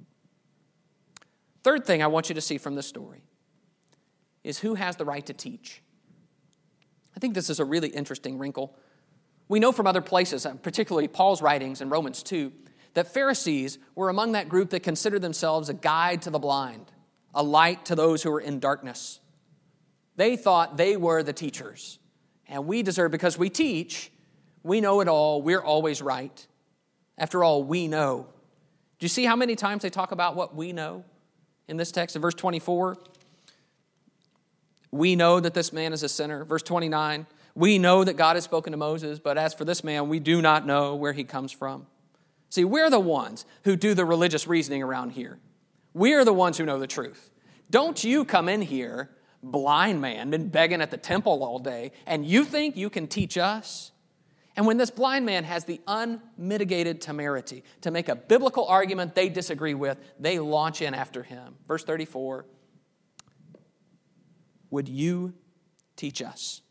Third 1.63 1.85
thing 1.85 2.01
I 2.01 2.07
want 2.07 2.29
you 2.29 2.35
to 2.35 2.39
see 2.39 2.57
from 2.57 2.75
this 2.75 2.87
story 2.87 3.23
is 4.45 4.59
who 4.59 4.75
has 4.75 4.95
the 4.95 5.03
right 5.03 5.25
to 5.25 5.33
teach. 5.33 5.81
I 7.13 7.19
think 7.19 7.33
this 7.33 7.49
is 7.49 7.59
a 7.59 7.65
really 7.65 7.89
interesting 7.89 8.37
wrinkle. 8.37 8.77
We 9.49 9.59
know 9.59 9.73
from 9.73 9.85
other 9.85 9.99
places, 9.99 10.45
uh, 10.45 10.53
particularly 10.53 11.09
Paul's 11.09 11.41
writings 11.41 11.81
in 11.81 11.89
Romans 11.89 12.23
2, 12.23 12.53
that 12.97 13.13
Pharisees 13.13 13.77
were 13.93 14.09
among 14.09 14.31
that 14.31 14.49
group 14.49 14.71
that 14.71 14.79
considered 14.79 15.21
themselves 15.21 15.69
a 15.69 15.73
guide 15.75 16.23
to 16.23 16.31
the 16.31 16.39
blind, 16.39 16.91
a 17.35 17.43
light 17.43 17.85
to 17.85 17.93
those 17.93 18.23
who 18.23 18.31
were 18.31 18.41
in 18.41 18.59
darkness. 18.59 19.19
They 20.15 20.35
thought 20.35 20.77
they 20.77 20.97
were 20.97 21.21
the 21.21 21.31
teachers. 21.31 21.99
And 22.47 22.65
we 22.65 22.81
deserve, 22.81 23.11
because 23.11 23.37
we 23.37 23.51
teach, 23.51 24.11
we 24.63 24.81
know 24.81 24.99
it 25.01 25.07
all. 25.07 25.43
We're 25.43 25.61
always 25.61 26.01
right. 26.01 26.47
After 27.19 27.43
all, 27.43 27.63
we 27.63 27.87
know. 27.87 28.25
Do 28.97 29.03
you 29.03 29.09
see 29.09 29.25
how 29.25 29.35
many 29.35 29.55
times 29.55 29.83
they 29.83 29.91
talk 29.91 30.11
about 30.11 30.35
what 30.35 30.55
we 30.55 30.73
know 30.73 31.05
in 31.67 31.77
this 31.77 31.91
text? 31.91 32.15
In 32.15 32.21
verse 32.23 32.33
24, 32.33 32.97
we 34.89 35.15
know 35.15 35.39
that 35.39 35.53
this 35.53 35.71
man 35.71 35.93
is 35.93 36.01
a 36.01 36.09
sinner. 36.09 36.43
Verse 36.45 36.63
29, 36.63 37.27
we 37.53 37.77
know 37.77 38.03
that 38.03 38.17
God 38.17 38.37
has 38.37 38.43
spoken 38.43 38.71
to 38.71 38.77
Moses, 38.77 39.19
but 39.19 39.37
as 39.37 39.53
for 39.53 39.65
this 39.65 39.83
man, 39.83 40.09
we 40.09 40.19
do 40.19 40.41
not 40.41 40.65
know 40.65 40.95
where 40.95 41.13
he 41.13 41.23
comes 41.23 41.51
from. 41.51 41.85
See, 42.49 42.63
we're 42.63 42.89
the 42.89 42.99
ones 42.99 43.45
who 43.63 43.75
do 43.75 43.93
the 43.93 44.05
religious 44.05 44.47
reasoning 44.47 44.81
around 44.81 45.11
here. 45.11 45.39
We're 45.93 46.23
the 46.23 46.33
ones 46.33 46.57
who 46.57 46.65
know 46.65 46.79
the 46.79 46.87
truth. 46.87 47.29
Don't 47.69 48.01
you 48.03 48.23
come 48.23 48.47
in 48.47 48.61
here, 48.61 49.09
blind 49.43 49.99
man, 49.99 50.29
been 50.29 50.47
begging 50.47 50.81
at 50.81 50.91
the 50.91 50.97
temple 50.97 51.43
all 51.43 51.59
day, 51.59 51.91
and 52.05 52.25
you 52.25 52.45
think 52.45 52.77
you 52.77 52.89
can 52.89 53.07
teach 53.07 53.37
us? 53.37 53.91
And 54.55 54.65
when 54.65 54.77
this 54.77 54.89
blind 54.89 55.25
man 55.25 55.43
has 55.43 55.65
the 55.65 55.79
unmitigated 55.87 56.99
temerity 56.99 57.63
to 57.81 57.91
make 57.91 58.09
a 58.09 58.15
biblical 58.15 58.65
argument 58.65 59.13
they 59.13 59.29
disagree 59.29 59.75
with, 59.75 59.99
they 60.19 60.39
launch 60.39 60.81
in 60.81 60.95
after 60.95 61.21
him. 61.21 61.55
Verse 61.67 61.83
34 61.83 62.45
Would 64.71 64.89
you 64.89 65.33
teach 65.95 66.23
us? 66.23 66.61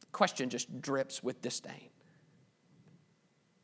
The 0.00 0.06
question 0.12 0.48
just 0.48 0.80
drips 0.80 1.22
with 1.22 1.42
disdain. 1.42 1.90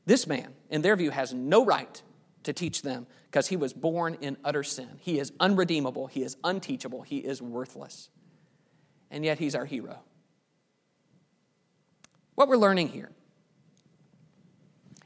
This 0.06 0.26
man, 0.26 0.52
in 0.70 0.82
their 0.82 0.96
view, 0.96 1.10
has 1.10 1.32
no 1.32 1.64
right 1.64 2.02
to 2.42 2.52
teach 2.52 2.82
them 2.82 3.06
because 3.30 3.48
he 3.48 3.56
was 3.56 3.72
born 3.72 4.18
in 4.20 4.36
utter 4.44 4.62
sin. 4.62 4.88
He 5.00 5.18
is 5.18 5.32
unredeemable, 5.40 6.06
he 6.06 6.22
is 6.22 6.36
unteachable, 6.44 7.02
he 7.02 7.18
is 7.18 7.42
worthless. 7.42 8.10
And 9.10 9.24
yet 9.24 9.38
he's 9.38 9.54
our 9.54 9.64
hero. 9.64 10.00
What 12.34 12.48
we're 12.48 12.56
learning 12.56 12.88
here 12.88 13.10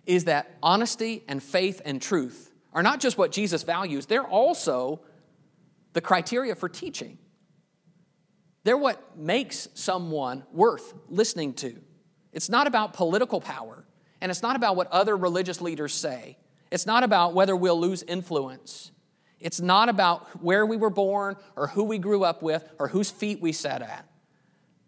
is 0.06 0.24
that 0.24 0.56
honesty 0.62 1.22
and 1.28 1.42
faith 1.42 1.82
and 1.84 2.00
truth 2.00 2.50
are 2.72 2.82
not 2.82 3.00
just 3.00 3.18
what 3.18 3.32
Jesus 3.32 3.62
values, 3.62 4.06
they're 4.06 4.26
also 4.26 5.00
the 5.92 6.00
criteria 6.00 6.54
for 6.54 6.68
teaching. 6.68 7.18
They're 8.64 8.76
what 8.76 9.16
makes 9.16 9.68
someone 9.74 10.44
worth 10.52 10.94
listening 11.08 11.54
to. 11.54 11.80
It's 12.32 12.48
not 12.48 12.66
about 12.66 12.92
political 12.92 13.40
power, 13.40 13.84
and 14.20 14.31
it's 14.31 14.42
not 14.42 14.57
about 14.57 14.76
what 14.76 14.90
other 14.90 15.16
religious 15.16 15.61
leaders 15.61 15.94
say. 15.94 16.38
It's 16.70 16.87
not 16.87 17.02
about 17.02 17.35
whether 17.35 17.57
we'll 17.57 17.81
lose 17.81 18.02
influence. 18.02 18.90
It's 19.40 19.61
not 19.61 19.88
about 19.88 20.42
where 20.42 20.66
we 20.66 20.76
were 20.76 20.90
born 20.90 21.37
or 21.57 21.68
who 21.68 21.85
we 21.85 21.98
grew 21.98 22.24
up 22.24 22.42
with 22.42 22.68
or 22.78 22.88
whose 22.88 23.11
feet 23.11 23.40
we 23.40 23.52
sat 23.52 23.83
at. 23.83 24.09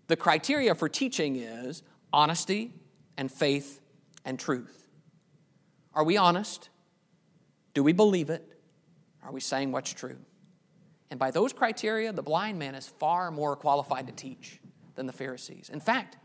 The 0.09 0.17
criteria 0.17 0.75
for 0.75 0.89
teaching 0.89 1.37
is 1.37 1.83
honesty 2.13 2.75
and 3.17 3.31
faith 3.31 3.81
and 4.25 4.39
truth. 4.39 4.89
Are 5.95 6.05
we 6.05 6.17
honest? 6.17 6.69
Do 7.75 7.85
we 7.85 7.93
believe 7.93 8.31
it? 8.31 8.47
Are 9.23 9.33
we 9.33 9.41
saying 9.41 9.71
what's 9.71 9.93
true? 9.93 10.19
And 11.11 11.19
by 11.19 11.31
those 11.31 11.53
criteria, 11.53 12.13
the 12.13 12.23
blind 12.23 12.59
man 12.59 12.75
is 12.75 12.87
far 12.87 13.31
more 13.31 13.57
qualified 13.57 14.07
to 14.09 14.13
teach 14.13 14.61
than 14.95 15.07
the 15.07 15.13
Pharisees. 15.13 15.71
In 15.73 15.81
fact, 15.81 16.17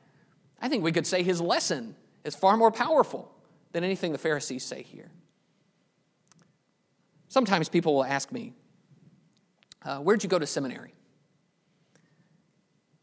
I 0.60 0.70
think 0.70 0.84
we 0.84 0.92
could 0.92 1.08
say 1.08 1.22
his 1.24 1.42
lesson 1.42 1.96
is 2.26 2.36
far 2.36 2.58
more 2.58 2.72
powerful 2.72 3.32
than 3.72 3.84
anything 3.84 4.12
the 4.12 4.18
Pharisees 4.18 4.64
say 4.64 4.82
here. 4.82 5.12
Sometimes 7.30 7.70
people 7.70 7.96
will 7.96 8.04
ask 8.04 8.32
me, 8.32 8.54
uh, 9.84 10.00
Where'd 10.00 10.24
you 10.24 10.30
go 10.30 10.40
to 10.40 10.48
seminary? 10.48 10.94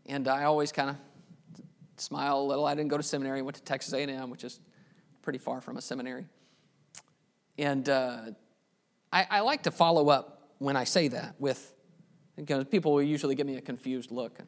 And 0.07 0.26
I 0.28 0.44
always 0.44 0.72
kind 0.72 0.90
of 0.90 0.96
smile 1.96 2.40
a 2.40 2.42
little. 2.42 2.66
I 2.66 2.74
didn't 2.74 2.90
go 2.90 2.96
to 2.96 3.03
seminary. 3.03 3.38
I 3.38 3.42
went 3.42 3.57
to 3.57 3.62
Texas 3.62 3.94
A&M, 3.94 4.30
which 4.30 4.44
is 4.44 4.61
pretty 5.22 5.38
far 5.38 5.61
from 5.61 5.76
a 5.76 5.80
seminary. 5.80 6.26
And 7.57 7.88
uh, 7.88 8.22
I, 9.12 9.26
I, 9.30 9.40
like 9.40 9.62
to 9.64 9.70
follow 9.70 10.09
up 10.09 10.55
when 10.59 10.76
I 10.76 10.84
say 10.84 11.09
that 11.09 11.36
with, 11.38 11.74
because 12.36 12.64
people 12.64 12.94
will 12.94 13.03
usually 13.03 13.34
give 13.34 13.46
me 13.46 13.57
a 13.57 13.61
confused 13.61 14.11
look. 14.11 14.38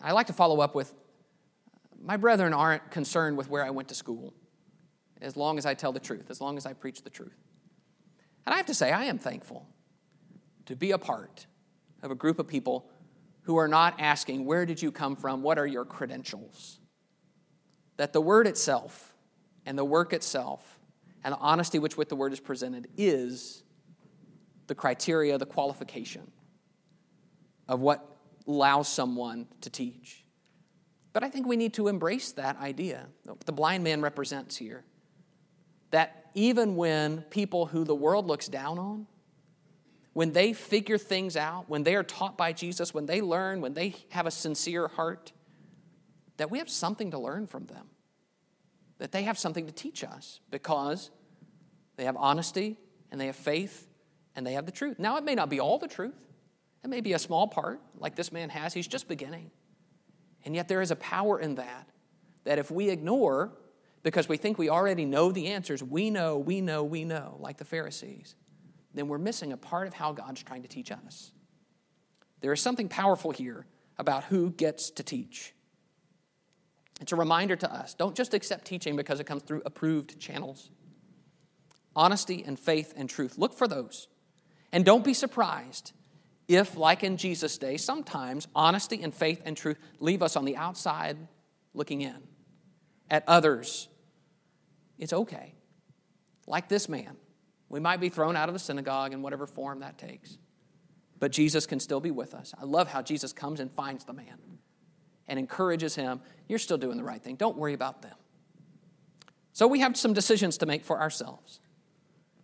I 0.00 0.12
like 0.12 0.26
to 0.28 0.32
follow 0.32 0.60
up 0.60 0.74
with, 0.74 0.92
my 2.02 2.16
brethren 2.16 2.52
aren't 2.52 2.90
concerned 2.90 3.36
with 3.36 3.48
where 3.48 3.64
I 3.64 3.70
went 3.70 3.88
to 3.88 3.94
school, 3.94 4.34
as 5.20 5.36
long 5.36 5.58
as 5.58 5.66
I 5.66 5.74
tell 5.74 5.92
the 5.92 6.00
truth, 6.00 6.30
as 6.30 6.40
long 6.40 6.56
as 6.56 6.66
I 6.66 6.72
preach 6.72 7.02
the 7.02 7.10
truth. 7.10 7.36
And 8.44 8.52
I 8.52 8.56
have 8.56 8.66
to 8.66 8.74
say, 8.74 8.90
I 8.90 9.04
am 9.04 9.18
thankful 9.18 9.68
to 10.66 10.74
be 10.74 10.90
a 10.90 10.98
part 10.98 11.46
of 12.02 12.10
a 12.10 12.14
group 12.14 12.38
of 12.38 12.48
people 12.48 12.88
who 13.42 13.56
are 13.56 13.68
not 13.68 14.00
asking, 14.00 14.44
Where 14.44 14.66
did 14.66 14.82
you 14.82 14.90
come 14.90 15.14
from? 15.14 15.42
What 15.42 15.58
are 15.58 15.66
your 15.66 15.84
credentials? 15.84 16.80
That 17.96 18.12
the 18.12 18.20
word 18.20 18.46
itself 18.46 19.14
and 19.64 19.78
the 19.78 19.84
work 19.84 20.12
itself 20.12 20.80
and 21.22 21.32
the 21.32 21.38
honesty 21.38 21.78
which 21.78 21.96
with 21.96 22.08
the 22.08 22.16
word 22.16 22.32
is 22.32 22.40
presented 22.40 22.88
is 22.96 23.62
the 24.66 24.74
criteria, 24.74 25.38
the 25.38 25.46
qualification 25.46 26.30
of 27.68 27.80
what 27.80 28.04
allows 28.46 28.88
someone 28.88 29.46
to 29.60 29.70
teach. 29.70 30.21
But 31.12 31.22
I 31.22 31.28
think 31.28 31.46
we 31.46 31.56
need 31.56 31.74
to 31.74 31.88
embrace 31.88 32.32
that 32.32 32.58
idea, 32.58 33.06
the 33.44 33.52
blind 33.52 33.84
man 33.84 34.00
represents 34.00 34.56
here. 34.56 34.84
That 35.90 36.30
even 36.34 36.76
when 36.76 37.22
people 37.22 37.66
who 37.66 37.84
the 37.84 37.94
world 37.94 38.26
looks 38.26 38.48
down 38.48 38.78
on, 38.78 39.06
when 40.14 40.32
they 40.32 40.52
figure 40.52 40.98
things 40.98 41.36
out, 41.36 41.68
when 41.68 41.82
they 41.82 41.94
are 41.94 42.02
taught 42.02 42.36
by 42.36 42.52
Jesus, 42.52 42.92
when 42.94 43.06
they 43.06 43.20
learn, 43.20 43.60
when 43.60 43.74
they 43.74 43.94
have 44.10 44.26
a 44.26 44.30
sincere 44.30 44.88
heart, 44.88 45.32
that 46.36 46.50
we 46.50 46.58
have 46.58 46.68
something 46.70 47.10
to 47.10 47.18
learn 47.18 47.46
from 47.46 47.66
them. 47.66 47.86
That 48.98 49.12
they 49.12 49.24
have 49.24 49.38
something 49.38 49.66
to 49.66 49.72
teach 49.72 50.04
us 50.04 50.40
because 50.50 51.10
they 51.96 52.04
have 52.04 52.16
honesty 52.16 52.78
and 53.10 53.20
they 53.20 53.26
have 53.26 53.36
faith 53.36 53.88
and 54.34 54.46
they 54.46 54.52
have 54.52 54.66
the 54.66 54.72
truth. 54.72 54.98
Now, 54.98 55.16
it 55.16 55.24
may 55.24 55.34
not 55.34 55.50
be 55.50 55.60
all 55.60 55.78
the 55.78 55.88
truth, 55.88 56.14
it 56.84 56.88
may 56.88 57.00
be 57.00 57.12
a 57.12 57.18
small 57.18 57.46
part, 57.48 57.80
like 57.98 58.16
this 58.16 58.32
man 58.32 58.48
has. 58.50 58.74
He's 58.74 58.88
just 58.88 59.08
beginning. 59.08 59.50
And 60.44 60.54
yet, 60.54 60.68
there 60.68 60.80
is 60.80 60.90
a 60.90 60.96
power 60.96 61.38
in 61.38 61.56
that, 61.56 61.88
that 62.44 62.58
if 62.58 62.70
we 62.70 62.90
ignore, 62.90 63.52
because 64.02 64.28
we 64.28 64.36
think 64.36 64.58
we 64.58 64.68
already 64.68 65.04
know 65.04 65.30
the 65.30 65.48
answers, 65.48 65.82
we 65.82 66.10
know, 66.10 66.38
we 66.38 66.60
know, 66.60 66.82
we 66.82 67.04
know, 67.04 67.36
like 67.38 67.58
the 67.58 67.64
Pharisees, 67.64 68.34
then 68.94 69.08
we're 69.08 69.18
missing 69.18 69.52
a 69.52 69.56
part 69.56 69.86
of 69.86 69.94
how 69.94 70.12
God's 70.12 70.42
trying 70.42 70.62
to 70.62 70.68
teach 70.68 70.90
us. 70.90 71.32
There 72.40 72.52
is 72.52 72.60
something 72.60 72.88
powerful 72.88 73.30
here 73.30 73.66
about 73.98 74.24
who 74.24 74.50
gets 74.50 74.90
to 74.90 75.02
teach. 75.02 75.54
It's 77.00 77.12
a 77.12 77.16
reminder 77.16 77.56
to 77.56 77.72
us 77.72 77.94
don't 77.94 78.16
just 78.16 78.34
accept 78.34 78.64
teaching 78.64 78.96
because 78.96 79.20
it 79.20 79.24
comes 79.24 79.42
through 79.42 79.62
approved 79.64 80.18
channels. 80.18 80.70
Honesty 81.94 82.42
and 82.46 82.58
faith 82.58 82.94
and 82.96 83.08
truth, 83.08 83.38
look 83.38 83.54
for 83.54 83.68
those. 83.68 84.08
And 84.72 84.84
don't 84.84 85.04
be 85.04 85.14
surprised 85.14 85.92
if, 86.48 86.76
like 86.76 87.04
in 87.04 87.16
Jesus' 87.16 87.56
day, 87.58 87.76
sometimes 87.76 88.48
honesty 88.54 89.02
and 89.02 89.14
faith 89.14 89.42
and 89.44 89.56
truth 89.56 89.78
leave 90.00 90.22
us 90.22 90.36
on 90.36 90.44
the 90.44 90.56
outside 90.56 91.16
looking 91.74 92.02
in 92.02 92.16
at 93.10 93.24
others. 93.26 93.88
It's 94.98 95.12
okay. 95.12 95.54
Like 96.46 96.68
this 96.68 96.88
man, 96.88 97.16
we 97.68 97.80
might 97.80 98.00
be 98.00 98.08
thrown 98.08 98.36
out 98.36 98.48
of 98.48 98.54
the 98.54 98.58
synagogue 98.58 99.12
in 99.12 99.22
whatever 99.22 99.46
form 99.46 99.80
that 99.80 99.98
takes, 99.98 100.36
but 101.18 101.30
Jesus 101.32 101.66
can 101.66 101.80
still 101.80 102.00
be 102.00 102.10
with 102.10 102.34
us. 102.34 102.52
I 102.60 102.64
love 102.64 102.88
how 102.88 103.02
Jesus 103.02 103.32
comes 103.32 103.60
and 103.60 103.70
finds 103.70 104.04
the 104.04 104.12
man 104.12 104.38
and 105.28 105.38
encourages 105.38 105.94
him. 105.94 106.20
You're 106.48 106.58
still 106.58 106.78
doing 106.78 106.96
the 106.96 107.04
right 107.04 107.22
thing. 107.22 107.36
Don't 107.36 107.56
worry 107.56 107.74
about 107.74 108.02
them. 108.02 108.14
So 109.52 109.66
we 109.66 109.80
have 109.80 109.96
some 109.96 110.12
decisions 110.12 110.58
to 110.58 110.66
make 110.66 110.84
for 110.84 111.00
ourselves. 111.00 111.60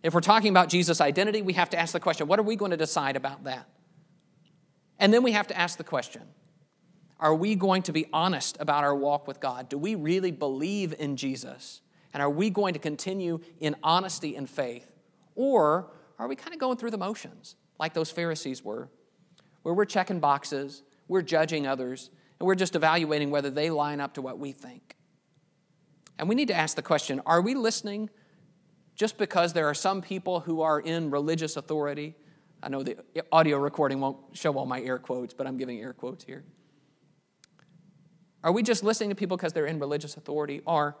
If 0.01 0.13
we're 0.13 0.21
talking 0.21 0.49
about 0.49 0.69
Jesus' 0.69 1.01
identity, 1.01 1.41
we 1.41 1.53
have 1.53 1.69
to 1.71 1.79
ask 1.79 1.91
the 1.91 1.99
question 1.99 2.27
what 2.27 2.39
are 2.39 2.43
we 2.43 2.55
going 2.55 2.71
to 2.71 2.77
decide 2.77 3.15
about 3.15 3.43
that? 3.43 3.67
And 4.99 5.13
then 5.13 5.23
we 5.23 5.31
have 5.31 5.47
to 5.47 5.57
ask 5.57 5.77
the 5.77 5.83
question 5.83 6.23
Are 7.19 7.33
we 7.33 7.55
going 7.55 7.83
to 7.83 7.93
be 7.93 8.07
honest 8.13 8.57
about 8.59 8.83
our 8.83 8.95
walk 8.95 9.27
with 9.27 9.39
God? 9.39 9.69
Do 9.69 9.77
we 9.77 9.95
really 9.95 10.31
believe 10.31 10.93
in 10.99 11.15
Jesus? 11.15 11.81
And 12.13 12.21
are 12.21 12.29
we 12.29 12.49
going 12.49 12.73
to 12.73 12.79
continue 12.79 13.39
in 13.59 13.75
honesty 13.83 14.35
and 14.35 14.49
faith? 14.49 14.91
Or 15.35 15.91
are 16.17 16.27
we 16.27 16.35
kind 16.35 16.53
of 16.53 16.59
going 16.59 16.77
through 16.77 16.91
the 16.91 16.97
motions 16.97 17.55
like 17.79 17.93
those 17.93 18.11
Pharisees 18.11 18.63
were, 18.63 18.89
where 19.61 19.73
we're 19.73 19.85
checking 19.85 20.19
boxes, 20.19 20.83
we're 21.07 21.21
judging 21.21 21.65
others, 21.65 22.09
and 22.39 22.47
we're 22.47 22.55
just 22.55 22.75
evaluating 22.75 23.29
whether 23.29 23.49
they 23.49 23.69
line 23.69 24.01
up 24.01 24.15
to 24.15 24.21
what 24.21 24.39
we 24.39 24.51
think? 24.51 24.95
And 26.17 26.27
we 26.27 26.35
need 26.35 26.49
to 26.49 26.53
ask 26.53 26.75
the 26.75 26.81
question 26.81 27.21
Are 27.25 27.41
we 27.41 27.55
listening 27.55 28.09
just 28.95 29.17
because 29.17 29.53
there 29.53 29.67
are 29.67 29.73
some 29.73 30.01
people 30.01 30.41
who 30.41 30.61
are 30.61 30.79
in 30.79 31.09
religious 31.09 31.55
authority? 31.55 32.15
I 32.61 32.69
know 32.69 32.83
the 32.83 32.97
audio 33.31 33.57
recording 33.57 33.99
won't 33.99 34.17
show 34.33 34.57
all 34.57 34.65
my 34.65 34.81
air 34.81 34.99
quotes, 34.99 35.33
but 35.33 35.47
I'm 35.47 35.57
giving 35.57 35.79
air 35.79 35.93
quotes 35.93 36.23
here. 36.23 36.43
Are 38.43 38.51
we 38.51 38.63
just 38.63 38.83
listening 38.83 39.09
to 39.09 39.15
people 39.15 39.37
because 39.37 39.53
they're 39.53 39.65
in 39.65 39.79
religious 39.79 40.17
authority? 40.17 40.61
Or 40.65 40.97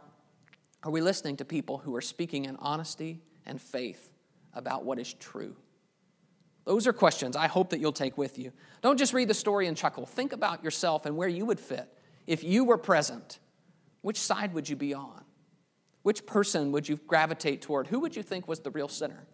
are 0.83 0.91
we 0.91 1.01
listening 1.01 1.37
to 1.37 1.45
people 1.45 1.77
who 1.77 1.95
are 1.95 2.01
speaking 2.01 2.45
in 2.45 2.55
honesty 2.57 3.21
and 3.45 3.61
faith 3.61 4.09
about 4.53 4.85
what 4.85 4.99
is 4.99 5.13
true? 5.13 5.55
Those 6.65 6.87
are 6.87 6.93
questions 6.93 7.35
I 7.35 7.47
hope 7.47 7.71
that 7.71 7.79
you'll 7.79 7.91
take 7.91 8.17
with 8.17 8.37
you. 8.37 8.51
Don't 8.81 8.97
just 8.97 9.13
read 9.13 9.27
the 9.27 9.33
story 9.33 9.67
and 9.67 9.75
chuckle. 9.75 10.05
Think 10.05 10.33
about 10.33 10.63
yourself 10.63 11.05
and 11.05 11.17
where 11.17 11.27
you 11.27 11.45
would 11.45 11.59
fit. 11.59 11.89
If 12.27 12.43
you 12.43 12.63
were 12.63 12.77
present, 12.77 13.39
which 14.01 14.19
side 14.19 14.53
would 14.53 14.69
you 14.69 14.75
be 14.75 14.93
on? 14.93 15.23
Which 16.03 16.25
person 16.25 16.71
would 16.71 16.87
you 16.87 16.97
gravitate 17.07 17.61
toward? 17.61 17.87
Who 17.87 17.99
would 17.99 18.15
you 18.15 18.23
think 18.23 18.47
was 18.47 18.59
the 18.59 18.71
real 18.71 18.87
sinner? 18.87 19.27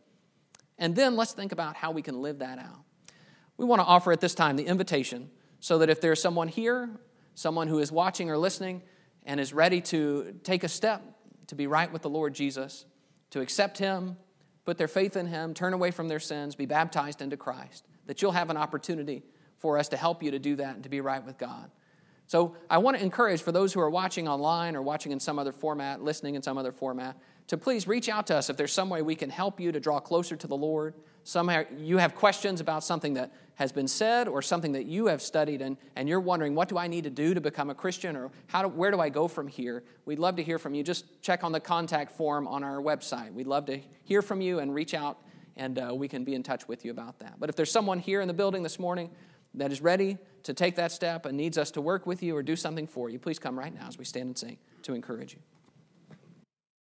And 0.77 0.95
then 0.95 1.15
let's 1.15 1.33
think 1.33 1.51
about 1.51 1.75
how 1.75 1.91
we 1.91 2.01
can 2.01 2.21
live 2.21 2.39
that 2.39 2.59
out. 2.59 2.83
We 3.57 3.65
want 3.65 3.79
to 3.79 3.85
offer 3.85 4.11
at 4.11 4.19
this 4.19 4.35
time 4.35 4.55
the 4.55 4.65
invitation 4.65 5.29
so 5.59 5.77
that 5.79 5.89
if 5.89 6.01
there's 6.01 6.21
someone 6.21 6.47
here, 6.47 6.89
someone 7.33 7.67
who 7.67 7.79
is 7.79 7.91
watching 7.91 8.29
or 8.29 8.37
listening, 8.37 8.81
and 9.25 9.39
is 9.39 9.53
ready 9.53 9.81
to 9.81 10.35
take 10.43 10.63
a 10.63 10.69
step 10.69 11.01
to 11.47 11.55
be 11.55 11.67
right 11.67 11.91
with 11.91 12.01
the 12.01 12.09
Lord 12.09 12.33
Jesus, 12.33 12.85
to 13.31 13.41
accept 13.41 13.77
Him, 13.77 14.17
put 14.65 14.77
their 14.77 14.87
faith 14.87 15.15
in 15.15 15.27
Him, 15.27 15.53
turn 15.53 15.73
away 15.73 15.91
from 15.91 16.07
their 16.07 16.19
sins, 16.19 16.55
be 16.55 16.65
baptized 16.65 17.21
into 17.21 17.37
Christ, 17.37 17.85
that 18.05 18.21
you'll 18.21 18.31
have 18.31 18.49
an 18.49 18.57
opportunity 18.57 19.23
for 19.57 19.77
us 19.77 19.89
to 19.89 19.97
help 19.97 20.21
you 20.21 20.31
to 20.31 20.39
do 20.39 20.55
that 20.57 20.75
and 20.75 20.83
to 20.83 20.89
be 20.89 21.01
right 21.01 21.25
with 21.25 21.37
God. 21.37 21.71
So 22.27 22.55
I 22.69 22.79
want 22.79 22.97
to 22.97 23.03
encourage 23.03 23.41
for 23.41 23.51
those 23.51 23.73
who 23.73 23.79
are 23.79 23.89
watching 23.89 24.27
online 24.27 24.75
or 24.75 24.81
watching 24.81 25.11
in 25.11 25.19
some 25.19 25.37
other 25.37 25.51
format, 25.51 26.01
listening 26.01 26.35
in 26.35 26.41
some 26.41 26.57
other 26.57 26.71
format, 26.71 27.17
to 27.47 27.57
please 27.57 27.87
reach 27.87 28.09
out 28.09 28.27
to 28.27 28.35
us 28.35 28.49
if 28.49 28.57
there's 28.57 28.73
some 28.73 28.89
way 28.89 29.01
we 29.01 29.15
can 29.15 29.29
help 29.29 29.59
you 29.59 29.71
to 29.71 29.79
draw 29.79 29.99
closer 29.99 30.35
to 30.35 30.47
the 30.47 30.57
Lord. 30.57 30.95
Somehow 31.23 31.63
you 31.77 31.97
have 31.97 32.15
questions 32.15 32.61
about 32.61 32.83
something 32.83 33.13
that 33.15 33.31
has 33.55 33.71
been 33.71 33.87
said 33.87 34.27
or 34.27 34.41
something 34.41 34.73
that 34.73 34.85
you 34.85 35.07
have 35.07 35.21
studied 35.21 35.61
and, 35.61 35.77
and 35.95 36.09
you're 36.09 36.19
wondering, 36.19 36.55
what 36.55 36.69
do 36.69 36.77
I 36.77 36.87
need 36.87 37.03
to 37.05 37.09
do 37.09 37.33
to 37.33 37.41
become 37.41 37.69
a 37.69 37.75
Christian 37.75 38.15
or 38.15 38.31
how 38.47 38.61
do, 38.61 38.67
where 38.67 38.91
do 38.91 38.99
I 38.99 39.09
go 39.09 39.27
from 39.27 39.47
here? 39.47 39.83
We'd 40.05 40.19
love 40.19 40.35
to 40.35 40.43
hear 40.43 40.59
from 40.59 40.75
you. 40.75 40.83
Just 40.83 41.05
check 41.21 41.43
on 41.43 41.51
the 41.51 41.59
contact 41.59 42.11
form 42.11 42.47
on 42.47 42.63
our 42.63 42.81
website. 42.81 43.33
We'd 43.33 43.47
love 43.47 43.65
to 43.67 43.79
hear 44.03 44.21
from 44.21 44.41
you 44.41 44.59
and 44.59 44.73
reach 44.73 44.93
out 44.93 45.19
and 45.57 45.79
uh, 45.79 45.93
we 45.95 46.07
can 46.07 46.23
be 46.23 46.35
in 46.35 46.43
touch 46.43 46.67
with 46.67 46.83
you 46.83 46.91
about 46.91 47.19
that. 47.19 47.39
But 47.39 47.49
if 47.49 47.55
there's 47.55 47.71
someone 47.71 47.99
here 47.99 48.21
in 48.21 48.27
the 48.27 48.33
building 48.33 48.61
this 48.61 48.77
morning 48.77 49.09
that 49.53 49.71
is 49.71 49.81
ready 49.81 50.17
to 50.43 50.53
take 50.53 50.75
that 50.75 50.91
step 50.91 51.25
and 51.25 51.37
needs 51.37 51.57
us 51.57 51.71
to 51.71 51.81
work 51.81 52.05
with 52.05 52.21
you 52.21 52.35
or 52.35 52.43
do 52.43 52.57
something 52.57 52.87
for 52.87 53.09
you, 53.09 53.19
please 53.19 53.39
come 53.39 53.57
right 53.57 53.73
now 53.73 53.87
as 53.87 53.97
we 53.97 54.03
stand 54.03 54.27
and 54.27 54.37
sing 54.37 54.57
to 54.83 54.93
encourage 54.93 55.33
you. 55.33 55.39